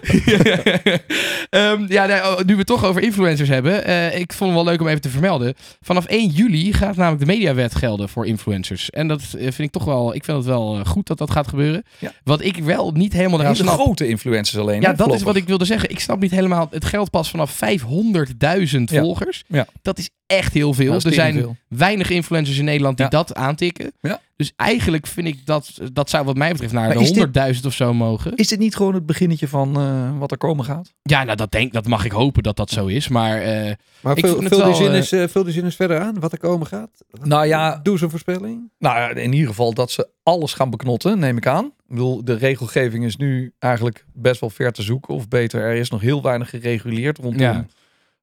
Ehm, 1.49 1.85
ja, 1.87 2.05
oh, 2.31 2.37
nu 2.45 2.51
we 2.53 2.57
het 2.57 2.67
toch 2.67 2.85
over 2.85 3.01
influencers 3.01 3.49
hebben. 3.49 3.85
eh, 3.85 4.19
ik 4.19 4.33
vond 4.33 4.49
het 4.55 4.59
wel 4.63 4.71
leuk 4.71 4.81
om 4.81 4.87
even 4.87 5.01
te 5.01 5.09
vermelden. 5.09 5.53
Vanaf 5.81 6.05
1 6.05 6.27
juli 6.29 6.73
gaat 6.73 6.95
namelijk 6.95 7.19
de 7.19 7.25
mediawet 7.31 7.75
gelden 7.75 8.09
voor 8.09 8.25
influencers. 8.27 8.89
En 8.89 9.07
dat 9.07 9.21
eh, 9.21 9.41
vind 9.41 9.59
ik 9.59 9.71
toch 9.71 9.85
wel, 9.85 10.15
ik 10.15 10.23
vind 10.23 10.37
het 10.37 10.45
wel 10.45 10.79
eh, 10.79 10.85
goed 10.85 11.07
dat 11.07 11.17
dat 11.17 11.31
gaat 11.31 11.47
gebeuren. 11.47 11.83
Ja. 11.99 12.11
Wat 12.23 12.41
ik 12.43 12.55
wel 12.57 12.91
niet 12.91 13.13
helemaal 13.13 13.37
de 13.37 13.55
snap. 13.55 13.73
grote 13.79 14.07
influencers 14.07 14.57
alleen. 14.61 14.81
Ja, 14.81 14.89
hè, 14.89 14.95
dat 14.95 15.13
is 15.13 15.21
wat 15.21 15.35
ik 15.35 15.47
wilde 15.47 15.65
zeggen. 15.65 15.89
Ik 15.89 15.99
snap 15.99 16.19
niet 16.19 16.31
helemaal. 16.31 16.67
Het 16.71 16.85
geldt 16.85 17.09
pas 17.11 17.29
vanaf 17.29 17.51
500.000 17.51 18.91
Ja. 18.91 19.01
volgers. 19.01 19.43
Ja. 19.47 19.67
Dat 19.81 19.97
is 19.97 20.09
echt 20.29 20.53
heel 20.53 20.73
veel. 20.73 20.89
Ja, 20.91 20.95
is 20.95 21.03
er 21.05 21.13
zijn 21.13 21.33
veel. 21.33 21.55
weinig 21.67 22.09
influencers 22.09 22.57
in 22.57 22.65
Nederland 22.65 22.97
die 22.97 23.05
Ja. 23.05 23.11
dat 23.11 23.35
aantikken. 23.35 23.91
Ja. 24.01 24.21
Dus 24.35 24.53
eigenlijk 24.55 25.07
vind 25.07 25.27
ik 25.27 25.45
dat, 25.45 25.79
dat 25.93 26.09
zou 26.09 26.25
wat 26.25 26.37
mij 26.37 26.51
betreft 26.51 26.73
naar 26.73 26.87
Maar 26.87 26.97
de 26.97 27.01
is 27.03 27.11
dit- 27.11 27.17
100.000 27.57 27.65
of 27.65 27.73
zo 27.73 27.93
mogen. 27.93 28.35
Is 28.35 28.47
dit 28.47 28.59
niet 28.59 28.75
gewoon 28.75 28.93
het 28.93 29.05
beginnetje 29.05 29.47
van 29.47 29.77
eh, 29.77 30.17
wat 30.17 30.31
er 30.31 30.37
komen 30.37 30.65
gaat? 30.65 30.93
Ja, 31.01 31.23
nou 31.23 31.37
dat, 31.37 31.51
denk, 31.51 31.73
dat 31.73 31.87
mag 31.87 32.05
ik 32.05 32.11
hopen 32.11 32.43
dat 32.43 32.55
dat 32.55 32.69
zo 32.69 32.85
is. 32.85 33.07
Maar 33.07 33.41
eh, 33.41 33.73
Maar 34.01 34.17
Ik 34.17 34.25
vul, 34.25 34.33
vul, 34.33 34.49
die 34.49 34.57
wel, 34.57 34.73
zin 34.75 34.87
eh, 34.87 34.95
eens, 35.21 35.31
vul 35.31 35.43
die 35.43 35.53
zin 35.53 35.63
eens 35.63 35.75
verder 35.75 35.99
aan, 35.99 36.19
wat 36.19 36.31
er 36.31 36.37
komen 36.37 36.67
gaat. 36.67 36.89
Nou 37.23 37.45
ja, 37.45 37.79
Doe 37.83 37.93
eens 37.93 38.01
een 38.01 38.09
voorspelling. 38.09 38.71
nou, 38.77 38.95
ja, 38.97 39.09
in 39.21 39.33
ieder 39.33 39.47
geval 39.49 39.73
dat 39.73 39.91
ze 39.91 40.07
alles 40.23 40.53
gaan 40.53 40.69
beknotten, 40.69 41.19
neem 41.19 41.37
ik 41.37 41.47
aan. 41.47 41.65
Ik 41.65 41.71
bedoel, 41.95 42.23
de 42.23 42.33
regelgeving 42.33 43.05
is 43.05 43.15
nu 43.15 43.53
eigenlijk 43.59 44.05
best 44.13 44.39
wel 44.41 44.49
ver 44.49 44.71
te 44.71 44.81
zoeken. 44.81 45.13
Of 45.13 45.27
beter, 45.27 45.61
er 45.61 45.75
is 45.75 45.89
nog 45.89 46.01
heel 46.01 46.21
weinig 46.21 46.49
gereguleerd 46.49 47.17
rondom. 47.17 47.65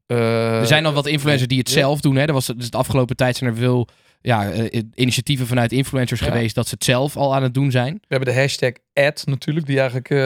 Eh, 0.06 0.58
er 0.60 0.66
zijn 0.66 0.86
al 0.86 0.92
wat 0.92 1.06
influencers 1.06 1.48
die 1.48 1.58
het 1.58 1.70
zelf 1.70 2.00
doen. 2.00 2.16
Hè. 2.16 2.24
Er 2.24 2.32
was 2.32 2.46
dus 2.56 2.70
de 2.70 2.76
afgelopen 2.76 3.16
tijd 3.16 3.36
zijn 3.36 3.50
er 3.50 3.56
veel 3.56 3.88
ja, 4.20 4.50
eh, 4.50 4.82
initiatieven 4.94 5.46
vanuit 5.46 5.72
influencers 5.72 6.20
Ja. 6.20 6.26
geweest 6.26 6.54
dat 6.54 6.68
ze 6.68 6.74
het 6.74 6.84
zelf 6.84 7.16
al 7.16 7.34
aan 7.34 7.42
het 7.42 7.54
doen 7.54 7.70
zijn. 7.70 7.92
We 7.94 8.00
hebben 8.16 8.34
de 8.34 8.40
hashtag 8.40 8.72
ad 8.94 9.22
natuurlijk, 9.26 9.66
die 9.66 9.76
eigenlijk... 9.80 10.10
eh, 10.10 10.18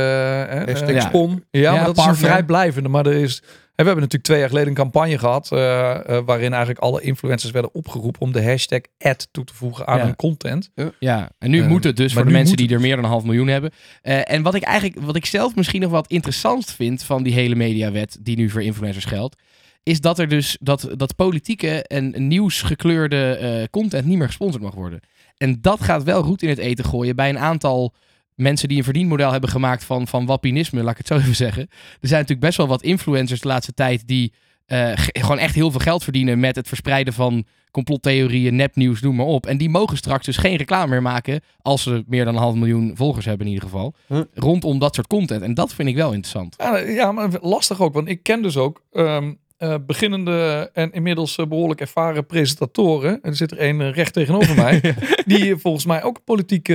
Hashtag 0.66 0.90
ja. 0.92 1.00
spon. 1.00 1.44
Ja, 1.50 1.60
Ja, 1.60 1.72
maar 1.74 1.84
dat 1.84 1.98
is 1.98 2.04
een 2.04 2.16
vrijblijvende. 2.16 2.88
Maar 2.88 3.06
er 3.06 3.12
is. 3.14 3.42
En 3.74 3.86
we 3.86 3.92
hebben 3.92 3.94
natuurlijk 4.10 4.24
twee 4.24 4.38
jaar 4.38 4.48
geleden 4.48 4.68
een 4.68 4.74
campagne 4.74 5.18
gehad. 5.18 5.52
eh, 5.52 5.90
eh, 6.16 6.22
waarin 6.24 6.50
eigenlijk 6.50 6.80
alle 6.80 7.00
influencers 7.02 7.52
werden 7.52 7.74
opgeroepen 7.74 8.20
om 8.20 8.32
de 8.32 8.42
hashtag 8.44 8.80
ad 8.98 9.28
toe 9.30 9.44
te 9.44 9.54
voegen 9.54 9.86
aan 9.86 9.98
Ja. 9.98 10.04
hun 10.04 10.16
content. 10.16 10.70
Ja, 10.98 11.30
en 11.38 11.50
nu 11.50 11.62
Eh, 11.62 11.68
moet 11.68 11.84
het 11.84 11.96
dus 11.96 12.12
voor 12.12 12.24
de 12.24 12.30
mensen 12.30 12.56
die 12.56 12.68
er 12.72 12.80
meer 12.80 12.94
dan 12.94 13.04
een 13.04 13.10
half 13.10 13.24
miljoen 13.24 13.48
hebben. 13.48 13.70
En 14.02 14.42
wat 14.42 14.54
ik 14.54 14.62
eigenlijk, 14.62 15.00
wat 15.06 15.16
ik 15.16 15.26
zelf 15.26 15.54
misschien 15.54 15.80
nog 15.80 15.90
wat 15.90 16.08
interessant 16.10 16.70
vind 16.72 17.02
van 17.02 17.22
die 17.22 17.32
hele 17.32 17.54
mediawet 17.54 18.18
die 18.20 18.36
nu 18.36 18.50
voor 18.50 18.62
influencers 18.62 19.04
geldt, 19.04 19.36
is 19.82 20.00
dat 20.00 20.18
er 20.18 20.28
dus 20.28 20.56
dat, 20.60 20.88
dat 20.96 21.16
politieke 21.16 21.82
en 21.82 22.28
nieuwsgekleurde 22.28 23.34
eh, 23.36 23.64
content 23.70 24.04
niet 24.06 24.18
meer 24.18 24.26
gesponsord 24.26 24.62
mag 24.62 24.74
worden. 24.74 25.00
En 25.36 25.58
dat 25.60 25.80
gaat 25.80 26.02
wel 26.02 26.22
goed 26.22 26.42
in 26.42 26.48
het 26.48 26.58
eten 26.58 26.84
gooien 26.84 27.16
bij 27.16 27.28
een 27.28 27.38
aantal 27.38 27.94
mensen 28.34 28.68
die 28.68 28.78
een 28.78 28.84
verdienmodel 28.84 29.30
hebben 29.32 29.50
gemaakt 29.50 29.84
van, 29.84 30.06
van 30.06 30.26
wappinisme, 30.26 30.82
laat 30.82 30.90
ik 30.92 30.98
het 30.98 31.06
zo 31.06 31.16
even 31.22 31.36
zeggen. 31.36 31.62
Er 32.00 32.08
zijn 32.08 32.20
natuurlijk 32.20 32.40
best 32.46 32.56
wel 32.56 32.66
wat 32.66 32.82
influencers 32.82 33.40
de 33.40 33.48
laatste 33.48 33.74
tijd 33.74 34.06
die 34.06 34.32
eh, 34.66 34.92
ge- 34.94 35.16
gewoon 35.20 35.38
echt 35.38 35.54
heel 35.54 35.70
veel 35.70 35.80
geld 35.80 36.02
verdienen 36.04 36.40
met 36.40 36.56
het 36.56 36.68
verspreiden 36.68 37.12
van 37.12 37.44
complottheorieën, 37.70 38.56
nepnieuws, 38.56 39.00
noem 39.00 39.16
maar 39.16 39.26
op. 39.26 39.46
En 39.46 39.56
die 39.58 39.68
mogen 39.68 39.96
straks 39.96 40.26
dus 40.26 40.36
geen 40.36 40.56
reclame 40.56 40.90
meer 40.90 41.02
maken 41.02 41.40
als 41.62 41.82
ze 41.82 42.04
meer 42.06 42.24
dan 42.24 42.34
een 42.34 42.40
half 42.40 42.54
miljoen 42.54 42.92
volgers 42.94 43.24
hebben 43.24 43.46
in 43.46 43.52
ieder 43.52 43.68
geval. 43.68 43.94
Huh? 44.06 44.20
Rondom 44.34 44.78
dat 44.78 44.94
soort 44.94 45.06
content. 45.06 45.42
En 45.42 45.54
dat 45.54 45.74
vind 45.74 45.88
ik 45.88 45.94
wel 45.94 46.12
interessant. 46.12 46.54
Ja, 46.58 46.76
ja, 46.78 47.12
maar 47.12 47.28
lastig 47.40 47.80
ook. 47.80 47.94
Want 47.94 48.08
ik 48.08 48.22
ken 48.22 48.42
dus 48.42 48.56
ook 48.56 48.82
ehm, 48.92 49.32
eh, 49.60 49.74
beginnende 49.86 50.70
en 50.72 50.92
inmiddels 50.92 51.36
eh, 51.36 51.46
behoorlijk 51.46 51.80
ervaren 51.80 52.26
presentatoren. 52.26 53.12
En 53.22 53.30
er 53.30 53.36
zit 53.36 53.50
er 53.50 53.62
een 53.62 53.80
eh, 53.80 53.90
recht 53.92 54.12
tegenover 54.12 54.54
mij. 54.56 54.80
Die 55.26 55.56
volgens 55.56 55.86
mij 55.86 56.02
ook 56.02 56.16
een 56.16 56.24
politiek 56.24 56.72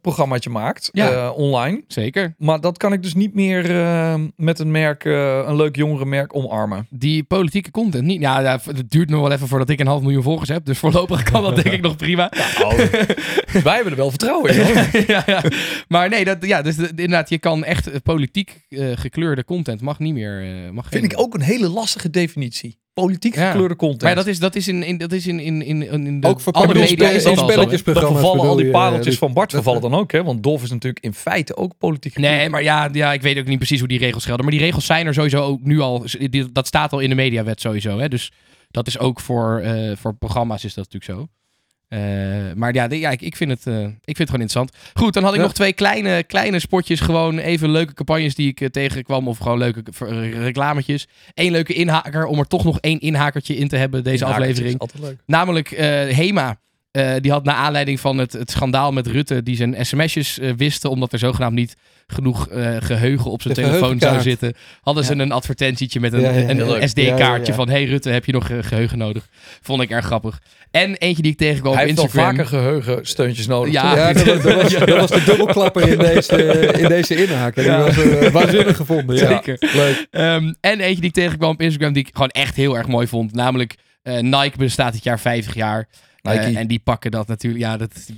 programmaatje 0.00 0.50
maakt 0.50 0.88
Ja. 0.92 1.30
online. 1.30 1.84
Zeker. 1.88 2.34
Maar 2.38 2.60
dat 2.60 2.78
kan 2.78 2.92
ik 2.92 3.02
dus 3.02 3.14
niet 3.14 3.34
meer 3.34 3.62
met 4.36 4.58
een 4.58 4.70
merk, 4.70 5.04
een 5.04 5.56
leuk 5.56 5.76
jongere 5.76 6.04
merk 6.06 6.34
omarmen. 6.36 6.86
Die 6.90 7.22
politieke 7.24 7.70
content 7.70 8.04
niet. 8.04 8.20
Ja, 8.20 8.40
ja, 8.40 8.60
het 8.64 8.90
duurt 8.90 9.10
nog 9.10 9.20
wel 9.20 9.32
even 9.32 9.48
voordat 9.48 9.68
ik 9.70 9.80
een 9.80 9.86
half 9.86 10.02
miljoen 10.02 10.22
volgers 10.22 10.48
heb. 10.48 10.64
Dus 10.64 10.78
voorlopig 10.78 11.22
kan 11.22 11.42
dat 11.42 11.54
denk 11.56 11.74
ik 11.74 11.80
nog 11.82 11.96
prima. 11.96 12.30
Wij 13.64 13.74
hebben 13.74 13.92
er 13.92 13.96
wel 13.98 14.10
vertrouwen 14.10 14.54
in. 14.54 14.60
hoor. 14.64 14.74
ja, 15.16 15.22
ja. 15.26 15.42
Maar 15.88 16.08
nee, 16.08 16.24
dat, 16.24 16.36
ja, 16.46 16.62
dus 16.62 16.76
de- 16.76 16.88
inderdaad, 16.88 17.28
je 17.28 17.38
kan 17.38 17.64
echt 17.64 18.02
politiek 18.02 18.60
gekleurde 18.94 19.44
content 19.44 19.80
mag 19.80 19.98
niet 19.98 20.14
meer. 20.14 20.44
mag 20.72 20.88
Vind 20.88 21.02
geen- 21.04 21.10
ik 21.12 21.18
ook 21.20 21.34
een 21.34 21.40
hele 21.42 21.68
lastige 21.68 22.10
definitie. 22.20 22.78
Politiek 22.92 23.34
Ja. 23.34 23.50
gekleurde 23.50 23.76
content. 23.76 24.02
Maar 24.02 24.14
dat 24.14 24.26
is, 24.26 24.38
dat 24.38 24.54
is 24.54 24.68
in, 24.68 24.82
in, 24.82 24.98
dat 24.98 25.12
is 25.12 25.26
in, 25.26 25.40
in, 25.40 25.62
in, 25.62 25.82
in 25.92 26.20
de, 26.20 26.28
Ook 26.28 26.40
voor 26.40 26.52
alle 26.52 26.74
media 26.74 27.08
is 27.08 27.22
dat 27.22 27.38
al 27.38 27.46
dan 28.36 28.56
die 28.56 28.70
pareltjes 28.70 29.14
eh, 29.14 29.20
van 29.20 29.32
Bart 29.32 29.50
vervallen 29.50 29.80
dan 29.80 29.94
ook. 29.94 30.12
Hè? 30.12 30.24
Want 30.24 30.42
Dolf 30.42 30.62
is 30.62 30.70
natuurlijk 30.70 31.04
in 31.04 31.14
feite 31.14 31.56
ook 31.56 31.78
politiek 31.78 32.18
Nee, 32.18 32.48
maar 32.48 32.62
ja, 32.62 32.88
ja, 32.92 33.12
ik 33.12 33.22
weet 33.22 33.38
ook 33.38 33.46
niet 33.46 33.58
precies 33.58 33.78
hoe 33.78 33.88
die 33.88 33.98
regels 33.98 34.24
gelden. 34.24 34.44
Maar 34.44 34.54
die 34.54 34.64
regels 34.64 34.86
zijn 34.86 35.06
er 35.06 35.14
sowieso 35.14 35.42
ook 35.42 35.62
nu 35.62 35.80
al. 35.80 36.04
Dat 36.52 36.66
staat 36.66 36.92
al 36.92 36.98
in 36.98 37.08
de 37.08 37.14
mediawet 37.14 37.60
sowieso. 37.60 37.98
Hè? 37.98 38.08
Dus 38.08 38.32
dat 38.70 38.86
is 38.86 38.98
ook 38.98 39.20
voor, 39.20 39.58
eh, 39.58 39.96
voor 39.96 40.14
programma's 40.14 40.64
is 40.64 40.74
dat 40.74 40.92
natuurlijk 40.92 41.20
zo. 41.20 41.28
Eh, 41.88 41.98
maar 42.54 42.74
ja, 42.74 42.88
de- 42.88 42.98
ja 42.98 43.10
ik, 43.10 43.20
ik, 43.22 43.36
vind 43.36 43.50
het, 43.50 43.66
eh, 43.66 43.82
ik 43.84 44.16
vind 44.16 44.18
het 44.18 44.30
gewoon 44.30 44.40
interessant. 44.40 44.72
Goed, 44.94 45.14
dan 45.14 45.22
had 45.22 45.32
ik 45.32 45.38
Ja. 45.38 45.44
nog 45.44 45.54
twee 45.54 45.72
kleine, 45.72 46.22
kleine 46.22 46.58
spotjes. 46.58 47.00
Gewoon 47.00 47.38
even 47.38 47.70
leuke 47.70 47.94
campagnes 47.94 48.34
die 48.34 48.48
ik 48.48 48.60
eh, 48.60 48.68
tegenkwam. 48.68 49.28
Of 49.28 49.38
gewoon 49.38 49.58
leuke 49.58 49.82
reclametjes. 50.42 51.06
Eén 51.34 51.50
leuke 51.50 51.72
inhaker. 51.72 52.24
Om 52.26 52.38
er 52.38 52.46
toch 52.46 52.64
nog 52.64 52.80
één 52.80 53.00
inhakertje 53.00 53.56
in 53.56 53.68
te 53.68 53.76
hebben 53.76 54.04
deze 54.04 54.24
aflevering. 54.24 54.80
Namelijk 55.26 55.68
Hema. 56.10 56.58
Eh, 56.96 57.14
die 57.20 57.30
had 57.30 57.44
naar 57.44 57.54
aanleiding 57.54 58.00
van 58.00 58.18
het, 58.18 58.32
het 58.32 58.50
schandaal 58.50 58.92
met 58.92 59.06
Rutte, 59.06 59.42
die 59.42 59.56
zijn 59.56 59.86
sms'jes 59.86 60.38
eh, 60.38 60.50
wisten, 60.56 60.90
omdat 60.90 61.12
er 61.12 61.18
zogenaamd 61.18 61.54
niet 61.54 61.76
genoeg 62.06 62.48
eh, 62.48 62.76
geheugen 62.78 63.30
op 63.30 63.42
zijn 63.42 63.54
De 63.54 63.60
telefoon 63.60 64.00
zou 64.00 64.20
zitten, 64.20 64.54
hadden 64.80 65.04
ze 65.04 65.12
een 65.12 65.32
advertentietje 65.32 66.00
met 66.00 66.12
een, 66.12 66.20
Ja, 66.20 66.30
ja, 66.30 66.48
een. 66.48 66.88
SD-kaartje 66.88 67.16
Ja, 67.16 67.36
ja, 67.36 67.44
ja. 67.46 67.54
van 67.54 67.68
hey 67.68 67.84
Rutte, 67.84 68.10
heb 68.10 68.24
je 68.24 68.32
nog 68.32 68.50
eh, 68.50 68.58
geheugen 68.60 68.98
nodig? 68.98 69.28
Vond 69.62 69.82
ik 69.82 69.90
erg 69.90 70.04
grappig. 70.04 70.40
En 70.70 70.96
eentje 70.96 71.22
die 71.22 71.32
ik 71.32 71.38
tegenkwam 71.38 71.72
op 71.72 71.78
Hij 71.78 71.86
heeft 71.86 71.98
Instagram. 71.98 72.30
vaker 72.30 72.46
geheugensteuntjes 72.46 73.46
nodig. 73.46 73.72
Ja. 73.72 74.12
dat 74.12 74.24
was, 74.24 74.42
dat, 74.42 74.54
was, 74.62 74.72
dat 74.86 74.88
was 74.88 75.10
de 75.10 75.22
dubbelklapper 75.24 75.88
in 75.88 75.98
deze, 75.98 76.72
in 76.82 76.88
deze 76.88 77.26
inhaak. 77.26 77.54
Die 77.54 77.70
was 77.70 78.30
waanzinnig 78.32 78.76
gevonden. 78.76 79.16
Ja. 79.16 79.28
Zeker. 79.28 79.56
Leuk. 79.74 80.06
Ehm, 80.10 80.52
en 80.60 80.80
eentje 80.80 81.00
die 81.00 81.08
ik 81.08 81.12
tegenkwam 81.14 81.50
op 81.50 81.60
Instagram 81.60 81.92
die 81.92 82.02
ik 82.02 82.10
gewoon 82.12 82.28
echt 82.30 82.56
heel 82.56 82.76
erg 82.76 82.86
mooi 82.86 83.06
vond. 83.06 83.32
Namelijk 83.34 83.74
eh, 84.02 84.18
Nike 84.18 84.58
bestaat 84.58 84.92
dit 84.92 85.04
jaar 85.04 85.20
50 85.20 85.54
jaar. 85.54 85.88
Eh, 86.26 86.56
en 86.56 86.66
die 86.66 86.78
pakken 86.78 87.10
dat 87.10 87.26
natuurlijk. 87.28 87.64
Ja, 87.64 87.76
dat, 87.76 88.10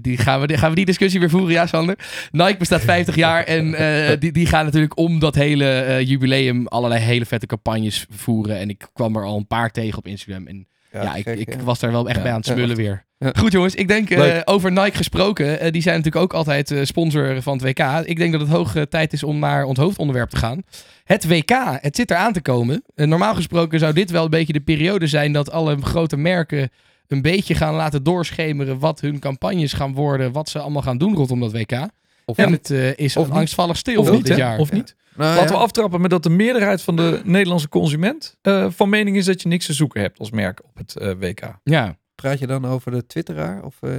die 0.00 0.16
gaan, 0.18 0.40
we, 0.40 0.58
gaan 0.58 0.70
we 0.70 0.76
die 0.76 0.84
discussie 0.84 1.20
weer 1.20 1.30
voeren, 1.30 1.52
ja, 1.52 1.66
Sander? 1.66 1.98
Nike 2.30 2.56
bestaat 2.58 2.80
50 2.94 3.14
jaar 3.14 3.44
en 3.44 3.74
eh, 3.74 4.16
die, 4.20 4.32
die 4.32 4.46
gaan 4.46 4.64
natuurlijk 4.64 4.98
om 4.98 5.18
dat 5.18 5.34
hele 5.34 5.70
eh, 5.70 6.00
jubileum 6.08 6.66
allerlei 6.66 7.00
hele 7.00 7.26
vette 7.26 7.46
campagnes 7.46 8.06
voeren. 8.10 8.58
En 8.58 8.68
ik 8.68 8.88
kwam 8.92 9.16
er 9.16 9.24
al 9.24 9.36
een 9.36 9.46
paar 9.46 9.70
tegen 9.70 9.98
op 9.98 10.06
Instagram. 10.06 10.46
En 10.46 10.66
ja, 10.92 11.14
ik, 11.14 11.26
ik 11.26 11.60
was 11.60 11.78
daar 11.78 11.92
wel 11.92 12.06
echt 12.08 12.16
Ja. 12.16 12.22
bij 12.22 12.30
aan 12.32 12.38
het 12.38 12.46
Ja, 12.46 12.52
smullen 12.54 12.76
weer. 12.76 13.04
Goed 13.38 13.52
jongens, 13.52 13.74
ik 13.74 13.88
denk 13.88 14.08
over 14.44 14.72
Nike 14.72 14.96
gesproken. 14.96 15.72
die 15.72 15.82
zijn 15.82 15.96
natuurlijk 15.96 16.24
ook 16.24 16.34
altijd 16.34 16.74
sponsor 16.82 17.42
van 17.42 17.52
het 17.58 17.62
WK. 17.62 18.02
Ik 18.04 18.16
denk 18.16 18.32
dat 18.32 18.40
het 18.40 18.50
hoog 18.50 18.74
tijd 18.88 19.12
is 19.12 19.22
om 19.22 19.38
naar 19.38 19.64
ons 19.64 19.78
hoofdonderwerp 19.78 20.30
te 20.30 20.36
gaan. 20.36 20.62
Het 21.04 21.28
WK, 21.28 21.50
het 21.80 21.96
zit 21.96 22.10
eraan 22.10 22.32
te 22.32 22.40
komen. 22.40 22.82
Normaal 22.94 23.34
gesproken 23.34 23.78
zou 23.78 23.92
dit 23.92 24.10
wel 24.10 24.24
een 24.24 24.30
beetje 24.30 24.52
de 24.52 24.60
periode 24.60 25.06
zijn 25.06 25.32
dat 25.32 25.50
alle 25.50 25.76
grote 25.80 26.16
merken 26.16 26.70
een 27.08 27.22
beetje 27.22 27.54
gaan 27.54 27.74
laten 27.74 28.02
doorschemeren 28.02 28.78
wat 28.78 29.00
hun 29.00 29.18
campagnes 29.18 29.72
gaan 29.72 29.94
worden, 29.94 30.32
wat 30.32 30.48
ze 30.48 30.58
allemaal 30.58 30.82
gaan 30.82 30.98
doen 30.98 31.14
rondom 31.14 31.40
dat 31.40 31.52
WK. 31.52 31.88
Of 32.24 32.36
en 32.36 32.52
het 32.52 32.70
eh, 32.70 32.98
is 32.98 33.16
Of 33.16 33.30
angstvallig 33.30 33.76
stil 33.76 34.00
Of 34.00 34.10
dit 34.10 34.28
niet, 34.28 34.36
jaar. 34.36 34.58
Of 34.58 34.72
niet? 34.72 34.96
Nou, 35.16 35.34
Laten 35.34 35.52
ja. 35.52 35.58
we 35.58 35.64
aftrappen 35.64 36.00
met 36.00 36.10
dat 36.10 36.22
de 36.22 36.30
meerderheid 36.30 36.82
van 36.82 36.96
de 36.96 37.20
Nederlandse 37.24 37.68
consument 37.68 38.36
eh, 38.42 38.66
van 38.70 38.88
mening 38.88 39.16
is 39.16 39.24
dat 39.24 39.42
je 39.42 39.48
niks 39.48 39.66
te 39.66 39.72
zoeken 39.72 40.00
hebt 40.00 40.18
als 40.18 40.30
merk 40.30 40.64
op 40.64 40.76
het 40.76 40.96
eh, 40.96 41.10
WK. 41.18 41.58
Ja, 41.62 41.96
Praat 42.16 42.38
je 42.38 42.46
dan 42.46 42.64
over 42.64 42.90
de 42.90 43.06
twitteraar 43.06 43.62
of 43.62 43.76
eh, 43.80 43.90
de 43.90 43.98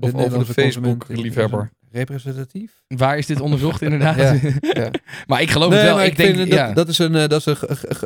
over 0.00 0.16
de 0.16 0.22
Nederlandse 0.22 0.52
Facebook-liefhebber? 0.52 1.70
Representatief? 1.90 2.82
waar 2.86 3.18
is 3.18 3.26
dit 3.26 3.40
onderzocht 3.40 3.82
inderdaad? 3.88 4.16
Ja, 4.16 4.32
ja. 4.82 4.90
maar 5.26 5.42
ik 5.42 5.50
geloof 5.50 5.70
Nee, 5.70 5.78
het 5.78 5.88
wel. 5.88 6.02
Ik, 6.02 6.10
ik, 6.10 6.16
denk, 6.16 6.36
vind 6.36 6.48
ja. 6.48 6.66
dat, 6.66 6.76
dat 6.76 6.88
is 6.88 6.98
een, 6.98 7.12
dat 7.12 7.32
is 7.32 7.46
een 7.46 7.56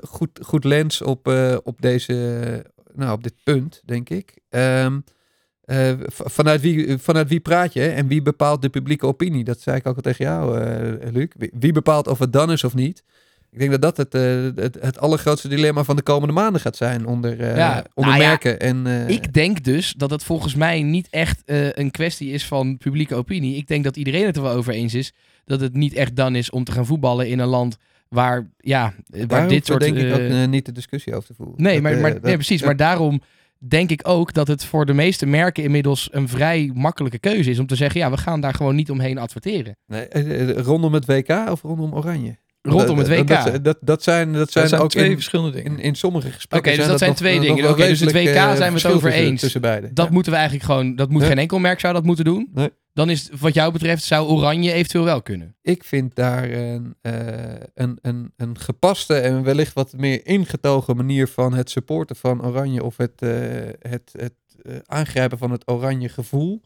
goed, 0.03 0.31
goed 0.43 0.65
lens 0.65 1.03
op, 1.03 1.29
eh, 1.29 1.57
op, 1.63 1.81
deze, 1.81 2.65
nou, 2.99 3.13
op 3.13 3.23
dit 3.23 3.35
punt, 3.45 3.83
denk 3.85 4.09
ik. 4.09 4.39
Ehm, 4.49 4.99
eh, 5.65 5.93
vanuit, 6.09 6.61
wie, 6.61 6.99
vanuit 6.99 7.29
wie 7.29 7.41
praat 7.41 7.73
je 7.73 7.89
en 7.89 8.09
wie 8.09 8.23
bepaalt 8.23 8.63
de 8.63 8.69
publieke 8.69 9.07
opinie? 9.07 9.45
Dat 9.45 9.61
zei 9.61 9.77
ik 9.77 9.87
ook 9.87 9.97
al 9.97 10.03
tegen 10.03 10.25
jou, 10.25 10.61
eh, 10.61 11.13
Luc. 11.13 11.29
Wie, 11.37 11.51
wie 11.53 11.73
bepaalt 11.73 12.09
of 12.09 12.19
het 12.19 12.33
dan 12.33 12.53
is 12.53 12.65
of 12.65 12.75
niet? 12.75 13.05
Ik 13.51 13.59
denk 13.59 13.71
dat 13.71 13.83
dat 13.83 13.97
het, 13.97 14.15
eh, 14.15 14.63
het, 14.65 14.79
het 14.81 14.99
allergrootste 14.99 15.49
dilemma 15.49 15.85
van 15.85 15.97
de 15.97 16.03
komende 16.03 16.35
maanden 16.35 16.61
gaat 16.61 16.77
zijn 16.77 17.07
onder, 17.07 17.57
Ja, 17.57 17.85
onder 17.95 18.13
nou 18.13 18.23
ja, 18.23 18.29
merken. 18.29 18.61
En, 18.61 18.87
Ik 19.09 19.33
denk 19.33 19.65
dus 19.65 19.95
dat 19.97 20.11
het 20.11 20.25
volgens 20.25 20.55
mij 20.55 20.83
niet 20.83 21.09
echt 21.11 21.43
een 21.47 21.91
kwestie 21.91 22.31
is 22.33 22.47
van 22.47 22.79
publieke 22.79 23.15
opinie. 23.15 23.57
Ik 23.57 23.67
denk 23.67 23.85
dat 23.85 23.97
iedereen 23.97 24.27
het 24.27 24.37
er 24.37 24.43
wel 24.43 24.57
over 24.57 24.73
eens 24.73 24.95
is 24.95 25.13
dat 25.45 25.61
het 25.61 25.75
niet 25.75 25.95
echt 25.95 26.17
dan 26.17 26.35
is 26.35 26.51
om 26.51 26.65
te 26.65 26.73
gaan 26.73 26.87
voetballen 26.87 27.29
in 27.29 27.39
een 27.39 27.49
land 27.49 27.77
waar, 28.09 28.51
ja, 28.57 28.95
waar 29.29 29.49
dit 29.49 29.67
soort... 29.67 29.81
denk 29.81 29.97
ik 29.97 30.13
ook 30.13 30.19
eh, 30.19 30.43
eh, 30.43 30.49
niet 30.51 30.67
de 30.67 30.73
discussie 30.73 31.15
over 31.15 31.29
te 31.29 31.35
voeren. 31.35 31.63
nee, 31.63 31.73
Dat, 31.75 31.83
maar, 31.83 31.93
eh, 31.93 32.01
maar, 32.01 32.13
dat- 32.13 32.23
nee, 32.23 32.35
precies. 32.35 32.63
Maar 32.63 32.77
daarom 32.77 33.21
denk 33.59 33.91
ik 33.91 34.09
ook 34.09 34.33
dat 34.33 34.49
het 34.49 34.65
voor 34.65 34.87
de 34.87 34.93
meeste 34.95 35.27
merken 35.27 35.63
inmiddels 35.63 36.09
een 36.13 36.29
vrij 36.29 36.71
makkelijke 36.75 37.19
keuze 37.19 37.51
is 37.51 37.59
om 37.59 37.67
te 37.67 37.77
zeggen, 37.77 38.01
ja, 38.01 38.11
we 38.11 38.17
gaan 38.17 38.41
daar 38.41 38.55
gewoon 38.55 38.75
niet 38.75 38.91
omheen 38.91 39.19
adverteren. 39.19 39.77
Nee, 39.87 40.53
rondom 40.53 40.93
het 40.93 41.05
WK 41.07 41.29
of 41.51 41.63
rondom 41.63 41.95
Oranje? 41.95 42.37
Rondom 42.63 42.99
het 42.99 43.09
WK. 43.09 43.29
Dat, 43.29 43.65
dat, 43.65 43.77
dat 43.81 44.03
zijn, 44.03 44.33
dat 44.33 44.51
zijn, 44.51 44.65
Dat 44.65 44.69
zijn 44.69 44.81
ook 44.83 44.91
twee 44.91 45.09
in, 45.09 45.15
verschillende 45.15 45.51
dingen. 45.57 45.73
in, 45.73 45.79
in 45.79 45.95
sommige 45.95 46.27
Oké, 46.27 46.35
gesprekken. 46.35 46.77
dus 46.77 46.87
dat 46.87 46.99
zijn 46.99 47.15
twee 47.15 47.37
nog 47.37 47.45
dingen. 47.45 47.71
Oké, 47.71 47.87
dus 47.87 48.01
het 48.01 48.13
WK 48.13 48.27
eh, 48.27 48.55
zijn 48.55 48.73
we 48.73 48.79
het 48.81 48.87
over 48.87 49.13
eens. 49.13 49.41
Tussen 49.41 49.61
beide. 49.61 49.93
Dat 49.93 50.07
Ja. 50.07 50.13
moeten 50.13 50.33
we 50.33 50.39
eigenlijk 50.39 50.69
gewoon, 50.69 50.97
dat 50.97 51.11
moet 51.11 51.23
geen 51.25 51.39
enkel 51.39 51.59
merk 51.59 51.81
zou 51.81 51.95
dat 51.95 52.05
moeten 52.05 52.25
doen. 52.25 52.49
Nee. 52.55 52.71
Dan 52.93 53.11
is 53.11 53.29
wat 53.41 53.55
jou 53.55 53.73
betreft, 53.73 54.05
zou 54.05 54.29
Oranje 54.29 54.73
eventueel 54.73 55.05
wel 55.05 55.23
kunnen. 55.23 55.57
Ik 55.63 55.85
vind 55.85 56.15
daar 56.15 56.51
een, 56.51 56.95
eh, 57.01 57.13
een, 57.75 57.99
een, 58.03 58.33
een 58.37 58.59
gepaste 58.59 59.15
en 59.15 59.43
wellicht 59.43 59.73
wat 59.75 59.93
meer 59.97 60.27
ingetogen 60.27 60.97
manier 60.97 61.29
van 61.29 61.55
het 61.55 61.71
supporten 61.71 62.17
van 62.17 62.45
Oranje 62.47 62.85
of 62.85 62.97
het, 62.97 63.23
eh, 63.23 63.31
het, 63.81 64.13
het 64.19 64.35
aangrijpen 64.87 65.39
van 65.39 65.51
het 65.51 65.71
Oranje 65.71 66.09
gevoel. 66.09 66.63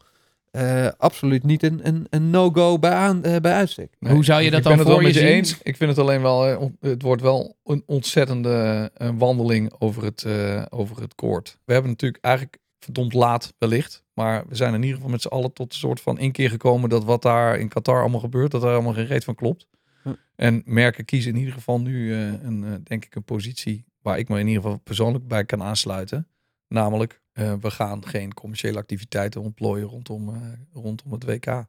Eh, 0.53 0.87
absoluut 0.97 1.43
niet 1.43 1.63
een, 1.63 1.87
een, 1.87 2.07
een 2.09 2.29
no-go 2.29 2.79
bij, 2.79 2.91
aan, 2.91 3.23
eh, 3.23 3.35
bij 3.41 3.53
uitstek. 3.53 3.95
Nee, 3.99 4.13
Hoe 4.13 4.23
zou 4.23 4.41
je 4.41 4.49
dat 4.49 4.59
ik 4.59 4.65
dan 4.65 4.71
ben 4.71 4.81
het 4.81 4.87
wel 4.87 4.97
voor 4.97 5.07
je 5.07 5.13
met 5.13 5.23
je 5.23 5.29
eens. 5.29 5.57
Ik 5.61 5.77
vind 5.77 5.89
het 5.89 5.99
alleen 5.99 6.21
wel, 6.21 6.47
eh, 6.47 6.67
het 6.79 7.01
wordt 7.01 7.21
wel 7.21 7.55
een 7.63 7.83
ontzettende 7.85 8.91
eh, 8.93 9.09
wandeling 9.17 9.73
over 9.79 10.03
het, 10.03 10.23
eh, 10.23 10.65
over 10.69 11.01
het 11.01 11.15
koord. 11.15 11.57
We 11.65 11.73
hebben 11.73 11.91
natuurlijk 11.91 12.23
eigenlijk 12.23 12.57
verdomd 12.79 13.13
laat 13.13 13.53
wellicht, 13.57 14.03
maar 14.13 14.43
we 14.47 14.55
zijn 14.55 14.73
in 14.73 14.81
ieder 14.81 14.95
geval 14.95 15.11
met 15.11 15.21
z'n 15.21 15.27
allen 15.27 15.53
tot 15.53 15.73
een 15.73 15.79
soort 15.79 16.01
van 16.01 16.19
inkeer 16.19 16.49
gekomen 16.49 16.89
dat 16.89 17.03
wat 17.03 17.21
daar 17.21 17.59
in 17.59 17.67
Qatar 17.67 18.01
allemaal 18.01 18.19
gebeurt, 18.19 18.51
dat 18.51 18.61
daar 18.61 18.73
allemaal 18.73 18.93
geen 18.93 19.05
reet 19.05 19.23
van 19.23 19.35
klopt. 19.35 19.67
Hm. 20.03 20.09
En 20.35 20.61
merken 20.65 21.05
kiezen 21.05 21.31
in 21.31 21.37
ieder 21.37 21.53
geval 21.53 21.81
nu 21.81 22.13
eh, 22.13 22.27
een, 22.43 22.63
eh, 22.63 22.71
denk 22.83 23.05
ik, 23.05 23.15
een 23.15 23.23
positie 23.23 23.85
waar 24.01 24.19
ik 24.19 24.29
me 24.29 24.39
in 24.39 24.47
ieder 24.47 24.63
geval 24.63 24.77
persoonlijk 24.77 25.27
bij 25.27 25.45
kan 25.45 25.63
aansluiten. 25.63 26.27
Namelijk, 26.73 27.21
eh, 27.33 27.53
we 27.61 27.71
gaan 27.71 28.07
geen 28.07 28.33
commerciële 28.33 28.77
activiteiten 28.77 29.41
ontplooien 29.41 29.87
rondom, 29.87 30.29
eh, 30.29 30.41
rondom 30.73 31.11
het 31.11 31.23
WK. 31.23 31.65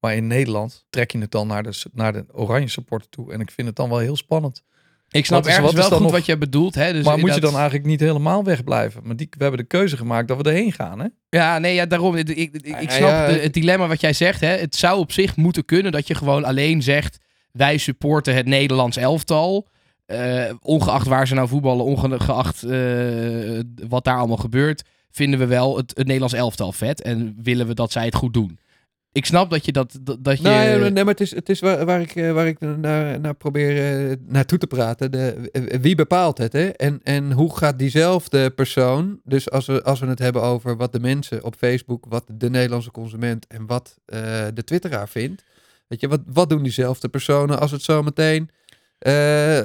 Maar 0.00 0.14
in 0.14 0.26
Nederland 0.26 0.84
trek 0.90 1.10
je 1.10 1.18
het 1.18 1.30
dan 1.30 1.46
naar 1.46 1.62
de, 1.62 1.82
naar 1.92 2.12
de 2.12 2.24
oranje 2.32 2.68
supporter 2.68 3.08
toe. 3.08 3.32
En 3.32 3.40
ik 3.40 3.50
vind 3.50 3.66
het 3.66 3.76
dan 3.76 3.88
wel 3.88 3.98
heel 3.98 4.16
spannend. 4.16 4.62
Ik 5.10 5.26
snap 5.26 5.38
Wat 5.38 5.48
is- 5.48 5.56
ergens 5.56 5.72
wat 5.74 5.82
is 5.84 5.88
wel 5.88 5.98
goed 5.98 6.06
nog- 6.08 6.16
wat 6.16 6.26
je 6.26 6.38
bedoelt. 6.38 6.74
Hè? 6.74 6.92
Dus 6.92 7.04
maar 7.04 7.18
moet 7.18 7.34
je 7.34 7.40
dan 7.40 7.54
eigenlijk 7.54 7.84
niet 7.84 8.00
helemaal 8.00 8.44
wegblijven? 8.44 9.00
Maar 9.06 9.16
die, 9.16 9.26
we 9.30 9.42
hebben 9.42 9.60
de 9.60 9.66
keuze 9.66 9.96
gemaakt 9.96 10.28
dat 10.28 10.36
we 10.36 10.42
erheen 10.42 10.72
gaan. 10.72 10.98
Hè? 11.00 11.06
Ja, 11.28 11.58
nee, 11.58 11.74
ja, 11.74 11.86
daarom. 11.86 12.16
Ik, 12.16 12.28
ik, 12.28 12.54
ik 12.54 12.66
Ja, 12.66 12.90
snap 12.90 13.08
ja, 13.08 13.26
de- 13.26 13.32
het 13.38 13.52
dilemma 13.54 13.86
wat 13.88 14.00
jij 14.00 14.12
zegt. 14.12 14.40
Hè. 14.40 14.46
Het 14.56 14.74
zou 14.76 14.98
op 14.98 15.12
zich 15.12 15.36
moeten 15.36 15.64
kunnen 15.64 15.92
dat 15.92 16.06
je 16.06 16.14
gewoon 16.14 16.44
alleen 16.44 16.82
zegt... 16.82 17.18
wij 17.52 17.78
supporten 17.78 18.34
het 18.34 18.46
Nederlands 18.46 18.96
elftal. 18.96 19.68
Eh, 20.12 20.54
ongeacht 20.62 21.06
waar 21.06 21.26
ze 21.26 21.34
nou 21.34 21.48
voetballen, 21.48 21.84
ongeacht 21.84 22.62
eh, 22.62 23.60
wat 23.88 24.04
daar 24.04 24.16
allemaal 24.16 24.36
gebeurt... 24.36 24.82
vinden 25.10 25.38
we 25.38 25.46
wel 25.46 25.76
het, 25.76 25.90
het 25.90 26.06
Nederlands 26.06 26.34
elftal 26.34 26.72
vet. 26.72 27.02
En 27.02 27.36
willen 27.42 27.66
we 27.66 27.74
dat 27.74 27.92
zij 27.92 28.04
het 28.04 28.14
goed 28.14 28.34
doen. 28.34 28.58
Ik 29.12 29.26
snap 29.26 29.50
dat 29.50 29.64
je 29.64 29.72
dat, 29.72 29.98
dat, 30.02 30.24
dat 30.24 30.36
je... 30.36 30.42
Nou, 30.42 30.68
ja, 30.68 30.76
nee, 30.76 31.04
maar 31.04 31.12
het 31.12 31.20
is, 31.20 31.34
het 31.34 31.48
is 31.48 31.60
waar, 31.60 31.84
waar 31.84 32.00
ik, 32.00 32.16
eh, 32.16 32.32
waar 32.32 32.46
ik 32.46 32.60
naar, 32.60 33.20
naar 33.20 33.34
probeer 33.34 34.16
naartoe 34.26 34.58
te 34.58 34.66
praten. 34.66 35.10
De, 35.10 35.50
wie 35.80 35.94
bepaalt 35.94 36.38
het? 36.38 36.52
Hè? 36.52 36.68
En, 36.68 37.00
en 37.02 37.32
hoe 37.32 37.56
gaat 37.56 37.78
diezelfde 37.78 38.50
persoon, 38.50 39.20
dus 39.24 39.50
als 39.50 39.66
we, 39.66 39.82
als 39.82 40.00
we 40.00 40.06
het 40.06 40.18
hebben 40.18 40.42
over 40.42 40.76
wat 40.76 40.92
de 40.92 41.00
mensen 41.00 41.44
op 41.44 41.54
Facebook, 41.56 42.06
wat 42.08 42.24
de 42.32 42.50
Nederlandse 42.50 42.90
consument 42.90 43.46
en 43.46 43.66
wat 43.66 43.98
de 44.54 44.62
Twitteraar 44.64 45.08
vindt. 45.08 45.42
Weet 45.88 46.00
je, 46.00 46.08
wat, 46.08 46.20
wat 46.26 46.48
doen 46.48 46.62
diezelfde 46.62 47.08
personen 47.08 47.60
als 47.60 47.70
het 47.70 47.82
zo 47.82 48.02
meteen, 48.02 48.50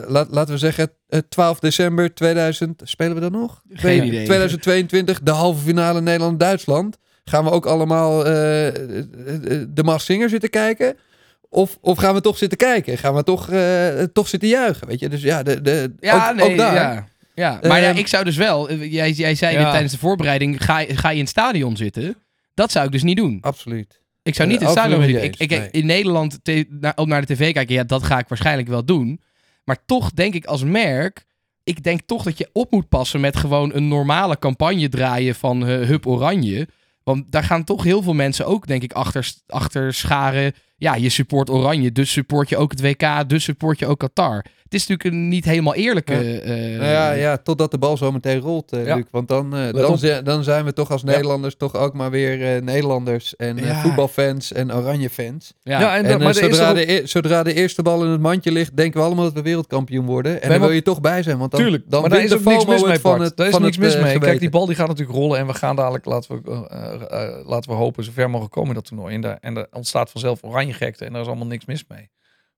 laat, 0.08 0.28
laten 0.32 0.54
we 0.54 0.60
zeggen, 0.60 0.91
eh, 1.08 1.19
12 1.30 1.60
december 1.60 2.13
2000, 2.13 2.82
spelen 2.86 3.13
we 3.15 3.19
dan 3.21 3.32
nog? 3.32 3.62
Geen 3.69 4.04
idee. 4.06 4.26
2022, 4.26 5.21
de 5.21 5.32
halve 5.32 5.63
finale 5.63 6.02
Nederland-Duitsland. 6.02 6.97
Gaan 7.23 7.43
we 7.43 7.52
ook 7.52 7.65
allemaal 7.65 8.26
eh, 8.26 8.67
eh, 8.67 8.76
eh, 8.97 9.65
de 9.69 9.84
Mars 9.84 10.06
Singer 10.06 10.30
zitten 10.30 10.50
kijken? 10.50 10.95
Of, 11.50 11.78
of 11.82 11.97
gaan 11.97 12.13
we 12.13 12.21
toch 12.21 12.38
zitten 12.38 12.58
kijken? 12.58 12.97
Gaan 12.97 13.15
we 13.15 13.23
toch, 13.23 13.50
eh, 13.50 13.89
toch 14.13 14.28
zitten 14.28 14.50
juichen? 14.50 14.88
Weet 14.88 15.00
je, 15.00 15.10
dus 15.10 15.21
ja, 15.21 15.43
de, 15.43 15.62
de, 15.62 15.93
Ja, 16.00 16.30
ook, 16.30 16.36
nee, 16.36 16.52
ook 16.52 16.58
daar. 16.58 16.73
ja. 16.76 17.08
Ja, 17.36 17.60
maar 17.67 17.82
ja, 17.82 17.89
Ehm, 17.89 17.97
ik 17.97 18.08
zou 18.08 18.23
dus 18.23 18.36
wel... 18.38 18.69
eh, 18.69 18.91
Jij, 18.91 19.12
jij 19.12 19.36
zei 19.36 19.54
Ja. 19.54 19.62
dit 19.62 19.69
tijdens 19.71 19.91
de 19.93 20.00
voorbereiding, 20.00 20.63
ga, 20.63 20.84
ga 20.88 21.10
je 21.10 21.15
in 21.15 21.21
het 21.21 21.30
stadion 21.30 21.78
zitten? 21.78 22.15
Dat 22.54 22.71
zou 22.71 22.86
ik 22.86 22.91
dus 22.91 23.04
niet 23.04 23.17
doen. 23.17 23.38
Absoluut. 23.41 24.02
Ik 24.23 24.36
zou 24.36 24.47
niet 24.47 24.58
Eh, 24.58 24.63
in 24.63 24.69
het 24.69 24.78
stadion 24.80 25.04
zitten. 25.04 25.34
Ik, 25.47 25.69
In 25.71 25.86
Nederland 25.86 26.39
te- 26.43 26.91
op 26.95 27.08
naar 27.08 27.26
de 27.26 27.34
tv 27.34 27.54
kijken, 27.54 27.76
ja, 27.76 27.84
dat 27.84 28.04
ga 28.04 28.19
ik 28.19 28.28
waarschijnlijk 28.28 28.67
wel 28.67 28.86
doen. 28.86 29.21
Maar 29.67 29.86
toch 29.86 30.12
denk 30.12 30.34
ik 30.34 30.45
als 30.45 30.63
merk, 30.63 31.25
ik 31.63 31.84
denk 31.84 32.01
toch 32.06 32.23
dat 32.23 32.38
je 32.38 32.49
op 32.53 32.71
moet 32.71 32.89
passen 32.89 33.19
met 33.19 33.36
gewoon 33.36 33.73
een 33.73 33.88
normale 33.88 34.39
campagne 34.39 34.89
draaien 34.89 35.36
van 35.36 35.67
eh, 35.67 35.88
Hup 35.88 36.08
Oranje. 36.08 36.67
Want 37.03 37.32
daar 37.32 37.43
gaan 37.43 37.63
toch 37.63 37.84
heel 37.84 38.01
veel 38.01 38.13
mensen 38.13 38.45
ook, 38.45 38.67
denk 38.67 38.84
ik, 38.84 38.93
achter, 38.93 39.34
achter 39.47 39.93
scharen 39.93 40.53
ja, 40.77 40.95
je 40.95 41.10
support 41.10 41.49
Oranje, 41.49 41.91
dus 41.91 42.12
support 42.12 42.49
je 42.49 42.58
ook 42.58 42.71
het 42.71 42.82
WK, 42.82 43.30
dus 43.30 43.43
support 43.43 43.80
je 43.80 43.88
ook 43.88 43.99
Qatar. 43.99 44.45
Het 44.69 44.75
is 44.80 44.88
natuurlijk 44.88 45.15
een 45.15 45.27
niet 45.27 45.45
helemaal 45.45 45.75
eerlijke... 45.75 46.13
Ja. 46.13 46.39
eh, 46.39 46.78
Nou 46.80 46.91
ja, 46.91 47.11
ja, 47.11 47.38
totdat 47.38 47.72
de 47.72 47.78
bal 47.78 47.97
zo 47.97 48.11
meteen 48.11 48.39
rolt, 48.39 48.72
eh, 48.72 48.86
Ja. 48.86 48.95
Luc. 48.95 49.03
Want 49.11 49.28
dan, 49.28 49.55
eh, 49.55 49.74
dan, 49.74 49.97
zi- 49.97 50.22
dan 50.24 50.43
zijn 50.43 50.65
we 50.65 50.74
toch 50.74 50.91
als 50.91 51.01
Ja. 51.01 51.07
Nederlanders 51.11 51.55
toch 51.55 51.76
ook 51.76 51.93
maar 51.93 52.11
weer 52.11 52.55
eh, 52.55 52.61
Nederlanders. 52.61 53.36
En 53.36 53.57
eh, 53.57 53.82
voetbalfans 53.82 54.51
en 54.53 54.74
oranje 54.74 55.09
fans. 55.09 55.53
ja. 55.63 55.95
En, 55.97 56.03
maar 56.20 56.28
er 56.28 56.34
zodra, 56.34 56.68
er 56.70 56.76
de, 56.76 56.91
e- 56.91 57.05
zodra 57.05 57.43
de 57.43 57.53
eerste 57.53 57.82
bal 57.82 58.03
in 58.03 58.09
het 58.09 58.22
mandje 58.22 58.51
ligt, 58.51 58.76
denken 58.78 58.99
we 58.99 59.05
allemaal 59.05 59.24
dat 59.24 59.34
we 59.34 59.41
wereldkampioen 59.41 60.05
worden. 60.05 60.41
En 60.41 60.49
maar- 60.49 60.59
wil 60.59 60.72
je 60.72 60.82
toch 60.82 61.01
bij 61.01 61.24
zijn. 61.24 61.38
Want 61.38 61.51
dan, 61.51 61.59
Tuurlijk, 61.59 61.84
dan 61.88 62.01
maar 62.01 62.09
daar 62.09 62.24
is 62.24 62.34
ook 62.34 62.43
niks 62.43 62.65
mis 62.65 62.84
mee, 62.84 62.99
van 62.99 63.22
het 63.22 63.38
Daar 63.38 63.47
is 63.47 63.53
van 63.53 63.61
niks 63.61 63.76
het, 63.76 63.86
mis 63.86 63.95
mee. 64.01 64.20
Kijk, 64.20 64.39
die 64.39 64.49
bal 64.49 64.65
die 64.65 64.76
gaat 64.76 64.88
natuurlijk 64.88 65.18
rollen 65.18 65.39
en 65.39 65.47
we 65.47 65.53
gaan 65.53 65.76
dadelijk, 65.76 66.05
laten 66.05 66.41
we, 66.43 66.51
eh, 66.70 66.93
eh, 66.93 67.24
eh, 67.24 67.45
laten 67.47 67.72
we 67.72 67.76
hopen, 67.78 68.03
zo 68.03 68.11
ver 68.13 68.30
mogelijk 68.30 68.53
komen 68.53 68.70
in 68.70 68.76
dat 68.76 68.86
toernooi. 68.86 69.15
En, 69.15 69.22
daar, 69.22 69.38
en 69.41 69.57
er 69.57 69.68
ontstaat 69.72 70.11
vanzelf 70.11 70.43
oranje 70.43 70.74
gekte 70.74 71.05
en 71.05 71.11
daar 71.11 71.22
is 71.22 71.28
allemaal 71.28 71.47
niks 71.47 71.65
mis 71.65 71.84
mee. 71.88 72.09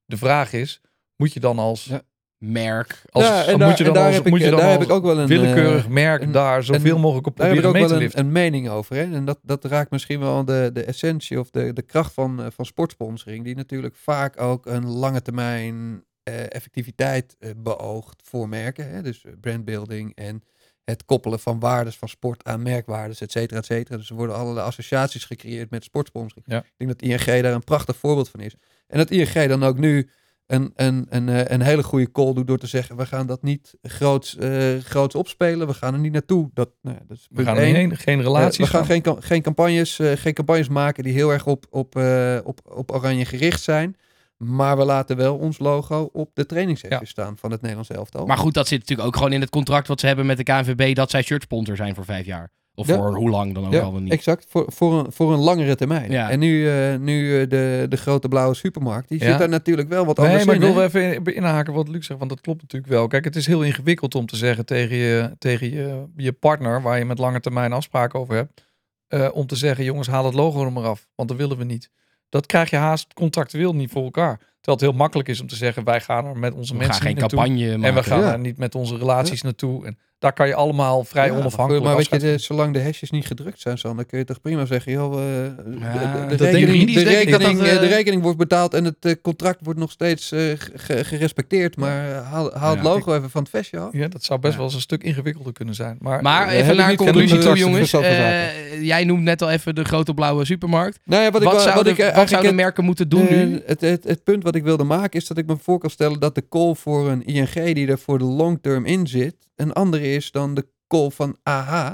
De 0.05 0.17
vraag 0.17 0.53
is, 0.53 0.81
moet 1.19 1.33
je 1.33 1.39
dan 1.39 1.59
als, 1.59 1.91
merk. 2.37 3.01
als 3.09 3.23
ja, 3.25 3.45
en 3.45 3.51
moet 3.51 3.59
daar, 3.59 3.69
je 3.69 3.77
en 3.77 3.83
dan 3.83 3.93
daar, 3.93 4.05
als, 4.05 4.15
heb, 4.15 4.25
ik, 4.25 4.31
moet 4.31 4.41
je 4.41 4.49
dan 4.49 4.59
daar 4.59 4.71
heb 4.71 4.81
ik 4.81 4.89
ook 4.89 5.03
wel 5.03 5.19
een... 5.19 5.27
willekeurig 5.27 5.85
eh, 5.85 5.89
merk 5.89 6.21
een- 6.21 6.31
daar 6.31 6.63
zoveel 6.63 6.99
mogelijk 6.99 7.27
op 7.27 7.37
daar 7.37 7.47
heb 7.47 7.57
ik 7.57 7.65
ook 7.65 7.77
wel 7.77 8.01
een, 8.01 8.31
mening 8.31 8.69
over. 8.69 8.95
Hè? 8.95 9.01
En 9.01 9.25
dat, 9.25 9.39
dat 9.41 9.65
raakt 9.65 9.91
misschien 9.91 10.19
wel 10.19 10.45
de, 10.45 10.69
de 10.73 10.83
essentie 10.83 11.39
of 11.39 11.49
de, 11.49 11.73
de 11.73 11.81
kracht 11.81 12.13
van, 12.13 12.41
eh, 12.41 12.47
van 12.51 12.65
sportsponsoring. 12.65 13.43
Die 13.43 13.55
natuurlijk 13.55 13.95
vaak 13.95 14.41
ook 14.41 14.65
een 14.65 14.87
lange 14.87 15.21
termijn 15.21 16.03
eh, 16.23 16.43
effectiviteit 16.43 17.37
beoogt 17.57 18.21
voor 18.25 18.49
merken. 18.49 18.89
Hè? 18.89 19.01
Dus 19.01 19.23
brandbuilding 19.41 20.15
en 20.15 20.43
het 20.83 21.05
koppelen 21.05 21.39
van 21.39 21.59
waardes 21.59 21.97
van 21.97 22.09
sport 22.09 22.43
aan 22.43 22.61
merkwaardes, 22.61 23.21
et 23.21 23.31
cetera, 23.31 23.59
et 23.59 23.65
cetera. 23.65 23.97
Dus 23.97 24.09
er 24.09 24.15
worden 24.15 24.35
allerlei 24.35 24.67
associaties 24.67 25.25
gecreëerd 25.25 25.69
met 25.69 25.83
sportsponsoring. 25.83 26.45
Ja. 26.47 26.57
Ik 26.57 26.73
denk 26.77 26.89
dat 26.89 27.01
ING 27.01 27.41
daar 27.41 27.53
een 27.53 27.63
prachtig 27.63 27.95
voorbeeld 27.95 28.29
van 28.29 28.39
is. 28.39 28.55
En 28.87 28.97
dat 28.97 29.09
ING 29.11 29.47
dan 29.47 29.63
ook 29.63 29.77
nu 29.77 30.09
een, 30.49 30.71
een, 30.75 31.05
een, 31.09 31.29
eh, 31.29 31.41
een 31.45 31.61
hele 31.61 31.83
goede 31.83 32.11
call 32.11 32.33
doet 32.33 32.47
door 32.47 32.57
te 32.57 32.67
zeggen: 32.67 32.95
we 32.97 33.05
gaan 33.05 33.27
dat 33.27 33.43
niet 33.43 33.73
groots, 33.81 34.37
eh, 34.37 34.77
groots 34.77 35.15
opspelen, 35.15 35.67
we 35.67 35.73
gaan 35.73 35.93
er 35.93 35.99
niet 35.99 36.11
naartoe. 36.11 36.49
Dat, 36.53 36.69
nou, 36.81 36.95
ja, 36.99 37.03
dat 37.07 37.17
is 37.17 37.27
We 37.31 37.43
gaan 37.43 37.57
er 37.57 37.63
heen, 37.63 37.97
geen 37.97 38.17
Eh, 38.19 38.23
relaties. 38.25 38.57
we 38.57 38.67
gaan 38.77 38.85
geen, 38.85 39.03
geen, 39.19 39.41
campagnes, 39.41 39.99
eh, 39.99 40.11
geen 40.15 40.33
campagnes 40.33 40.67
maken 40.69 41.03
die 41.03 41.13
heel 41.13 41.29
erg 41.31 41.45
op, 41.47 41.65
op, 41.69 41.95
eh, 41.95 42.37
op, 42.43 42.59
op 42.63 42.91
oranje 42.91 43.25
gericht 43.25 43.61
zijn. 43.61 43.95
Maar 44.37 44.77
we 44.77 44.85
laten 44.85 45.17
wel 45.17 45.35
ons 45.37 45.59
logo 45.59 46.09
op 46.13 46.29
de 46.33 46.45
trainingshefjes 46.45 46.99
Ja. 46.99 47.05
staan 47.05 47.37
van 47.37 47.51
het 47.51 47.61
Nederlands 47.61 47.89
elftal. 47.89 48.25
Maar 48.25 48.37
goed, 48.37 48.53
dat 48.53 48.67
zit 48.67 48.79
natuurlijk 48.79 49.07
ook 49.07 49.15
gewoon 49.15 49.31
in 49.33 49.41
het 49.41 49.49
contract 49.49 49.87
wat 49.87 49.99
ze 49.99 50.07
hebben 50.07 50.25
met 50.25 50.37
de 50.37 50.43
KNVB 50.43 50.95
dat 50.95 51.09
zij 51.09 51.21
shirtsponsor 51.21 51.75
zijn 51.75 51.95
voor 51.95 52.05
vijf 52.05 52.25
jaar. 52.25 52.51
Of 52.79 52.87
Ja. 52.87 52.95
voor 52.95 53.15
hoe 53.15 53.29
lang 53.29 53.53
dan 53.53 53.65
ook 53.65 53.71
ja, 53.73 53.79
al 53.81 53.91
niet. 53.99 54.11
exact. 54.11 54.45
Voor, 54.49 54.65
voor, 54.67 54.99
een, 54.99 55.11
voor 55.11 55.33
een 55.33 55.39
langere 55.39 55.75
termijn. 55.75 56.11
Ja. 56.11 56.29
En 56.29 56.39
nu, 56.39 56.69
eh, 56.69 56.95
nu 56.99 57.41
eh, 57.41 57.49
de, 57.49 57.85
de 57.89 57.97
grote 57.97 58.27
blauwe 58.27 58.55
supermarkt, 58.55 59.09
die 59.09 59.19
Ja. 59.19 59.25
zit 59.29 59.37
daar 59.37 59.49
natuurlijk 59.49 59.89
wel 59.89 60.05
wat 60.05 60.17
Nee, 60.17 60.25
anders 60.25 60.45
maar 60.45 60.55
ik 60.55 60.61
in. 60.61 60.67
wil 60.73 60.81
hè? 60.81 60.89
wel 60.89 61.01
even 61.03 61.25
in- 61.25 61.35
inhaken 61.35 61.73
wat 61.73 61.87
Luc 61.87 62.05
zegt, 62.05 62.19
want 62.19 62.31
dat 62.31 62.41
klopt 62.41 62.61
natuurlijk 62.61 62.91
wel. 62.91 63.07
Kijk, 63.07 63.23
het 63.23 63.35
is 63.35 63.45
heel 63.47 63.63
ingewikkeld 63.63 64.15
om 64.15 64.25
te 64.25 64.35
zeggen 64.35 64.65
tegen 64.65 64.95
je, 64.95 65.31
tegen 65.37 65.71
je, 65.71 66.03
je 66.17 66.31
partner, 66.31 66.81
waar 66.81 66.97
je 66.97 67.05
met 67.05 67.17
lange 67.19 67.39
termijn 67.39 67.73
afspraken 67.73 68.19
over 68.19 68.35
hebt, 68.35 68.63
eh, 69.07 69.27
om 69.33 69.45
te 69.47 69.55
zeggen, 69.55 69.83
jongens, 69.83 70.07
haal 70.07 70.25
het 70.25 70.33
logo 70.33 70.65
er 70.65 70.71
maar 70.73 70.83
af, 70.85 71.07
want 71.15 71.29
dat 71.29 71.37
willen 71.37 71.57
we 71.57 71.63
niet. 71.63 71.89
Dat 72.29 72.45
krijg 72.45 72.69
je 72.69 72.75
haast 72.75 73.13
contractueel 73.13 73.75
niet 73.75 73.91
voor 73.91 74.03
elkaar. 74.03 74.39
Terwijl 74.69 74.89
het 74.89 74.97
heel 74.97 75.05
makkelijk 75.05 75.29
is 75.29 75.41
om 75.41 75.47
te 75.47 75.55
zeggen, 75.55 75.83
wij 75.83 76.01
gaan 76.01 76.25
er 76.25 76.37
met 76.37 76.53
onze 76.53 76.71
we 76.71 76.77
mensen 76.77 76.95
gaan 77.01 77.05
geen 77.11 77.15
naartoe. 77.19 77.39
campagne 77.39 77.65
maken. 77.77 77.83
En 77.83 77.93
we 77.93 78.03
gaan 78.03 78.19
Ja. 78.21 78.31
er 78.31 78.39
niet 78.39 78.57
met 78.57 78.75
onze 78.75 78.97
relaties 78.97 79.41
naartoe. 79.41 79.85
En 79.85 79.97
daar 80.19 80.33
kan 80.33 80.47
je 80.47 80.55
allemaal 80.55 81.03
vrij 81.03 81.25
Ja, 81.27 81.33
onafhankelijk 81.37 81.83
Maar 81.85 81.95
weet 81.95 82.09
je, 82.09 82.17
de, 82.19 82.37
zolang 82.37 82.73
de 82.73 82.79
hesjes 82.79 83.11
niet 83.11 83.25
gedrukt 83.25 83.59
zijn, 83.61 83.77
Sander, 83.77 84.05
kun 84.05 84.17
je 84.17 84.25
toch 84.25 84.41
prima 84.41 84.65
zeggen, 84.65 84.91
joh, 84.91 85.13
eh, 85.13 85.45
Ja, 85.79 86.25
de, 86.27 86.33
ik 86.33 86.39
rekening, 86.39 86.93
de, 86.93 88.01
ik 88.01 88.05
de 88.05 88.19
wordt 88.21 88.37
betaald 88.37 88.73
en 88.73 88.83
het 88.85 88.95
eh, 88.99 89.13
contract 89.21 89.59
wordt 89.63 89.79
nog 89.79 89.91
steeds 89.91 90.31
eh, 90.31 90.39
ge- 90.73 91.03
gerespecteerd. 91.05 91.77
Maar 91.77 92.13
haal, 92.13 92.51
haal 92.53 92.75
het 92.75 92.83
logo 92.83 93.15
even 93.15 93.29
van 93.29 93.41
het 93.41 93.49
vestje 93.49 93.79
af. 93.79 93.93
Ja, 93.93 94.07
dat 94.07 94.23
zou 94.23 94.39
best 94.39 94.51
Ja. 94.51 94.57
wel 94.57 94.67
eens 94.67 94.75
een 94.75 94.81
stuk 94.81 95.03
ingewikkelder 95.03 95.53
kunnen 95.53 95.75
zijn. 95.75 95.97
Maar, 95.99 96.21
Maar 96.21 96.49
even 96.49 96.71
ik 96.71 96.77
naar 96.77 96.89
een 96.89 96.95
conclusie 96.95 97.37
toe, 97.37 97.57
jongens. 97.57 97.93
Eh, 97.93 98.83
jij 98.83 99.03
noemt 99.03 99.23
net 99.23 99.41
al 99.41 99.49
even 99.51 99.75
de 99.75 99.83
grote 99.83 100.13
blauwe 100.13 100.45
supermarkt. 100.45 100.99
Nou 101.03 101.23
ja, 101.23 101.31
wat, 101.31 101.41
ik, 101.41 101.47
zouden, 101.49 101.73
wat 101.75 101.87
ik 101.87 101.97
wat 101.97 101.97
zouden 101.97 102.23
eigenlijk 102.23 102.55
merken 102.55 102.83
moeten 102.83 103.09
doen 103.09 103.27
nu? 103.29 103.61
het, 103.65 103.81
het, 103.81 104.03
het 104.03 104.23
punt 104.23 104.43
wat 104.43 104.55
ik 104.55 104.58
wilde 104.63 104.83
maken 104.83 105.19
is 105.19 105.27
dat 105.27 105.37
ik 105.37 105.45
me 105.45 105.57
voor 105.57 105.79
kan 105.79 105.89
stellen 105.89 106.19
dat 106.19 106.35
de 106.35 106.47
call 106.49 106.73
voor 106.75 107.09
een 107.09 107.25
ING 107.25 107.73
die 107.73 107.87
er 107.87 107.99
voor 107.99 108.17
de 108.17 108.23
long 108.25 108.59
term 108.61 108.85
in 108.85 109.07
zit, 109.07 109.35
een 109.55 109.73
andere 109.73 110.11
is 110.13 110.31
dan 110.31 110.53
de 110.53 110.67
call 110.87 111.09
van 111.09 111.37
AH, 111.43 111.91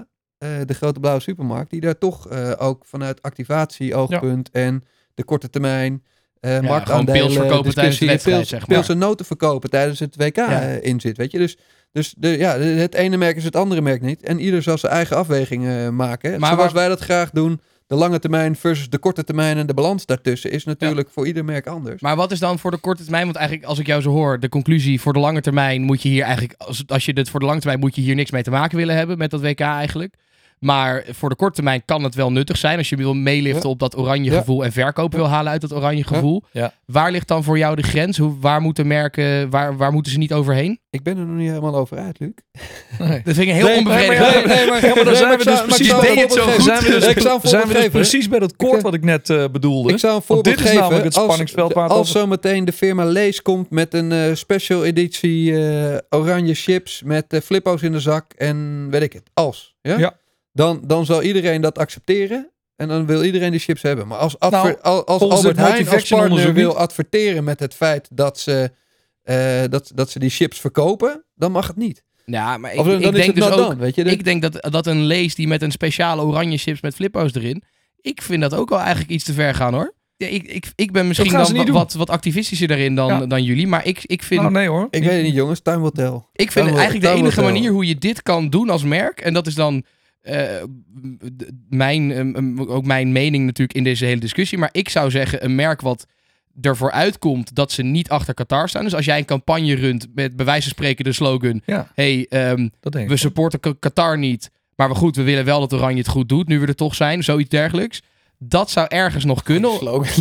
de 0.66 0.74
grote 0.74 1.00
blauwe 1.00 1.22
supermarkt, 1.22 1.70
die 1.72 1.82
daar 1.82 1.98
toch 1.98 2.28
eh, 2.30 2.52
ook 2.58 2.86
vanuit 2.86 3.22
activatie, 3.22 3.96
oogpunt 3.96 4.50
en 4.52 4.84
de 5.14 5.24
korte 5.24 5.50
termijn 5.50 6.04
eh 6.40 6.52
gewoon 6.52 6.66
marktaandelen, 6.66 7.22
pils 7.22 7.34
verkopen 7.36 7.74
tijdens 7.74 7.98
de 8.00 8.06
wedstrijd, 8.06 8.38
pils, 8.38 8.50
zeg 8.50 8.60
maar. 8.68 8.78
pils 8.78 8.90
en 8.90 8.98
noten 8.98 9.26
verkopen 9.26 9.70
tijdens 9.70 10.00
het 10.00 10.16
WK 10.16 10.36
Ja. 10.36 10.62
in 10.62 11.00
zit, 11.00 11.18
weet 11.18 11.32
je. 11.32 11.38
Dus, 11.38 11.58
dus 11.92 12.14
de, 12.18 12.28
ja, 12.28 12.60
het 12.60 12.94
ene 12.96 13.18
merk 13.18 13.36
is 13.36 13.44
het 13.44 13.56
andere 13.56 13.82
merk 13.82 14.02
niet. 14.02 14.24
En 14.24 14.40
ieder 14.40 14.62
zal 14.62 14.78
zijn 14.78 14.92
eigen 14.92 15.18
afwegingen 15.18 15.96
maken. 15.96 16.40
Maar 16.40 16.54
Zoals 16.54 16.64
waar- 16.64 16.74
wij 16.74 16.88
dat 16.88 17.00
graag 17.00 17.30
doen. 17.30 17.62
De 17.88 17.96
lange 17.96 18.20
termijn 18.20 18.56
versus 18.56 18.90
de 18.90 18.98
korte 18.98 19.24
termijn 19.24 19.58
en 19.58 19.68
de 19.68 19.74
balans 19.74 20.06
daartussen 20.06 20.52
is 20.52 20.64
natuurlijk 20.64 21.10
voor 21.10 21.28
ieder 21.28 21.46
merk 21.46 21.68
anders. 21.68 22.02
Maar 22.02 22.16
wat 22.16 22.32
is 22.32 22.40
dan 22.40 22.60
voor 22.60 22.72
de 22.72 22.78
korte 22.78 23.04
termijn? 23.04 23.24
Want 23.24 23.36
eigenlijk, 23.36 23.68
als 23.68 23.80
ik 23.80 23.88
jou 23.88 24.02
zo 24.02 24.10
hoor, 24.10 24.40
de 24.40 24.50
conclusie 24.50 25.02
voor 25.02 25.14
de 25.14 25.20
lange 25.20 25.42
termijn 25.42 25.82
moet 25.82 26.02
je 26.02 26.10
hier 26.10 26.24
eigenlijk, 26.24 26.54
als, 26.58 26.84
als 26.88 27.06
je 27.06 27.14
dit 27.14 27.30
voor 27.30 27.40
de 27.40 27.46
lange 27.46 27.60
termijn 27.60 27.80
moet 27.80 27.96
je 27.96 28.02
hier 28.02 28.16
niks 28.16 28.32
mee 28.32 28.44
te 28.44 28.50
maken 28.50 28.78
willen 28.78 28.96
hebben 28.96 29.18
met 29.18 29.32
dat 29.32 29.42
WK 29.42 29.60
eigenlijk. 29.60 30.16
Maar 30.66 31.04
voor 31.12 31.30
de 31.30 31.36
korte 31.36 31.54
termijn 31.56 31.82
kan 31.86 32.04
het 32.04 32.16
wel 32.16 32.32
nuttig 32.32 32.58
zijn 32.58 32.78
als 32.78 32.90
je 32.90 32.96
wil 32.96 33.14
meeliften 33.14 33.64
Ja. 33.64 33.70
op 33.70 33.80
dat 33.80 33.98
oranje 33.98 34.32
Ja. 34.32 34.38
gevoel 34.38 34.64
en 34.66 34.72
verkoop 34.72 35.14
wil 35.14 35.28
halen 35.28 35.52
uit 35.52 35.62
dat 35.62 35.74
oranje 35.74 36.04
gevoel. 36.04 36.44
Ja. 36.52 36.74
Waar 36.86 37.12
ligt 37.12 37.28
dan 37.28 37.44
voor 37.44 37.58
jou 37.58 37.76
de 37.76 37.84
grens? 37.84 38.18
Hoe, 38.18 38.40
waar 38.40 38.62
moeten 38.62 38.88
merken, 38.88 39.50
waar, 39.50 39.78
waar 39.78 39.92
moeten 39.92 40.12
ze 40.12 40.18
niet 40.18 40.34
overheen? 40.34 40.80
Ik 40.90 41.04
ben 41.04 41.18
er 41.18 41.26
nog 41.26 41.36
niet 41.38 41.48
helemaal 41.50 41.76
over 41.76 41.98
uit, 41.98 42.20
Luc. 42.20 42.30
Nee. 43.00 43.22
Dat 43.26 43.34
vind 43.36 43.38
ik 43.38 43.48
een 43.48 43.54
heel 43.54 43.66
Nee, 43.66 43.78
onbevredigend. 43.78 44.46
Nee, 44.46 44.56
nee, 44.58 44.68
maar, 44.68 44.86
Ja, 44.86 44.96
maar 44.96 45.04
dan 45.06 45.16
zijn 45.16 45.38
we 45.38 45.44
dus 45.44 45.54
zou- 45.56 45.66
precies 45.68 45.92
voorbeeld 45.92 46.32
goed. 46.32 46.40
geven. 46.42 46.62
Zijn 46.64 46.84
we 46.84 46.90
dus, 46.90 47.06
Ik 47.08 47.20
zou 47.20 47.40
een 47.42 47.50
zijn 47.50 47.62
we 47.62 47.68
voorbeeld 47.68 47.68
dus 47.68 47.76
geven. 47.78 47.92
precies 47.92 48.30
bij 48.30 48.40
dat 48.40 48.56
koord 48.56 48.82
wat 48.82 48.94
ik 48.94 49.04
net 49.04 49.30
eh, 49.30 49.44
bedoelde. 49.52 49.92
Ik 49.92 50.00
zou 50.00 50.16
een 50.16 50.22
voorbeeld 50.22 50.56
dit 50.56 50.66
is 50.66 50.70
geven. 50.72 50.80
namelijk 50.82 51.04
het 51.06 51.16
als- 51.16 51.24
spanningsveld 51.26 51.74
waar 51.74 51.90
Als 51.90 52.00
over- 52.00 52.20
zometeen 52.20 52.66
de 52.66 52.72
firma 52.72 53.06
Lees 53.06 53.42
komt 53.42 53.70
met 53.70 53.94
een 53.94 54.12
eh, 54.12 54.34
special 54.34 54.86
editie 54.86 55.68
eh, 55.68 55.98
oranje 56.10 56.54
chips 56.54 57.02
met 57.04 57.40
flippo's 57.44 57.82
in 57.82 57.92
de 57.92 58.00
zak 58.00 58.34
en 58.38 58.88
weet 58.90 59.02
ik 59.02 59.14
het. 59.14 59.24
Als. 59.34 59.76
Ja? 59.82 59.98
Ja. 59.98 60.14
Dan, 60.56 60.82
dan 60.86 61.06
zal 61.06 61.22
iedereen 61.22 61.62
dat 61.62 61.78
accepteren. 61.78 62.50
En 62.76 62.88
dan 62.88 63.06
wil 63.06 63.24
iedereen 63.24 63.52
die 63.52 63.60
chips 63.60 63.82
hebben. 63.82 64.08
Maar 64.08 64.18
als, 64.18 64.36
Nou, 64.40 64.76
al- 64.82 65.06
als 65.06 65.18
volgens 65.20 65.40
Albert 65.46 65.58
Heijn 65.58 65.88
als 65.90 66.08
partner 66.08 66.54
wil 66.54 66.78
adverteren 66.78 67.44
met 67.44 67.60
het 67.60 67.74
feit 67.74 68.08
dat 68.14 68.40
ze, 68.40 68.72
eh, 69.22 69.62
dat, 69.70 69.92
dat 69.96 70.10
ze 70.10 70.20
die 70.20 70.30
chips 70.30 70.60
verkopen, 70.60 71.26
dan 71.36 71.52
mag 71.52 71.68
het 71.68 71.76
niet. 71.76 72.04
Ja, 72.26 72.58
maar 72.58 72.74
ik, 72.74 72.80
Of 72.80 72.86
dan, 72.86 72.96
ik 72.96 73.06
is 73.06 73.12
denk 73.12 73.26
het 73.26 73.36
dus 73.36 73.54
ook, 73.54 73.74
weet 73.74 73.96
je. 73.96 74.04
Ik 74.04 74.24
denk 74.24 74.42
dat, 74.42 74.68
dat 74.72 74.88
een 74.88 75.02
lees 75.04 75.36
die 75.36 75.48
met 75.48 75.62
een 75.62 75.72
speciale 75.72 76.22
oranje 76.22 76.58
chips 76.58 76.82
met 76.82 76.96
flippo's 76.96 77.34
erin, 77.34 77.64
ik 78.02 78.22
vind 78.22 78.42
dat 78.42 78.54
ook 78.54 78.70
wel 78.70 78.80
eigenlijk 78.80 79.10
iets 79.10 79.24
te 79.24 79.34
ver 79.34 79.56
gaan 79.56 79.74
hoor. 79.74 79.94
Ja, 80.18 80.28
ik, 80.28 80.44
ik, 80.44 80.66
ik 80.76 80.92
ben 80.92 81.08
misschien 81.08 81.32
dan 81.32 81.46
ze 81.46 81.52
wa- 81.52 81.58
niet 81.58 81.68
doen. 81.68 81.76
wat, 81.76 81.94
wat 81.94 82.10
activistischer 82.10 82.68
daarin 82.68 82.96
dan, 82.96 83.08
Ja. 83.08 83.26
dan 83.26 83.44
jullie, 83.44 83.68
maar 83.68 83.86
ik, 83.86 84.00
ik 84.04 84.24
vind, 84.24 84.42
Nou, 84.42 84.54
nee 84.54 84.68
hoor. 84.68 84.88
ik 84.90 85.04
weet 85.04 85.12
het 85.12 85.24
niet, 85.24 85.34
jongens. 85.36 85.60
Time 85.62 85.82
will 85.82 85.92
tell. 85.92 86.22
ik 86.34 86.52
vind 86.52 86.68
eigenlijk 86.68 87.02
de 87.02 87.10
enige 87.10 87.42
manier 87.42 87.72
hoe 87.72 87.86
je 87.88 87.98
dit 87.98 88.22
kan 88.24 88.50
doen 88.50 88.70
als 88.70 88.84
merk, 88.84 89.22
en 89.22 89.34
dat 89.34 89.48
is 89.48 89.56
dan 89.56 89.84
eh, 90.26 90.64
mijn, 91.70 92.36
ook 92.70 92.86
mijn 92.86 93.12
mening 93.12 93.46
natuurlijk 93.46 93.78
in 93.78 93.84
deze 93.84 94.06
hele 94.06 94.20
discussie, 94.20 94.58
maar 94.58 94.70
ik 94.72 94.90
zou 94.90 95.12
zeggen 95.12 95.44
een 95.44 95.56
merk 95.56 95.82
wat 95.82 96.06
ervoor 96.62 96.92
uitkomt 96.92 97.56
dat 97.56 97.72
ze 97.72 97.84
niet 97.84 98.10
achter 98.10 98.34
Qatar 98.34 98.70
staan. 98.70 98.84
Dus 98.84 98.96
als 98.96 99.06
jij 99.06 99.18
een 99.18 99.26
campagne 99.26 99.76
runt 99.76 100.08
met 100.16 100.36
bij 100.36 100.46
wijze 100.46 100.62
van 100.62 100.72
spreken 100.72 101.04
de 101.04 101.12
slogan, 101.12 101.62
Ja, 101.66 101.92
hey, 101.94 102.26
ehm, 102.30 102.68
we 102.82 103.18
supporten 103.18 103.80
Qatar 103.80 104.18
niet. 104.18 104.52
Maar 104.76 104.90
we 104.90 104.96
goed, 104.96 105.16
we 105.16 105.24
willen 105.24 105.46
wel 105.46 105.60
dat 105.60 105.74
Oranje 105.74 105.98
het 105.98 106.08
goed 106.08 106.30
doet. 106.30 106.48
Nu 106.48 106.60
we 106.60 106.68
er 106.68 106.76
toch 106.76 106.96
zijn, 106.96 107.24
zoiets 107.24 107.50
dergelijks. 107.50 108.02
Dat 108.40 108.72
zou 108.72 108.86
ergens 108.90 109.26
nog 109.26 109.44
kunnen. 109.44 109.72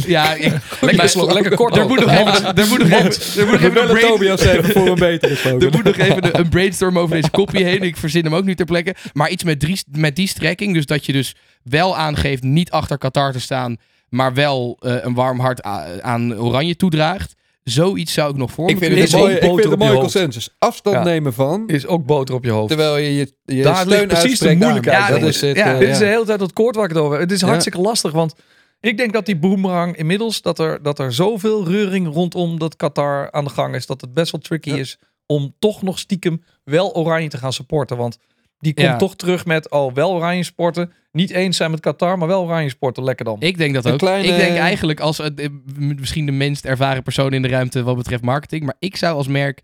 Ja, 0.07 0.35
ik, 0.35 0.41
Lekker, 0.81 1.33
lekker 1.35 1.55
kort. 1.57 1.77
Er 1.77 1.87
moet 1.87 2.01
nog 2.01 2.11
even, 2.21 2.57
er 2.57 2.67
moet 2.67 2.79
nog 2.79 2.89
even, 2.91 3.41
er 3.41 3.47
moet 3.47 3.61
nog 3.61 3.71
even 3.71 3.83
een 3.83 4.17
brain- 4.17 4.39
even 4.59 4.65
voor 4.73 4.87
een 4.89 4.95
betere 4.95 5.35
slogan. 5.43 5.61
er 5.61 5.71
moet 5.71 5.85
nog 5.85 5.97
even 5.97 6.39
een- 6.39 6.49
brainstorm 6.49 6.99
over 6.99 7.15
deze 7.17 7.31
kopie 7.31 7.65
heen. 7.65 7.83
Ik 7.83 7.97
verzin 7.97 8.25
hem 8.25 8.35
ook 8.35 8.45
nu 8.45 8.55
ter 8.55 8.67
plekke. 8.67 8.95
Maar 9.13 9.31
iets 9.31 9.45
met, 9.45 9.61
drie, 9.61 9.81
met 9.91 10.17
die 10.17 10.29
strekking. 10.29 10.75
Dus 10.75 10.87
dat 10.87 11.07
je 11.07 11.13
dus 11.13 11.35
wel 11.63 11.97
aangeeft 11.97 12.43
niet 12.43 12.71
achter 12.71 12.99
Qatar 12.99 13.33
te 13.33 13.41
staan. 13.41 13.77
Maar 14.09 14.35
wel 14.35 14.77
eh, 14.81 14.95
een 15.01 15.15
warm 15.15 15.41
hart 15.41 15.63
aan 16.03 16.39
Oranje 16.39 16.77
toedraagt. 16.77 17.35
Zoiets 17.65 18.13
zou 18.13 18.31
ik 18.31 18.37
nog 18.37 18.51
voor 18.53 18.69
Ik 18.69 18.81
me 18.81 18.87
vind 18.87 19.01
het 19.01 19.13
een 19.13 19.19
ook 19.19 19.25
mooie, 19.25 19.35
ik 19.35 19.41
boter 19.41 19.55
vind 19.61 19.65
een 19.65 19.71
je 19.71 19.77
mooie 19.77 19.91
hoofd. 20.01 20.13
consensus. 20.13 20.55
Afstand 20.59 20.97
Ja. 20.97 21.03
nemen 21.03 21.33
van, 21.33 21.69
Is 21.69 21.87
ook 21.87 22.05
boter 22.07 22.35
op 22.35 22.45
je 22.45 22.51
hoofd. 22.51 22.69
terwijl 22.69 22.97
je 22.97 23.15
je, 23.15 23.33
je 23.45 23.63
Daar 23.63 23.77
steun 23.77 24.09
precies 24.09 24.39
de 24.39 24.55
moeilijkheid, 24.57 25.07
Ja, 25.09 25.19
dat 25.19 25.23
is 25.29 25.41
het. 25.41 25.57
Ja, 25.57 25.73
eh, 25.73 25.79
Dit 25.79 25.89
is 25.89 25.99
de 25.99 26.05
hele 26.05 26.25
tijd 26.25 26.39
dat 26.39 26.53
koord 26.53 26.75
waar 26.75 26.85
ik 26.85 26.91
het 26.91 26.99
over 27.01 27.13
heb. 27.13 27.21
Het 27.23 27.33
is 27.33 27.41
Ja. 27.41 27.47
hartstikke 27.47 27.81
lastig, 27.81 28.13
want 28.13 28.35
ik 28.81 28.97
denk 28.97 29.13
dat 29.13 29.27
die 29.27 29.37
boemerang 29.37 29.97
inmiddels, 29.97 30.43
dat 30.43 30.59
er, 30.59 30.83
dat 30.83 30.99
er 30.99 31.13
zoveel 31.13 31.65
reuring 31.69 32.13
rondom 32.13 32.59
dat 32.59 32.77
Qatar 32.77 33.33
aan 33.33 33.45
de 33.45 33.51
gang 33.51 33.75
is, 33.75 33.87
dat 33.87 34.01
het 34.01 34.13
best 34.15 34.33
wel 34.33 34.41
tricky 34.41 34.71
Ja. 34.71 34.77
is 34.77 34.99
om 35.27 35.55
toch 35.59 35.83
nog 35.83 35.99
stiekem 35.99 36.45
wel 36.65 36.95
oranje 36.95 37.29
te 37.29 37.39
gaan 37.39 37.53
supporten. 37.53 37.97
Want 37.97 38.19
die 38.59 38.75
komt 38.75 38.87
Ja. 38.87 38.97
toch 38.97 39.17
terug 39.17 39.45
met, 39.45 39.71
oh, 39.71 39.95
wel 39.95 40.13
oranje 40.13 40.43
sporten 40.45 40.93
niet 41.15 41.31
eens 41.31 41.57
zijn 41.57 41.71
met 41.71 41.81
Qatar, 41.81 42.19
maar 42.19 42.29
wel 42.29 42.43
oranje 42.43 42.69
sporten. 42.69 43.05
Lekker 43.05 43.25
dan. 43.25 43.37
Ik 43.41 43.59
denk 43.59 43.75
dat 43.75 43.85
Een 43.85 43.93
ook. 43.93 43.99
kleine- 43.99 44.29
Ik 44.29 44.37
denk 44.37 44.57
eigenlijk 44.57 45.01
als 45.01 45.19
eh, 45.19 45.27
de- 45.35 45.63
misschien 46.01 46.27
de 46.27 46.33
minst 46.33 46.65
ervaren 46.65 47.03
persoon 47.03 47.33
in 47.33 47.43
de 47.43 47.49
ruimte 47.49 47.83
wat 47.83 47.97
betreft 47.97 48.23
marketing. 48.23 48.65
Maar 48.65 48.77
ik 48.79 48.97
zou 48.97 49.17
als 49.17 49.29
merk 49.29 49.61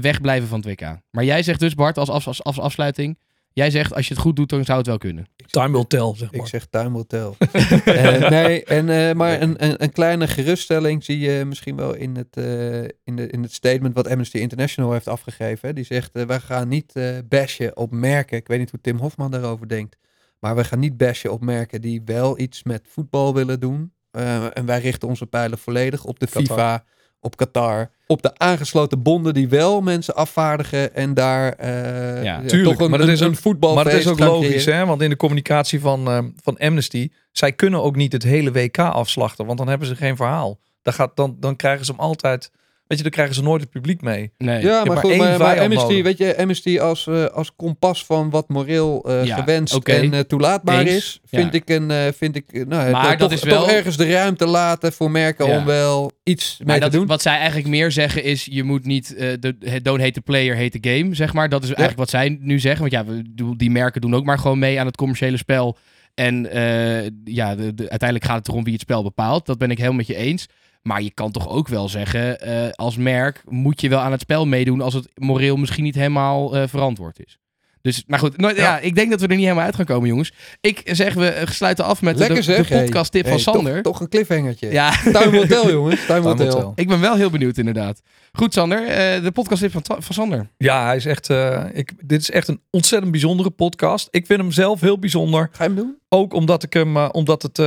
wegblijven 0.00 0.48
van 0.48 0.58
het 0.60 0.68
WK. 0.68 0.98
Maar 1.10 1.24
jij 1.24 1.42
zegt 1.42 1.60
dus, 1.60 1.74
Bart, 1.74 1.98
als, 1.98 2.08
af, 2.10 2.26
als, 2.26 2.44
als 2.44 2.60
afsluiting. 2.60 3.18
Jij 3.52 3.70
zegt, 3.70 3.94
als 3.94 4.08
je 4.08 4.14
het 4.14 4.22
goed 4.22 4.36
doet, 4.36 4.48
dan 4.48 4.64
zou 4.64 4.78
het 4.78 4.86
wel 4.86 4.98
kunnen. 4.98 5.26
Time 5.46 5.70
will 5.72 5.84
tell, 5.84 6.12
zeg 6.16 6.30
Ik 6.30 6.38
maar. 6.38 6.46
zeg 6.48 6.66
time 6.66 6.92
will 6.92 7.04
tell. 7.06 7.30
Eh, 7.94 8.28
nee, 8.30 8.64
en, 8.64 8.88
eh, 9.08 9.14
maar 9.14 9.40
een, 9.42 9.64
een, 9.64 9.82
een 9.82 9.92
kleine 9.92 10.28
geruststelling 10.28 11.04
zie 11.04 11.18
je 11.18 11.44
misschien 11.44 11.76
wel 11.76 11.94
in 11.94 12.16
het, 12.16 12.36
eh, 12.36 12.78
in, 13.04 13.16
de, 13.16 13.26
in 13.30 13.42
het 13.42 13.52
statement 13.52 13.94
wat 13.94 14.08
Amnesty 14.08 14.36
International 14.38 14.92
heeft 14.92 15.08
afgegeven. 15.08 15.68
hè. 15.68 15.74
Die 15.74 15.84
zegt, 15.84 16.10
eh, 16.12 16.22
wij 16.24 16.40
gaan 16.40 16.68
niet 16.68 16.92
eh 16.94 17.04
bashen 17.28 17.76
op 17.76 17.90
merken. 17.92 18.36
Ik 18.36 18.48
weet 18.48 18.58
niet 18.58 18.70
hoe 18.70 18.80
Tim 18.80 18.98
Hofman 18.98 19.30
daarover 19.30 19.68
denkt. 19.68 19.96
Maar 20.40 20.56
we 20.56 20.64
gaan 20.64 20.78
niet 20.78 20.96
bashen 20.96 21.32
op 21.32 21.40
merken 21.40 21.80
die 21.80 22.02
wel 22.04 22.38
iets 22.38 22.62
met 22.62 22.82
voetbal 22.88 23.34
willen 23.34 23.60
doen. 23.60 23.92
Eh, 24.10 24.44
en 24.56 24.66
wij 24.66 24.80
richten 24.80 25.08
onze 25.08 25.26
pijlen 25.26 25.58
volledig 25.58 26.04
op 26.04 26.18
de 26.18 26.26
Qatar. 26.26 26.42
FIFA, 26.42 26.84
op 27.20 27.36
Qatar. 27.36 27.90
Op 28.06 28.22
de 28.22 28.38
aangesloten 28.38 29.02
bonden 29.02 29.34
die 29.34 29.48
wel 29.48 29.80
mensen 29.80 30.14
afvaardigen 30.14 30.94
en 30.94 31.14
daar 31.14 31.52
eh 31.52 32.22
Ja, 32.24 32.40
tuurlijk, 32.46 32.70
toch 32.76 32.80
een, 32.84 32.90
maar 32.90 32.98
dat 32.98 33.08
een, 33.08 33.14
is 33.14 33.22
ook- 33.22 33.28
een 33.28 33.36
voetbalfeest 33.36 33.84
Maar 33.84 33.94
dat 33.94 34.02
is 34.02 34.08
ook 34.10 34.18
logisch, 34.18 34.64
hè? 34.64 34.86
Want 34.86 35.02
in 35.02 35.10
de 35.10 35.16
communicatie 35.16 35.80
van, 35.80 36.06
eh, 36.08 36.18
van 36.42 36.58
Amnesty, 36.58 37.08
zij 37.32 37.52
kunnen 37.52 37.82
ook 37.82 37.96
niet 37.96 38.12
het 38.12 38.22
hele 38.22 38.52
WK 38.52 38.78
afslachten, 38.78 39.46
want 39.46 39.58
dan 39.58 39.68
hebben 39.68 39.88
ze 39.88 39.96
geen 39.96 40.16
verhaal. 40.16 40.58
Dan, 40.82 40.92
gaat, 40.92 41.16
dan, 41.16 41.36
dan 41.40 41.56
krijgen 41.56 41.84
ze 41.84 41.90
hem 41.90 42.00
altijd, 42.00 42.50
weet 42.90 42.98
je, 42.98 43.04
dan 43.04 43.12
krijgen 43.12 43.34
ze 43.34 43.42
nooit 43.42 43.60
het 43.60 43.70
publiek 43.70 44.02
mee. 44.02 44.32
Nee. 44.38 44.62
Ja, 44.62 44.76
maar, 44.84 44.86
maar 44.86 44.96
goed, 44.96 45.16
maar, 45.16 45.38
maar 45.38 45.60
Amnesty, 45.60 46.02
weet 46.02 46.18
je, 46.18 46.36
Amnesty 46.38 46.78
als, 46.78 47.06
eh, 47.06 47.24
als 47.24 47.52
kompas 47.56 48.04
van 48.04 48.30
wat 48.30 48.48
moreel 48.48 49.04
eh, 49.08 49.24
Ja, 49.24 49.36
gewenst 49.36 49.74
en 49.84 50.12
eh, 50.14 50.20
toelaatbaar 50.20 50.80
Eens, 50.80 50.88
is, 50.96 51.20
vind 51.24 51.52
ja. 51.52 51.58
ik 51.60 51.68
een, 51.68 51.90
eh, 51.90 51.98
vind 52.16 52.36
ik, 52.36 52.52
nou, 52.52 52.90
Maar 52.90 53.10
toch, 53.10 53.16
dat 53.18 53.32
is 53.32 53.40
toch 53.40 53.48
wel- 53.50 53.70
ergens 53.70 53.96
de 53.96 54.10
ruimte 54.10 54.46
laten 54.46 54.92
voor 54.92 55.10
merken 55.10 55.46
Ja. 55.46 55.58
om 55.58 55.64
wel 55.64 56.10
iets 56.22 56.56
mee 56.58 56.66
Maar 56.66 56.76
te 56.76 56.82
dat, 56.82 56.92
doen. 56.92 57.06
wat 57.06 57.22
zij 57.22 57.36
eigenlijk 57.36 57.68
meer 57.68 57.92
zeggen 57.92 58.24
is, 58.24 58.44
je 58.50 58.62
moet 58.62 58.84
niet, 58.84 59.14
eh, 59.14 59.28
de, 59.40 59.80
don't 59.82 60.00
hate 60.00 60.12
the 60.12 60.20
player, 60.20 60.56
hate 60.56 60.80
the 60.80 60.88
game, 60.90 61.14
zeg 61.14 61.32
maar. 61.32 61.48
Dat 61.48 61.60
is 61.62 61.68
eigenlijk 61.68 61.98
wat 61.98 62.10
zij 62.10 62.38
nu 62.40 62.58
zeggen. 62.58 62.90
Want 62.90 62.92
ja, 62.92 63.22
die 63.56 63.70
merken 63.70 64.00
doen 64.00 64.14
ook 64.14 64.24
maar 64.24 64.38
gewoon 64.38 64.58
mee 64.58 64.80
aan 64.80 64.86
het 64.86 64.96
commerciële 64.96 65.36
spel. 65.36 65.78
En 66.14 66.50
eh, 66.52 67.10
ja, 67.24 67.54
de, 67.54 67.74
de- 67.74 67.90
uiteindelijk 67.90 68.24
gaat 68.30 68.38
het 68.38 68.48
erom 68.48 68.64
wie 68.64 68.72
het 68.72 68.82
spel 68.82 69.02
bepaalt. 69.02 69.46
Dat 69.46 69.58
ben 69.58 69.70
ik 69.70 69.76
helemaal 69.76 69.96
met 69.98 70.06
je 70.06 70.16
eens. 70.16 70.46
Maar 70.82 71.02
je 71.02 71.10
kan 71.10 71.30
toch 71.30 71.48
ook 71.48 71.68
wel 71.68 71.88
zeggen, 71.88 72.40
eh, 72.40 72.70
als 72.70 72.96
merk 72.96 73.42
moet 73.48 73.80
je 73.80 73.88
wel 73.88 74.00
aan 74.00 74.12
het 74.12 74.20
spel 74.20 74.46
meedoen 74.46 74.80
als 74.80 74.94
het 74.94 75.08
moreel 75.14 75.56
misschien 75.56 75.84
niet 75.84 75.94
helemaal 75.94 76.56
eh, 76.56 76.68
verantwoord 76.68 77.20
is. 77.26 77.38
Dus, 77.82 78.04
maar 78.06 78.18
goed, 78.18 78.36
nou, 78.36 78.54
ja. 78.56 78.78
ik 78.78 78.94
denk 78.94 79.10
dat 79.10 79.20
we 79.20 79.26
er 79.26 79.34
niet 79.34 79.42
helemaal 79.42 79.64
uit 79.64 79.74
gaan 79.76 79.84
komen, 79.84 80.08
jongens. 80.08 80.32
Ik 80.60 80.80
zeg, 80.84 81.14
we 81.14 81.28
eh, 81.28 81.46
sluiten 81.48 81.84
af 81.84 82.02
met 82.02 82.12
de, 82.14 82.18
Lekker 82.18 82.36
de, 82.36 82.42
zeg. 82.42 82.68
podcast 82.68 83.12
tip 83.12 83.24
Hey, 83.24 83.38
van 83.38 83.42
hey, 83.44 83.54
Sander. 83.54 83.82
Toch, 83.82 83.92
toch 83.92 84.00
een 84.00 84.08
cliffhangertje. 84.08 84.72
Ja, 84.72 84.90
Time 84.90 85.30
will 85.30 85.46
tell, 85.46 85.70
jongens. 85.72 86.06
Time 86.06 86.20
will 86.20 86.34
Time 86.34 86.44
will 86.44 86.50
tell. 86.52 86.60
tell. 86.60 86.72
ik 86.74 86.88
ben 86.88 87.00
wel 87.00 87.16
heel 87.16 87.30
benieuwd 87.30 87.56
inderdaad. 87.58 88.00
Goed, 88.32 88.52
Sander. 88.54 88.86
eh, 88.86 89.22
de 89.22 89.30
podcast 89.32 89.60
tip 89.60 89.70
van, 89.72 89.82
van 89.84 90.14
Sander. 90.14 90.50
Ja, 90.56 90.86
hij 90.86 90.96
is 90.96 91.06
echt, 91.06 91.30
eh, 91.30 91.64
ik, 91.72 91.92
dit 92.08 92.20
is 92.20 92.30
echt 92.30 92.48
een 92.48 92.60
ontzettend 92.70 93.10
bijzondere 93.12 93.50
podcast. 93.50 94.08
Ik 94.10 94.26
vind 94.26 94.40
hem 94.40 94.52
zelf 94.52 94.80
heel 94.80 94.98
bijzonder. 94.98 95.48
Ga 95.52 95.64
je 95.64 95.70
hem 95.70 95.78
doen? 95.78 95.98
Ook 96.08 96.32
omdat 96.34 96.62
ik 96.62 96.72
hem, 96.72 96.96
omdat 96.96 97.42
het, 97.42 97.62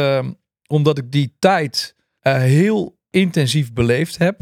omdat 0.68 0.98
ik 0.98 1.12
die 1.12 1.36
tijd 1.40 1.96
eh, 2.20 2.36
heel 2.38 2.98
intensief 3.14 3.74
beleefd 3.74 4.18
heb. 4.18 4.40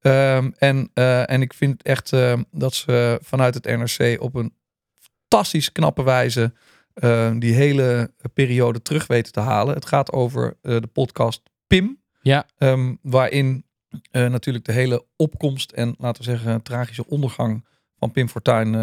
Ehm, 0.00 0.50
en, 0.58 0.90
eh, 0.94 1.30
en 1.30 1.42
ik 1.42 1.54
vind 1.54 1.82
echt 1.82 2.12
eh, 2.12 2.40
dat 2.50 2.74
ze 2.74 3.18
vanuit 3.22 3.54
het 3.54 3.64
NRC 3.64 4.20
op 4.20 4.34
een 4.34 4.54
fantastisch 4.98 5.72
knappe 5.72 6.02
wijze 6.02 6.52
eh, 6.94 7.30
die 7.38 7.54
hele 7.54 8.12
periode 8.34 8.82
terug 8.82 9.06
weten 9.06 9.32
te 9.32 9.40
halen. 9.40 9.74
Het 9.74 9.86
gaat 9.86 10.12
over 10.12 10.56
eh, 10.62 10.80
de 10.80 10.86
podcast 10.86 11.42
Pim. 11.66 12.02
Ja. 12.20 12.46
Ehm, 12.58 12.94
waarin 13.02 13.66
natuurlijk 14.10 14.64
de 14.64 14.72
hele 14.72 15.04
opkomst 15.16 15.72
en 15.72 15.94
laten 15.98 16.24
we 16.24 16.30
zeggen 16.30 16.62
tragische 16.62 17.06
ondergang 17.06 17.66
van 17.98 18.10
Pim 18.10 18.28
Fortuyn 18.28 18.74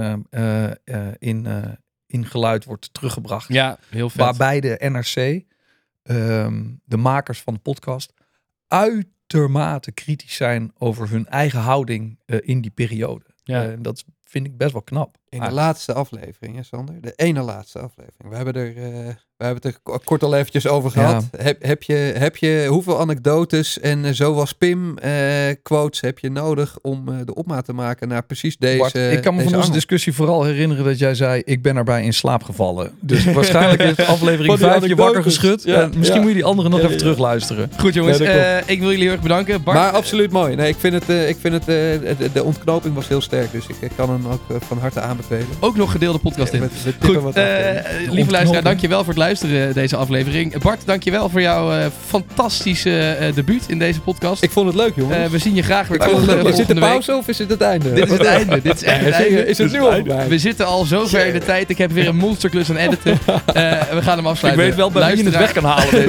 in, 1.19 1.47
in 2.07 2.25
geluid 2.25 2.65
wordt 2.65 2.93
teruggebracht. 2.93 3.53
Ja, 3.53 3.77
heel 3.89 4.09
vet. 4.09 4.21
Waarbij 4.21 4.59
de 4.59 4.75
NRC, 4.79 5.43
ehm, 6.03 6.63
de 6.83 6.97
makers 6.97 7.41
van 7.41 7.53
de 7.53 7.59
podcast, 7.59 8.13
uitermate 9.35 9.91
kritisch 9.91 10.35
zijn 10.35 10.71
over 10.77 11.09
hun 11.09 11.27
eigen 11.27 11.59
houding 11.59 12.19
eh, 12.25 12.39
in 12.41 12.61
die 12.61 12.71
periode. 12.71 13.25
Ja. 13.43 13.65
Eh, 13.65 13.77
dat 13.79 14.05
vind 14.27 14.45
ik 14.45 14.57
best 14.57 14.71
wel 14.71 14.81
knap. 14.81 15.15
In 15.29 15.39
de 15.39 15.45
Ah. 15.47 15.53
laatste 15.53 15.93
aflevering, 15.93 16.55
hè 16.55 16.63
Sander? 16.63 16.95
De 17.01 17.13
ene 17.15 17.41
laatste 17.41 17.79
aflevering. 17.79 18.29
We 18.29 18.35
hebben, 18.35 18.53
er, 18.53 18.67
eh, 18.67 18.83
we 19.37 19.45
hebben 19.45 19.63
het 19.63 19.65
er 19.65 19.79
ko- 19.83 19.99
kort 20.03 20.23
al 20.23 20.35
eventjes 20.35 20.67
over 20.67 20.91
gehad. 20.91 21.25
Heb, 21.37 21.63
heb, 21.63 21.83
je, 21.83 21.93
heb 21.93 22.35
je 22.37 22.65
hoeveel 22.69 22.99
anekdotes 22.99 23.79
en 23.79 24.05
eh, 24.05 24.11
zo 24.11 24.33
was 24.33 24.53
Pim 24.53 24.97
eh, 24.97 25.11
quotes 25.63 26.01
heb 26.01 26.19
je 26.19 26.29
nodig 26.29 26.77
om 26.81 27.09
eh, 27.09 27.15
de 27.25 27.33
opmaat 27.35 27.65
te 27.65 27.73
maken 27.73 28.07
naar 28.07 28.23
precies 28.25 28.57
deze 28.57 28.77
Bart, 28.77 28.95
ik 28.95 29.21
kan 29.21 29.33
me 29.33 29.39
van 29.39 29.47
onze 29.47 29.55
angel? 29.59 29.73
discussie 29.73 30.13
vooral 30.13 30.43
herinneren 30.43 30.85
dat 30.85 30.99
jij 30.99 31.15
zei: 31.15 31.41
Ik 31.45 31.61
ben 31.61 31.77
erbij 31.77 32.03
in 32.03 32.13
slaap 32.13 32.43
gevallen. 32.43 32.91
Dus 33.01 33.23
waarschijnlijk 33.25 33.81
is 33.81 34.05
aflevering 34.05 34.45
Van 34.59 34.69
die 34.69 34.79
5 34.79 34.85
je 34.87 34.95
wakker 34.95 35.23
geschud. 35.23 35.63
Ja, 35.63 35.81
En 35.81 35.91
misschien 35.97 36.13
ja. 36.13 36.19
moet 36.19 36.29
je 36.29 36.35
die 36.35 36.45
andere 36.45 36.69
nog 36.69 36.77
Ja, 36.79 36.83
even 36.83 36.97
ja. 36.97 37.03
terugluisteren. 37.03 37.69
Goed 37.79 37.93
jongens, 37.93 38.19
eh, 38.19 38.57
ik 38.57 38.79
wil 38.79 38.89
jullie 38.89 39.03
heel 39.03 39.11
erg 39.11 39.21
bedanken. 39.21 39.63
Bart, 39.63 39.77
Maar 39.77 39.91
absoluut 39.91 40.31
mooi. 40.31 40.55
Nee, 40.55 40.69
ik 40.69 40.75
vind 40.77 40.93
het, 40.93 41.09
eh, 41.09 41.29
ik 41.29 41.37
vind 41.39 41.53
het 41.53 41.61
eh, 41.63 42.17
de, 42.17 42.29
de 42.33 42.43
ontknoping 42.43 42.95
was 42.95 43.07
heel 43.07 43.21
sterk. 43.21 43.51
Dus 43.51 43.67
ik 43.67 43.75
eh, 43.81 43.89
kan 43.95 44.09
hem 44.23 44.31
ook 44.31 44.41
eh, 44.49 44.55
van 44.67 44.77
harte 44.79 44.99
aanbevelen. 44.99 45.45
ook 45.59 45.75
nog 45.75 45.91
gedeelde 45.91 46.19
podcast 46.19 46.53
in. 46.53 46.59
Met- 46.59 46.71
tippen 46.83 47.09
Goed, 47.09 47.21
wat 47.21 47.35
eh, 47.35 47.73
ja. 47.73 47.81
lieve 48.11 48.31
luisteraar, 48.31 48.63
dankjewel 48.63 48.99
voor 48.99 49.07
het 49.13 49.17
luisteren 49.17 49.73
deze 49.73 49.95
aflevering. 49.95 50.57
Bart, 50.61 50.81
dankjewel 50.85 51.29
voor 51.29 51.41
jouw 51.41 51.71
eh, 51.73 51.85
fantastische 52.07 53.09
eh, 53.09 53.33
debuut 53.35 53.63
in 53.67 53.79
deze 53.79 53.99
podcast. 53.99 54.43
ik 54.43 54.51
vond 54.51 54.67
het 54.67 54.75
leuk, 54.75 54.91
jongens. 54.95 55.17
Eh, 55.17 55.25
we 55.25 55.37
zien 55.37 55.55
je 55.55 55.61
graag 55.63 55.87
weer 55.87 56.01
ik 56.01 56.09
volgende. 56.09 56.49
Is 56.49 56.55
dit 56.55 56.67
de 56.67 56.73
pauze 56.75 57.15
of 57.15 57.27
is 57.27 57.37
het 57.39 57.49
het 57.49 57.61
einde? 57.61 57.93
Dit 57.93 58.05
is 58.05 58.11
het 58.11 58.23
einde. 58.25 58.61
Dit 58.61 58.75
is 58.75 58.83
echt 58.83 59.05
het 59.05 59.13
einde. 59.13 59.45
Is 59.47 59.57
het 59.57 59.71
nu 59.71 59.79
al? 59.79 60.03
We 60.27 60.39
zitten 60.39 60.65
al 60.65 60.85
zo 60.85 61.05
ver 61.07 61.25
in 61.25 61.33
de 61.33 61.39
tijd. 61.45 61.69
Ik 61.69 61.77
heb 61.77 61.91
weer 61.91 62.07
een 62.07 62.15
monsterklus 62.17 62.69
aan 62.69 62.77
editen. 62.77 63.17
Eh, 63.53 63.71
we 63.81 64.01
gaan 64.01 64.15
hem 64.17 64.25
Ik 64.25 64.31
afsluiten. 64.31 64.65
weet 64.65 64.75
wel 64.75 64.91
bij 64.91 65.07
wie 65.15 65.17
je 65.23 65.29
het 65.29 65.37
weg 65.37 65.51
kan 65.51 65.63
halen. 65.63 65.93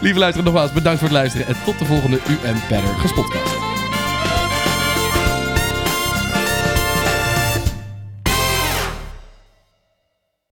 Lieve 0.00 0.18
luisteraar, 0.18 0.44
nogmaals 0.44 0.72
bedankt 0.72 0.98
voor 0.98 1.08
het 1.08 1.16
luisteren. 1.16 1.46
En 1.46 1.54
tot 1.64 1.78
de 1.78 1.84
volgende 1.84 2.18
UM 2.28 2.56
Better 2.68 2.94
Gespotcast. 2.98 3.69